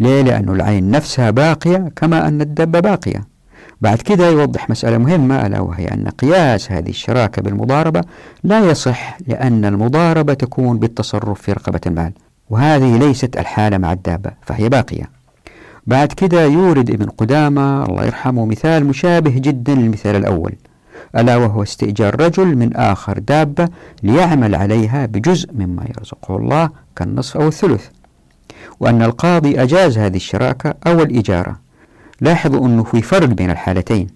ليه؟ 0.00 0.22
لأن 0.22 0.48
العين 0.48 0.90
نفسها 0.90 1.30
باقية 1.30 1.92
كما 1.96 2.28
أن 2.28 2.40
الدابة 2.40 2.80
باقية. 2.80 3.26
بعد 3.80 3.98
كده 3.98 4.28
يوضح 4.28 4.70
مسألة 4.70 4.98
مهمة 4.98 5.46
ألا 5.46 5.60
وهي 5.60 5.88
أن 5.88 6.08
قياس 6.08 6.72
هذه 6.72 6.88
الشراكة 6.88 7.42
بالمضاربة 7.42 8.00
لا 8.44 8.70
يصح 8.70 9.18
لأن 9.26 9.64
المضاربة 9.64 10.34
تكون 10.34 10.78
بالتصرف 10.78 11.42
في 11.42 11.52
رقبة 11.52 11.80
المال 11.86 12.12
وهذه 12.50 12.98
ليست 12.98 13.36
الحالة 13.36 13.78
مع 13.78 13.92
الدابة 13.92 14.30
فهي 14.42 14.68
باقية. 14.68 15.15
بعد 15.86 16.12
كده 16.12 16.44
يورد 16.44 16.90
ابن 16.90 17.06
قدامة 17.06 17.84
الله 17.84 18.04
يرحمه 18.04 18.46
مثال 18.46 18.86
مشابه 18.86 19.30
جدا 19.38 19.74
للمثال 19.74 20.16
الأول. 20.16 20.52
ألا 21.16 21.36
وهو 21.36 21.62
استئجار 21.62 22.20
رجل 22.20 22.56
من 22.56 22.76
آخر 22.76 23.18
دابة 23.18 23.68
ليعمل 24.02 24.54
عليها 24.54 25.06
بجزء 25.06 25.52
مما 25.52 25.84
يرزقه 25.96 26.36
الله 26.36 26.70
كالنصف 26.96 27.36
أو 27.36 27.48
الثلث. 27.48 27.86
وأن 28.80 29.02
القاضي 29.02 29.62
أجاز 29.62 29.98
هذه 29.98 30.16
الشراكة 30.16 30.74
أو 30.86 31.02
الإجارة. 31.02 31.60
لاحظوا 32.20 32.66
أنه 32.66 32.84
في 32.84 33.02
فرق 33.02 33.28
بين 33.28 33.50
الحالتين. 33.50 34.06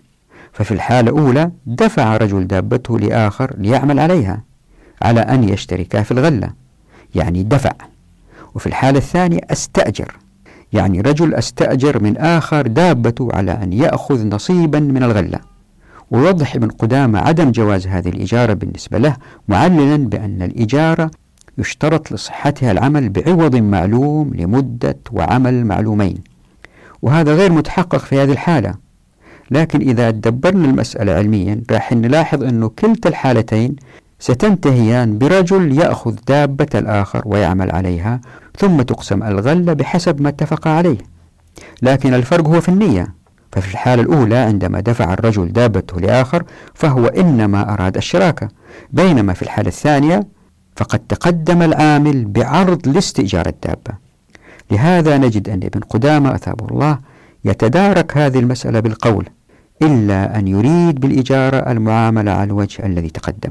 ففي 0.53 0.73
الحالة 0.73 1.11
الأولى 1.11 1.51
دفع 1.67 2.17
رجل 2.17 2.47
دابته 2.47 2.99
لآخر 2.99 3.55
ليعمل 3.59 4.01
عليها 4.01 4.43
على 5.03 5.21
أن 5.21 5.49
يشتركا 5.49 6.03
في 6.03 6.11
الغلة 6.11 6.51
يعني 7.15 7.43
دفع. 7.43 7.73
وفي 8.55 8.67
الحالة 8.67 8.99
الثانية 8.99 9.41
استأجر. 9.51 10.20
يعني 10.73 11.01
رجل 11.01 11.35
أستأجر 11.35 12.03
من 12.03 12.17
آخر 12.17 12.67
دابته 12.67 13.29
على 13.33 13.53
أن 13.53 13.73
يأخذ 13.73 14.27
نصيبا 14.27 14.81
من 14.81 15.03
الغلة. 15.03 15.39
ويوضح 16.11 16.55
ابن 16.55 16.69
قدامة 16.69 17.19
عدم 17.19 17.51
جواز 17.51 17.87
هذه 17.87 18.09
الإجارة 18.09 18.53
بالنسبة 18.53 18.99
له 18.99 19.17
معللا 19.49 19.97
بأن 19.97 20.43
الإجارة 20.43 21.11
يشترط 21.59 22.13
لصحتها 22.13 22.73
العمل 22.73 23.09
بعوض 23.09 23.57
معلوم 23.57 24.31
لمدة 24.35 24.99
وعمل 25.13 25.67
معلومين. 25.67 26.19
وهذا 27.03 27.35
غير 27.35 27.53
متحقق 27.53 27.99
في 27.99 28.19
هذه 28.23 28.33
الحالة. 28.33 28.75
لكن 29.51 29.81
إذا 29.81 30.11
دبرنا 30.11 30.65
المسألة 30.65 31.13
علميا 31.13 31.63
راح 31.71 31.93
نلاحظ 31.93 32.43
أنه 32.45 32.69
كلتا 32.69 33.09
الحالتين 33.09 33.77
ستنتهيان 34.21 35.19
برجل 35.19 35.79
يأخذ 35.79 36.15
دابة 36.29 36.69
الآخر 36.75 37.23
ويعمل 37.27 37.71
عليها 37.71 38.21
ثم 38.59 38.83
تقسم 38.83 39.23
الغلة 39.23 39.73
بحسب 39.73 40.23
ما 40.23 40.29
اتفق 40.29 40.69
عليه. 40.69 40.99
لكن 41.83 42.15
الفرق 42.15 42.49
هو 42.49 42.61
في 42.61 42.69
النية. 42.69 43.15
ففي 43.53 43.73
الحالة 43.73 44.03
الأولى 44.03 44.37
عندما 44.37 44.81
دفع 44.81 45.13
الرجل 45.13 45.53
دابته 45.53 46.01
لآخر 46.01 46.45
فهو 46.75 47.07
إنما 47.07 47.73
أراد 47.73 47.97
الشراكة. 47.97 48.49
بينما 48.91 49.33
في 49.33 49.43
الحالة 49.43 49.69
الثانية 49.69 50.21
فقد 50.77 50.99
تقدم 50.99 51.63
العامل 51.63 52.25
بعرض 52.25 52.89
لاستئجار 52.89 53.47
الدابة. 53.47 54.11
لهذا 54.71 55.19
نجد 55.19 55.49
أن 55.49 55.61
ابن 55.63 55.81
قدامة 55.81 56.35
أثابه 56.35 56.67
الله 56.71 56.99
يتدارك 57.45 58.17
هذه 58.17 58.39
المسألة 58.39 58.81
بالقول 58.81 59.29
إلا 59.83 60.39
أن 60.39 60.49
يريد 60.49 61.01
بالإجارة 61.01 61.57
المعاملة 61.57 62.33
على 62.33 62.45
الوجه 62.45 62.87
الذي 62.87 63.11
تقدم. 63.11 63.51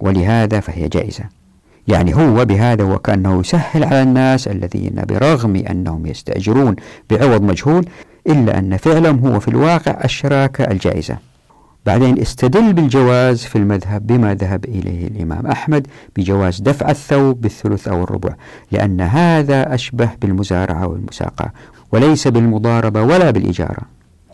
ولهذا 0.00 0.60
فهي 0.60 0.88
جائزة. 0.88 1.24
يعني 1.88 2.14
هو 2.14 2.44
بهذا 2.44 2.84
وكأنه 2.84 3.40
يسهل 3.40 3.84
على 3.84 4.02
الناس 4.02 4.48
الذين 4.48 5.02
برغم 5.08 5.56
أنهم 5.56 6.06
يستأجرون 6.06 6.76
بعوض 7.10 7.42
مجهول 7.42 7.86
إلا 8.26 8.58
أن 8.58 8.76
فعلهم 8.76 9.18
هو 9.18 9.40
في 9.40 9.48
الواقع 9.48 10.00
الشراكة 10.04 10.64
الجائزة. 10.64 11.18
بعدين 11.86 12.20
استدل 12.20 12.72
بالجواز 12.72 13.44
في 13.44 13.56
المذهب 13.56 14.06
بما 14.06 14.34
ذهب 14.34 14.64
إليه 14.64 15.06
الإمام 15.06 15.46
أحمد 15.46 15.86
بجواز 16.16 16.60
دفع 16.60 16.90
الثوب 16.90 17.40
بالثلث 17.40 17.88
أو 17.88 18.04
الربع 18.04 18.34
لأن 18.72 19.00
هذا 19.00 19.74
أشبه 19.74 20.10
بالمزارعة 20.22 20.86
والمساقة 20.86 21.50
وليس 21.92 22.28
بالمضاربة 22.28 23.02
ولا 23.02 23.30
بالإجارة 23.30 23.82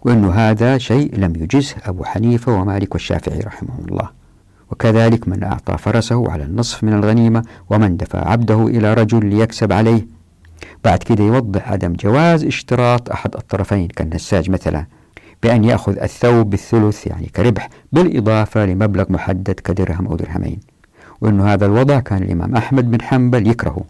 وأن 0.02 0.24
هذا 0.24 0.78
شيء 0.78 1.18
لم 1.18 1.32
يجزه 1.36 1.76
أبو 1.84 2.04
حنيفة 2.04 2.52
ومالك 2.52 2.94
والشافعي 2.94 3.40
رحمهم 3.40 3.84
الله. 3.88 4.19
وكذلك 4.70 5.28
من 5.28 5.42
أعطى 5.42 5.78
فرسه 5.78 6.30
على 6.30 6.44
النصف 6.44 6.84
من 6.84 6.92
الغنيمة 6.92 7.42
ومن 7.70 7.96
دفع 7.96 8.28
عبده 8.28 8.66
إلى 8.66 8.94
رجل 8.94 9.26
ليكسب 9.26 9.72
عليه. 9.72 10.06
بعد 10.84 10.98
كده 10.98 11.24
يوضح 11.24 11.72
عدم 11.72 11.92
جواز 11.92 12.44
اشتراط 12.44 13.10
أحد 13.10 13.34
الطرفين 13.34 13.88
كالنساج 13.88 14.50
مثلا 14.50 14.86
بأن 15.42 15.64
يأخذ 15.64 15.98
الثوب 15.98 16.50
بالثلث 16.50 17.06
يعني 17.06 17.26
كربح 17.26 17.68
بالإضافة 17.92 18.66
لمبلغ 18.66 19.04
محدد 19.12 19.54
كدرهم 19.54 20.06
أو 20.06 20.16
درهمين. 20.16 20.60
وأن 21.20 21.40
هذا 21.40 21.66
الوضع 21.66 22.00
كان 22.00 22.22
الإمام 22.22 22.56
أحمد 22.56 22.90
بن 22.90 23.02
حنبل 23.02 23.46
يكرهه. 23.46 23.84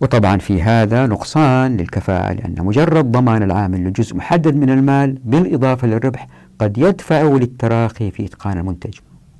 وطبعا 0.00 0.38
في 0.38 0.62
هذا 0.62 1.06
نقصان 1.06 1.76
للكفاءة 1.76 2.32
لأن 2.32 2.54
مجرد 2.58 3.12
ضمان 3.12 3.42
العامل 3.42 3.84
لجزء 3.84 4.16
محدد 4.16 4.56
من 4.56 4.70
المال 4.70 5.18
بالإضافة 5.24 5.88
للربح 5.88 6.26
قد 6.58 6.78
يدفع 6.78 7.22
للتراخي 7.22 8.10
في 8.10 8.24
إتقان 8.24 8.58
المنتج. 8.58 8.94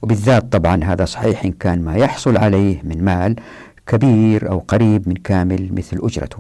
وبالذات 0.05 0.53
طبعا 0.53 0.85
هذا 0.85 1.05
صحيح 1.05 1.45
إن 1.45 1.53
كان 1.53 1.83
ما 1.83 1.97
يحصل 1.97 2.37
عليه 2.37 2.83
من 2.83 3.05
مال 3.05 3.37
كبير 3.87 4.51
أو 4.51 4.59
قريب 4.59 5.09
من 5.09 5.15
كامل 5.15 5.69
مثل 5.73 5.99
أجرته. 6.03 6.39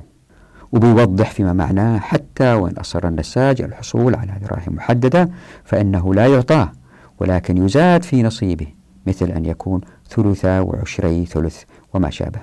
وبيوضح 0.72 1.30
فيما 1.30 1.52
معناه 1.52 1.98
حتى 1.98 2.52
وإن 2.52 2.76
أصر 2.76 3.08
النساج 3.08 3.62
الحصول 3.62 4.14
على 4.14 4.32
دراهم 4.42 4.74
محددة 4.74 5.28
فإنه 5.64 6.14
لا 6.14 6.26
يعطاه 6.26 6.72
ولكن 7.20 7.64
يزاد 7.64 8.02
في 8.02 8.22
نصيبه 8.22 8.66
مثل 9.06 9.26
أن 9.30 9.44
يكون 9.44 9.80
ثلثا 10.10 10.60
وعشري 10.60 11.26
ثلث 11.26 11.62
وما 11.94 12.10
شابه. 12.10 12.40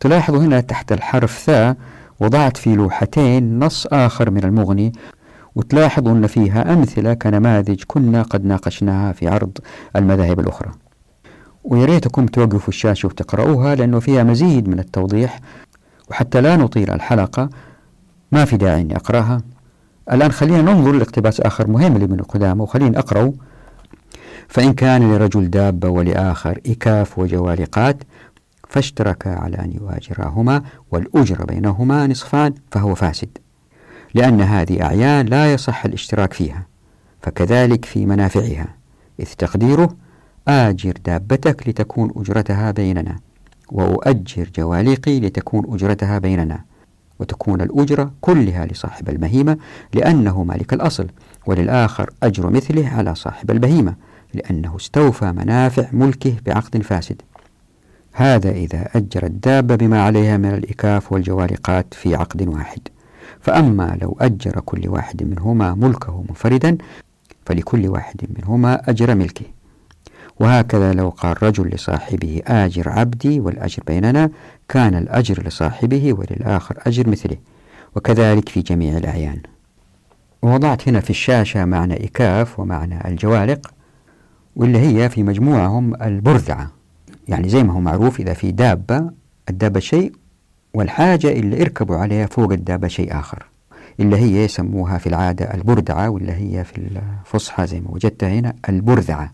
تلاحظوا 0.00 0.40
هنا 0.40 0.60
تحت 0.60 0.92
الحرف 0.92 1.38
ثاء 1.38 1.76
وضعت 2.20 2.56
في 2.56 2.74
لوحتين 2.74 3.58
نص 3.58 3.86
آخر 3.86 4.30
من 4.30 4.44
المغني 4.44 4.92
وتلاحظوا 5.54 6.12
أن 6.12 6.26
فيها 6.26 6.72
أمثلة 6.72 7.14
كنماذج 7.14 7.82
كنا 7.86 8.22
قد 8.22 8.44
ناقشناها 8.44 9.12
في 9.12 9.28
عرض 9.28 9.58
المذاهب 9.96 10.40
الأخرى. 10.40 10.70
ويريتكم 11.64 12.26
توقفوا 12.26 12.68
الشاشة 12.68 13.06
وتقرأوها 13.06 13.74
لأنه 13.74 14.00
فيها 14.00 14.24
مزيد 14.24 14.68
من 14.68 14.78
التوضيح 14.78 15.40
وحتى 16.10 16.40
لا 16.40 16.56
نطيل 16.56 16.90
الحلقة 16.90 17.50
ما 18.32 18.44
في 18.44 18.56
داعي 18.56 18.80
أني 18.80 18.96
أقرأها. 18.96 19.40
الآن 20.12 20.32
خلينا 20.32 20.62
ننظر 20.62 20.92
لاقتباس 20.92 21.40
آخر 21.40 21.68
مهم 21.68 21.98
لابن 21.98 22.22
قدامة 22.22 22.62
وخلينا 22.62 22.98
أقرأه. 22.98 23.32
فإن 24.48 24.72
كان 24.72 25.12
لرجل 25.12 25.50
دابة 25.50 25.88
ولآخر 25.88 26.60
إكاف 26.66 27.18
وجوالقات 27.18 28.02
فاشتركا 28.68 29.30
على 29.30 29.56
أن 29.56 29.72
يواجراهما 29.72 30.62
والأجر 30.90 31.44
بينهما 31.44 32.06
نصفان 32.06 32.54
فهو 32.70 32.94
فاسد. 32.94 33.38
لأن 34.14 34.40
هذه 34.40 34.82
أعيان 34.82 35.26
لا 35.26 35.52
يصح 35.52 35.84
الاشتراك 35.84 36.32
فيها 36.32 36.66
فكذلك 37.22 37.84
في 37.84 38.06
منافعها 38.06 38.68
إذ 39.20 39.26
تقديره 39.38 39.96
آجر 40.48 40.92
دابتك 41.04 41.68
لتكون 41.68 42.12
أجرتها 42.16 42.70
بيننا 42.70 43.16
وأؤجر 43.72 44.50
جواليقي 44.56 45.20
لتكون 45.20 45.74
أجرتها 45.74 46.18
بيننا 46.18 46.64
وتكون 47.18 47.60
الأجرة 47.60 48.12
كلها 48.20 48.66
لصاحب 48.66 49.08
البهيمة 49.08 49.58
لأنه 49.94 50.44
مالك 50.44 50.72
الأصل 50.72 51.06
وللآخر 51.46 52.10
أجر 52.22 52.50
مثله 52.50 52.88
على 52.88 53.14
صاحب 53.14 53.50
البهيمة 53.50 53.94
لأنه 54.34 54.76
استوفى 54.76 55.32
منافع 55.32 55.86
ملكه 55.92 56.34
بعقد 56.46 56.82
فاسد. 56.82 57.22
هذا 58.12 58.50
إذا 58.50 58.88
أجر 58.94 59.26
الدابة 59.26 59.74
بما 59.74 60.02
عليها 60.02 60.36
من 60.36 60.54
الإكاف 60.54 61.12
والجوالقات 61.12 61.94
في 61.94 62.14
عقد 62.14 62.48
واحد. 62.48 62.80
فأما 63.42 63.98
لو 64.02 64.16
أجر 64.20 64.60
كل 64.60 64.88
واحد 64.88 65.22
منهما 65.22 65.74
ملكه 65.74 66.24
منفردا 66.28 66.78
فلكل 67.46 67.88
واحد 67.88 68.20
منهما 68.38 68.90
أجر 68.90 69.14
ملكه. 69.14 69.44
وهكذا 70.40 70.92
لو 70.92 71.08
قال 71.08 71.42
رجل 71.42 71.68
لصاحبه 71.68 72.42
آجر 72.46 72.88
عبدي 72.88 73.40
والأجر 73.40 73.82
بيننا 73.86 74.30
كان 74.68 74.94
الأجر 74.94 75.46
لصاحبه 75.46 76.12
وللآخر 76.12 76.78
أجر 76.86 77.08
مثله. 77.08 77.36
وكذلك 77.96 78.48
في 78.48 78.60
جميع 78.62 78.96
الأعيان. 78.96 79.42
ووضعت 80.42 80.88
هنا 80.88 81.00
في 81.00 81.10
الشاشة 81.10 81.64
معنى 81.64 82.04
إكاف 82.04 82.60
ومعنى 82.60 83.08
الجوالق 83.08 83.74
واللي 84.56 84.78
هي 84.78 85.08
في 85.08 85.22
مجموعهم 85.22 85.94
البرذعة. 86.02 86.70
يعني 87.28 87.48
زي 87.48 87.62
ما 87.62 87.72
هو 87.72 87.80
معروف 87.80 88.20
إذا 88.20 88.32
في 88.32 88.52
دابة 88.52 89.10
الدابة 89.50 89.80
شيء 89.80 90.12
والحاجة 90.74 91.32
اللي 91.32 91.60
يركبوا 91.60 91.96
عليها 91.96 92.26
فوق 92.26 92.52
الدابة 92.52 92.88
شيء 92.88 93.18
آخر 93.18 93.46
اللي 94.00 94.16
هي 94.16 94.44
يسموها 94.44 94.98
في 94.98 95.06
العادة 95.06 95.54
البردعة 95.54 96.10
واللي 96.10 96.32
هي 96.32 96.64
في 96.64 96.78
الفصحى 96.78 97.66
زي 97.66 97.80
ما 97.80 97.90
وجدتها 97.90 98.28
هنا 98.28 98.52
البرذعة. 98.68 99.30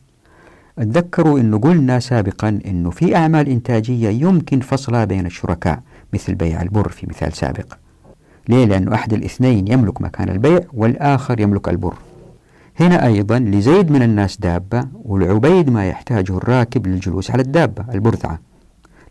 تذكروا 0.77 1.41
أنه 1.41 1.59
قلنا 1.59 1.99
سابقا 1.99 2.61
أنه 2.67 2.91
في 2.91 3.17
أعمال 3.17 3.49
إنتاجية 3.49 4.09
يمكن 4.09 4.61
فصلها 4.61 5.05
بين 5.05 5.27
الشركاء 5.27 5.81
مثل 6.13 6.35
بيع 6.35 6.63
البر 6.63 6.89
في 6.89 7.07
مثال 7.07 7.33
سابق. 7.33 7.75
ليه؟ 8.49 8.65
لأنه 8.65 8.95
أحد 8.95 9.13
الاثنين 9.13 9.69
يملك 9.69 10.03
مكان 10.03 10.29
البيع 10.29 10.61
والآخر 10.73 11.41
يملك 11.41 11.69
البر. 11.69 11.95
هنا 12.81 13.07
أيضا 13.07 13.39
لزيد 13.39 13.91
من 13.91 14.03
الناس 14.03 14.37
دابة 14.37 14.89
والعبيد 15.05 15.71
ما 15.71 15.89
يحتاجه 15.89 16.37
الراكب 16.37 16.87
للجلوس 16.87 17.31
على 17.31 17.43
الدابة 17.43 17.85
البرذعة. 17.95 18.39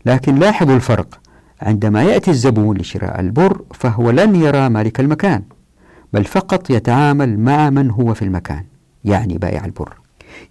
لكن 0.06 0.34
لاحظوا 0.34 0.76
الفرق. 0.76 1.20
عندما 1.62 2.02
يأتي 2.02 2.30
الزبون 2.30 2.76
لشراء 2.78 3.20
البر 3.20 3.62
فهو 3.74 4.10
لن 4.10 4.34
يرى 4.34 4.68
مالك 4.68 5.00
المكان 5.00 5.42
بل 6.12 6.24
فقط 6.24 6.70
يتعامل 6.70 7.38
مع 7.38 7.70
من 7.70 7.90
هو 7.90 8.14
في 8.14 8.22
المكان 8.22 8.64
يعني 9.04 9.38
بائع 9.38 9.64
البر. 9.64 9.94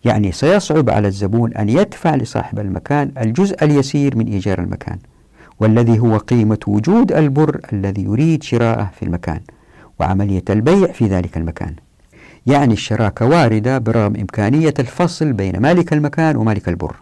يعني 0.05 0.32
سيصعب 0.32 0.89
على 0.89 1.08
الزبون 1.08 1.53
أن 1.53 1.70
يدفع 1.70 2.16
لصاحب 2.16 2.60
المكان 2.60 3.12
الجزء 3.22 3.64
اليسير 3.64 4.18
من 4.18 4.28
إيجار 4.28 4.60
المكان 4.60 4.97
والذي 5.60 5.99
هو 5.99 6.18
قيمة 6.18 6.60
وجود 6.68 7.12
البر 7.12 7.60
الذي 7.74 8.03
يريد 8.03 8.43
شراءه 8.43 8.91
في 8.99 9.03
المكان 9.03 9.39
وعملية 9.99 10.43
البيع 10.49 10.88
في 10.91 11.05
ذلك 11.05 11.38
المكان. 11.38 11.74
يعني 12.47 12.74
الشراكة 12.74 13.26
واردة 13.26 13.78
برغم 13.78 14.16
إمكانية 14.16 14.74
الفصل 14.80 15.34
بين 15.34 15.60
مالك 15.60 15.93
المكان 15.93 16.36
ومالك 16.36 16.70
البر. 16.70 16.95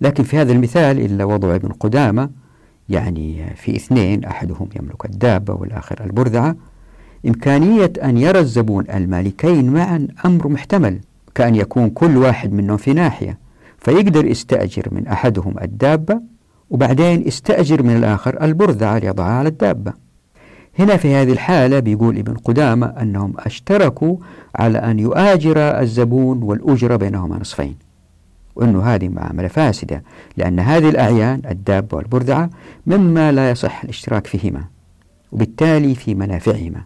لكن 0.00 0.24
في 0.24 0.38
هذا 0.38 0.52
المثال 0.52 1.00
إلا 1.00 1.24
وضع 1.24 1.54
ابن 1.54 1.68
قدامة 1.68 2.30
يعني 2.88 3.54
في 3.56 3.76
اثنين 3.76 4.24
أحدهم 4.24 4.68
يملك 4.76 5.04
الدابة 5.04 5.54
والآخر 5.54 6.04
البرذعة. 6.04 6.56
إمكانية 7.26 7.92
أن 8.04 8.18
يرى 8.18 8.38
الزبون 8.38 8.84
المالكين 8.94 9.72
معا 9.72 10.08
أمر 10.24 10.48
محتمل 10.48 11.00
كأن 11.34 11.54
يكون 11.54 11.90
كل 11.90 12.16
واحد 12.16 12.52
منهم 12.52 12.76
في 12.76 12.92
ناحية 12.92 13.38
فيقدر 13.78 14.24
يستأجر 14.26 14.88
من 14.92 15.06
أحدهم 15.06 15.54
الدابة 15.62 16.20
وبعدين 16.70 17.26
يستأجر 17.26 17.82
من 17.82 17.96
الآخر 17.96 18.42
البرذعة 18.44 18.98
ليضعها 18.98 19.32
على 19.32 19.48
الدابة. 19.48 19.92
هنا 20.78 20.96
في 20.96 21.14
هذه 21.14 21.32
الحالة 21.32 21.78
بيقول 21.78 22.18
ابن 22.18 22.34
قدامة 22.34 22.86
أنهم 22.86 23.34
أشتركوا 23.38 24.16
على 24.54 24.78
أن 24.78 24.98
يؤاجر 24.98 25.58
الزبون 25.58 26.42
والأجرة 26.42 26.96
بينهما 26.96 27.38
نصفين. 27.38 27.85
وأنه 28.56 28.82
هذه 28.82 29.08
معاملة 29.08 29.48
فاسدة 29.48 30.02
لأن 30.36 30.60
هذه 30.60 30.88
الأعيان 30.88 31.42
الدابة 31.50 31.96
والبرذعة 31.96 32.50
مما 32.86 33.32
لا 33.32 33.50
يصح 33.50 33.82
الاشتراك 33.82 34.26
فيهما 34.26 34.64
وبالتالي 35.32 35.94
في 35.94 36.14
منافعهما. 36.14 36.82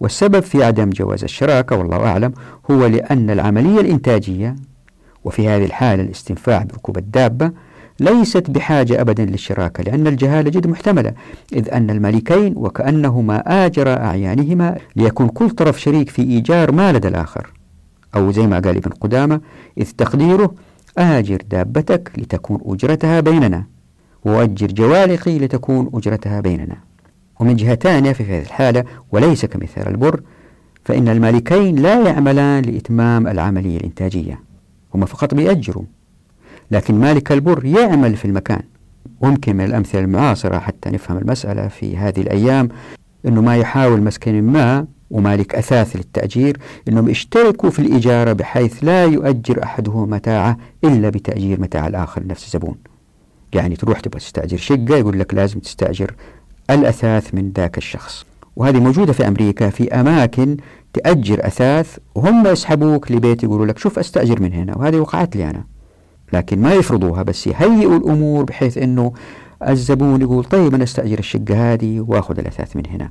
والسبب 0.00 0.40
في 0.40 0.64
عدم 0.64 0.90
جواز 0.90 1.24
الشراكة 1.24 1.76
والله 1.76 1.96
أعلم 1.96 2.32
هو 2.70 2.86
لأن 2.86 3.30
العملية 3.30 3.80
الإنتاجية 3.80 4.56
وفي 5.24 5.48
هذه 5.48 5.64
الحالة 5.64 6.02
الاستنفاع 6.02 6.62
بركوب 6.62 6.98
الدابة 6.98 7.52
ليست 8.00 8.50
بحاجة 8.50 9.00
أبدا 9.00 9.24
للشراكة 9.24 9.82
لأن 9.84 10.06
الجهالة 10.06 10.50
جد 10.50 10.66
محتملة 10.66 11.12
إذ 11.52 11.70
أن 11.74 11.90
الملكين 11.90 12.52
وكأنهما 12.56 13.66
آجر 13.66 13.88
أعيانهما 13.88 14.78
ليكون 14.96 15.28
كل 15.28 15.50
طرف 15.50 15.80
شريك 15.80 16.10
في 16.10 16.22
إيجار 16.22 16.72
ما 16.72 16.92
لدى 16.92 17.08
الآخر. 17.08 17.52
أو 18.16 18.30
زي 18.30 18.46
ما 18.46 18.58
قال 18.58 18.76
ابن 18.76 18.90
قدامة 18.90 19.40
إذ 19.78 19.90
تقديره 19.90 20.54
آجر 21.00 21.42
دابتك 21.50 22.12
لتكون 22.18 22.60
أجرتها 22.64 23.20
بيننا. 23.20 23.64
وأجر 24.24 24.66
جوالقي 24.66 25.38
لتكون 25.38 25.90
أجرتها 25.94 26.40
بيننا. 26.40 26.76
ومن 27.40 27.56
جهة 27.56 27.74
ثانية 27.74 28.12
في 28.12 28.24
هذه 28.24 28.42
الحالة 28.42 28.84
وليس 29.12 29.44
كمثال 29.44 29.88
البر 29.88 30.20
فإن 30.84 31.08
المالكين 31.08 31.76
لا 31.76 32.00
يعملان 32.08 32.62
لإتمام 32.62 33.26
العملية 33.26 33.76
الإنتاجية. 33.76 34.40
هما 34.94 35.06
فقط 35.06 35.34
بيأجروا 35.34 35.84
لكن 36.70 36.94
مالك 36.94 37.32
البر 37.32 37.64
يعمل 37.64 38.16
في 38.16 38.24
المكان. 38.24 38.62
ممكن 39.22 39.56
من 39.56 39.64
الأمثلة 39.64 40.00
المعاصرة 40.00 40.58
حتى 40.58 40.90
نفهم 40.90 41.18
المسألة 41.18 41.68
في 41.68 41.96
هذه 41.96 42.20
الأيام 42.20 42.68
أنه 43.26 43.42
ما 43.42 43.56
يحاول 43.56 44.00
مسكن 44.02 44.42
ما 44.42 44.86
ومالك 45.10 45.54
أثاث 45.54 45.96
للتأجير 45.96 46.58
أنهم 46.88 47.08
اشتركوا 47.08 47.70
في 47.70 47.78
الإجارة 47.78 48.32
بحيث 48.32 48.84
لا 48.84 49.04
يؤجر 49.04 49.62
أحدهم 49.62 50.10
متاعه 50.10 50.56
إلا 50.84 51.08
بتأجير 51.08 51.60
متاع 51.60 51.86
الآخر 51.86 52.26
نفس 52.26 52.44
الزبون. 52.44 52.76
يعني 53.54 53.76
تروح 53.76 54.00
تبغى 54.00 54.20
تستأجر 54.20 54.56
شقة 54.56 54.96
يقول 54.96 55.20
لك 55.20 55.34
لازم 55.34 55.60
تستأجر 55.60 56.14
الأثاث 56.70 57.34
من 57.34 57.52
ذاك 57.56 57.78
الشخص. 57.78 58.24
وهذه 58.56 58.80
موجودة 58.80 59.12
في 59.12 59.28
أمريكا 59.28 59.70
في 59.70 59.94
أماكن 60.00 60.56
تأجر 60.92 61.46
أثاث 61.46 61.98
وهم 62.14 62.46
يسحبوك 62.46 63.12
لبيت 63.12 63.42
يقولوا 63.42 63.66
لك 63.66 63.78
شوف 63.78 63.98
أستأجر 63.98 64.42
من 64.42 64.52
هنا 64.52 64.76
وهذه 64.76 64.96
وقعت 64.96 65.36
لي 65.36 65.50
أنا. 65.50 65.64
لكن 66.32 66.62
ما 66.62 66.74
يفرضوها 66.74 67.22
بس 67.22 67.46
يهيئوا 67.46 67.96
الأمور 67.96 68.44
بحيث 68.44 68.78
أنه 68.78 69.12
الزبون 69.68 70.22
يقول 70.22 70.44
طيب 70.44 70.74
أنا 70.74 70.84
أستأجر 70.84 71.18
الشقة 71.18 71.72
هذه 71.72 72.00
وأخذ 72.00 72.38
الأثاث 72.38 72.76
من 72.76 72.86
هنا. 72.86 73.10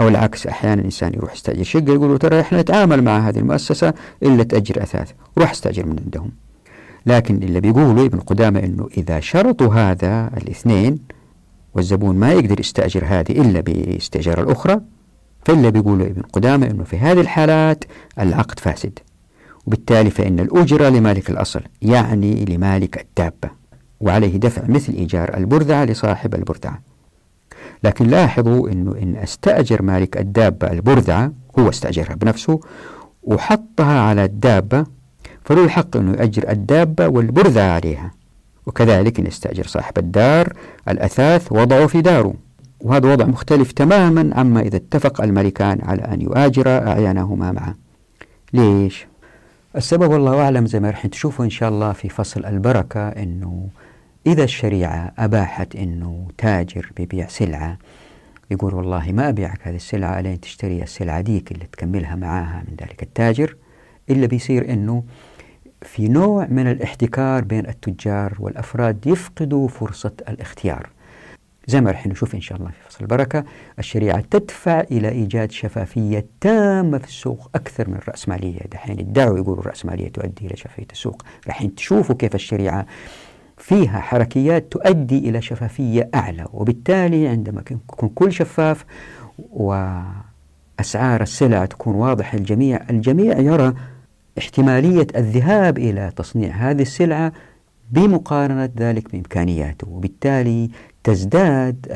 أو 0.00 0.08
العكس 0.08 0.46
أحيانا 0.46 0.84
إنسان 0.84 1.14
يروح 1.14 1.32
يستأجر. 1.32 1.62
شقة 1.62 1.92
يقولوا 1.92 2.18
ترى 2.18 2.40
إحنا 2.40 2.60
نتعامل 2.60 3.02
مع 3.02 3.28
هذه 3.28 3.38
المؤسسة 3.38 3.94
إلا 4.22 4.42
تأجر 4.42 4.82
أثاث 4.82 5.12
روح 5.38 5.50
استأجر 5.50 5.86
من 5.86 5.96
عندهم. 6.04 6.30
لكن 7.06 7.42
اللي 7.42 7.60
بيقولوا 7.60 8.06
ابن 8.06 8.18
قدامة 8.18 8.60
أنه 8.60 8.88
إذا 8.96 9.20
شرطوا 9.20 9.74
هذا 9.74 10.30
الاثنين 10.36 10.98
والزبون 11.74 12.16
ما 12.16 12.32
يقدر 12.32 12.60
يستأجر 12.60 13.04
هذه 13.06 13.30
إلا 13.30 13.60
باستئجار 13.60 14.42
الأخرى 14.42 14.80
فإلا 15.44 15.68
بيقولوا 15.70 16.06
ابن 16.06 16.22
قدامة 16.22 16.66
أنه 16.66 16.84
في 16.84 16.98
هذه 16.98 17.20
الحالات 17.20 17.84
العقد 18.18 18.58
فاسد. 18.58 18.98
وبالتالي 19.66 20.10
فإن 20.10 20.40
الأجرة 20.40 20.88
لمالك 20.88 21.30
الأصل 21.30 21.60
يعني 21.82 22.44
لمالك 22.44 23.00
الدابة. 23.00 23.50
وعليه 24.00 24.36
دفع 24.36 24.62
مثل 24.68 24.92
إيجار 24.92 25.36
البرذعة 25.36 25.84
لصاحب 25.84 26.34
البرذعة. 26.34 26.89
لكن 27.84 28.06
لاحظوا 28.06 28.68
أنه 28.68 28.94
إن 29.02 29.16
استأجر 29.16 29.82
مالك 29.82 30.16
الدابة 30.16 30.70
البرذعة 30.70 31.32
هو 31.58 31.68
استأجرها 31.68 32.14
بنفسه 32.14 32.60
وحطها 33.22 34.00
على 34.00 34.24
الدابة 34.24 34.84
فله 35.44 35.64
الحق 35.64 35.96
أنه 35.96 36.10
يؤجر 36.10 36.50
الدابة 36.50 37.08
والبرذعة 37.08 37.70
عليها. 37.72 38.10
وكذلك 38.66 39.20
إن 39.20 39.26
استأجر 39.26 39.66
صاحب 39.66 39.98
الدار 39.98 40.52
الأثاث 40.88 41.52
وضعه 41.52 41.86
في 41.86 42.00
داره. 42.00 42.34
وهذا 42.80 43.12
وضع 43.12 43.24
مختلف 43.26 43.72
تماما 43.72 44.30
عما 44.34 44.60
إذا 44.60 44.76
اتفق 44.76 45.20
الملكان 45.22 45.78
على 45.82 46.02
أن 46.02 46.20
يؤاجرا 46.20 46.88
أعيانهما 46.88 47.52
معا 47.52 47.74
ليش؟ 48.52 49.06
السبب 49.76 50.10
والله 50.10 50.42
أعلم 50.42 50.66
زي 50.66 50.80
ما 50.80 50.90
رح 50.90 51.06
تشوفوا 51.06 51.44
إن 51.44 51.50
شاء 51.50 51.68
الله 51.68 51.92
في 51.92 52.08
فصل 52.08 52.44
البركة 52.44 53.08
أنه 53.08 53.68
إذا 54.26 54.44
الشريعة 54.44 55.12
أباحت 55.18 55.76
أنه 55.76 56.28
تاجر 56.38 56.92
ببيع 56.98 57.26
سلعة 57.26 57.78
يقول 58.50 58.74
والله 58.74 59.12
ما 59.12 59.28
أبيعك 59.28 59.68
هذه 59.68 59.76
السلعة 59.76 60.20
لين 60.20 60.40
تشتري 60.40 60.82
السلعة 60.82 61.20
ديك 61.20 61.52
اللي 61.52 61.64
تكملها 61.72 62.16
معاها 62.16 62.64
من 62.68 62.76
ذلك 62.80 63.02
التاجر؟ 63.02 63.56
إلا 64.10 64.26
بيصير 64.26 64.72
أنه 64.72 65.04
في 65.82 66.08
نوع 66.08 66.46
من 66.46 66.66
الاحتكار 66.66 67.44
بين 67.44 67.66
التجار 67.66 68.36
والأفراد 68.38 69.06
يفقدوا 69.06 69.68
فرصة 69.68 70.12
الاختيار. 70.28 70.90
زي 71.66 71.80
ما 71.80 71.90
رح 71.90 72.06
نشوف 72.06 72.34
إن 72.34 72.40
شاء 72.40 72.58
الله 72.58 72.70
في 72.70 72.76
فصل 72.88 72.98
البركة 73.00 73.44
الشريعة 73.78 74.20
تدفع 74.20 74.80
إلى 74.80 75.08
إيجاد 75.08 75.50
شفافية 75.52 76.26
تامة 76.40 76.98
في 76.98 77.06
السوق 77.06 77.50
أكثر 77.54 77.88
من 77.88 77.96
الرأسمالية. 77.96 78.60
دحين 78.72 78.98
ادعوا 78.98 79.38
يقولوا 79.38 79.60
الرأسمالية 79.60 80.08
تؤدي 80.08 80.46
إلى 80.46 80.56
شفافية 80.56 80.86
السوق. 80.92 81.22
رح 81.48 81.66
تشوفوا 81.66 82.14
كيف 82.14 82.34
الشريعة 82.34 82.86
فيها 83.60 84.00
حركيات 84.00 84.72
تؤدي 84.72 85.18
إلى 85.18 85.42
شفافية 85.42 86.10
أعلى 86.14 86.46
وبالتالي 86.52 87.28
عندما 87.28 87.62
يكون 87.70 88.08
كل 88.08 88.32
شفاف 88.32 88.84
وأسعار 89.38 91.22
السلع 91.22 91.64
تكون 91.64 91.94
واضحة 91.94 92.38
للجميع 92.38 92.80
الجميع 92.90 93.38
يرى 93.38 93.74
احتمالية 94.38 95.06
الذهاب 95.16 95.78
إلى 95.78 96.12
تصنيع 96.16 96.50
هذه 96.50 96.82
السلعة 96.82 97.32
بمقارنة 97.90 98.70
ذلك 98.78 99.12
بإمكانياته 99.12 99.88
وبالتالي 99.88 100.70
تزداد 101.04 101.86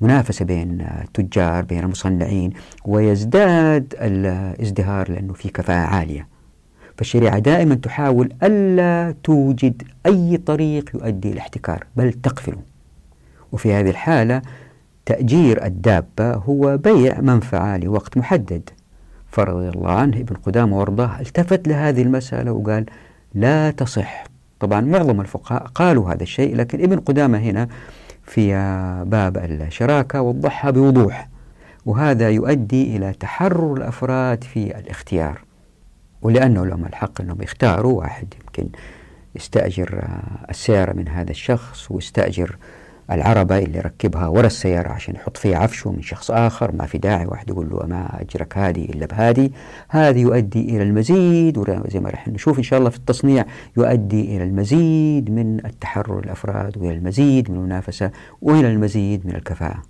المنافسة 0.00 0.44
بين 0.44 0.80
التجار 0.80 1.64
بين 1.64 1.78
المصنعين 1.78 2.52
ويزداد 2.84 3.94
الازدهار 4.00 5.10
لأنه 5.10 5.32
في 5.32 5.48
كفاءة 5.48 5.86
عالية. 5.86 6.39
فالشريعة 7.00 7.38
دائما 7.38 7.74
تحاول 7.74 8.32
ألا 8.42 9.14
توجد 9.24 9.82
أي 10.06 10.36
طريق 10.36 10.90
يؤدي 10.94 11.28
إلى 11.28 11.34
الاحتكار 11.34 11.84
بل 11.96 12.12
تقفله 12.12 12.58
وفي 13.52 13.72
هذه 13.72 13.90
الحالة 13.90 14.42
تأجير 15.06 15.64
الدابة 15.64 16.34
هو 16.34 16.76
بيع 16.76 17.20
منفعة 17.20 17.76
لوقت 17.76 18.16
محدد. 18.16 18.70
فرضي 19.28 19.68
الله 19.68 19.90
عنه 19.90 20.16
ابن 20.16 20.36
قدامة 20.36 20.78
وارضاه 20.78 21.20
التفت 21.20 21.68
لهذه 21.68 22.02
المسألة 22.02 22.52
وقال 22.52 22.86
لا 23.34 23.70
تصح. 23.70 24.24
طبعا 24.60 24.80
معظم 24.80 25.20
الفقهاء 25.20 25.62
قالوا 25.62 26.12
هذا 26.12 26.22
الشيء 26.22 26.56
لكن 26.56 26.82
ابن 26.82 26.98
قدامة 26.98 27.38
هنا 27.38 27.68
في 28.22 28.52
باب 29.06 29.36
الشراكة 29.36 30.22
وضحها 30.22 30.70
بوضوح. 30.70 31.28
وهذا 31.86 32.30
يؤدي 32.30 32.96
إلى 32.96 33.12
تحرر 33.12 33.74
الأفراد 33.74 34.44
في 34.44 34.78
الاختيار. 34.78 35.49
ولأنه 36.22 36.66
لهم 36.66 36.84
الحق 36.84 37.20
أنهم 37.20 37.42
يختاروا 37.42 37.98
واحد 37.98 38.34
يمكن 38.40 38.68
يستأجر 39.34 40.08
السيارة 40.50 40.92
من 40.92 41.08
هذا 41.08 41.30
الشخص 41.30 41.90
ويستأجر 41.90 42.56
العربة 43.10 43.58
اللي 43.58 43.80
ركبها 43.80 44.26
ورا 44.26 44.46
السيارة 44.46 44.88
عشان 44.88 45.14
يحط 45.14 45.36
فيها 45.36 45.58
عفشه 45.58 45.92
من 45.92 46.02
شخص 46.02 46.30
آخر 46.30 46.72
ما 46.72 46.86
في 46.86 46.98
داعي 46.98 47.26
واحد 47.26 47.50
يقول 47.50 47.70
له 47.70 47.86
ما 47.86 48.20
أجرك 48.20 48.58
هذه 48.58 48.84
إلا 48.84 49.06
بهذه. 49.06 49.50
هذا 49.88 50.18
يؤدي 50.18 50.60
إلى 50.60 50.82
المزيد 50.82 51.58
وزي 51.58 52.00
ما 52.00 52.10
رح 52.10 52.28
نشوف 52.28 52.58
إن 52.58 52.62
شاء 52.62 52.78
الله 52.78 52.90
في 52.90 52.96
التصنيع 52.96 53.44
يؤدي 53.76 54.36
إلى 54.36 54.44
المزيد 54.44 55.30
من 55.30 55.66
التحرر 55.66 56.18
الأفراد 56.18 56.78
وإلى 56.78 56.92
المزيد 56.94 57.50
من 57.50 57.56
المنافسة 57.56 58.10
وإلى 58.42 58.70
المزيد 58.70 59.26
من 59.26 59.34
الكفاءة. 59.34 59.89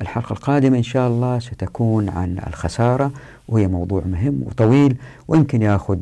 الحلقة 0.00 0.32
القادمة 0.32 0.78
إن 0.78 0.82
شاء 0.82 1.08
الله 1.08 1.38
ستكون 1.38 2.08
عن 2.08 2.38
الخسارة 2.46 3.12
وهي 3.48 3.66
موضوع 3.66 4.02
مهم 4.06 4.42
وطويل 4.46 4.96
ويمكن 5.28 5.62
يأخذ 5.62 5.98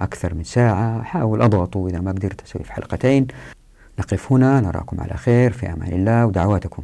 أكثر 0.00 0.34
من 0.34 0.44
ساعة. 0.44 1.00
أحاول 1.00 1.42
أضغطه 1.42 1.86
إذا 1.88 2.00
ما 2.00 2.10
قدرت 2.10 2.42
أسوي 2.42 2.64
في 2.64 2.72
حلقتين. 2.72 3.26
نقف 3.98 4.32
هنا 4.32 4.60
نراكم 4.60 5.00
على 5.00 5.14
خير 5.14 5.52
في 5.52 5.72
أمان 5.72 5.92
الله 5.92 6.26
ودعواتكم. 6.26 6.82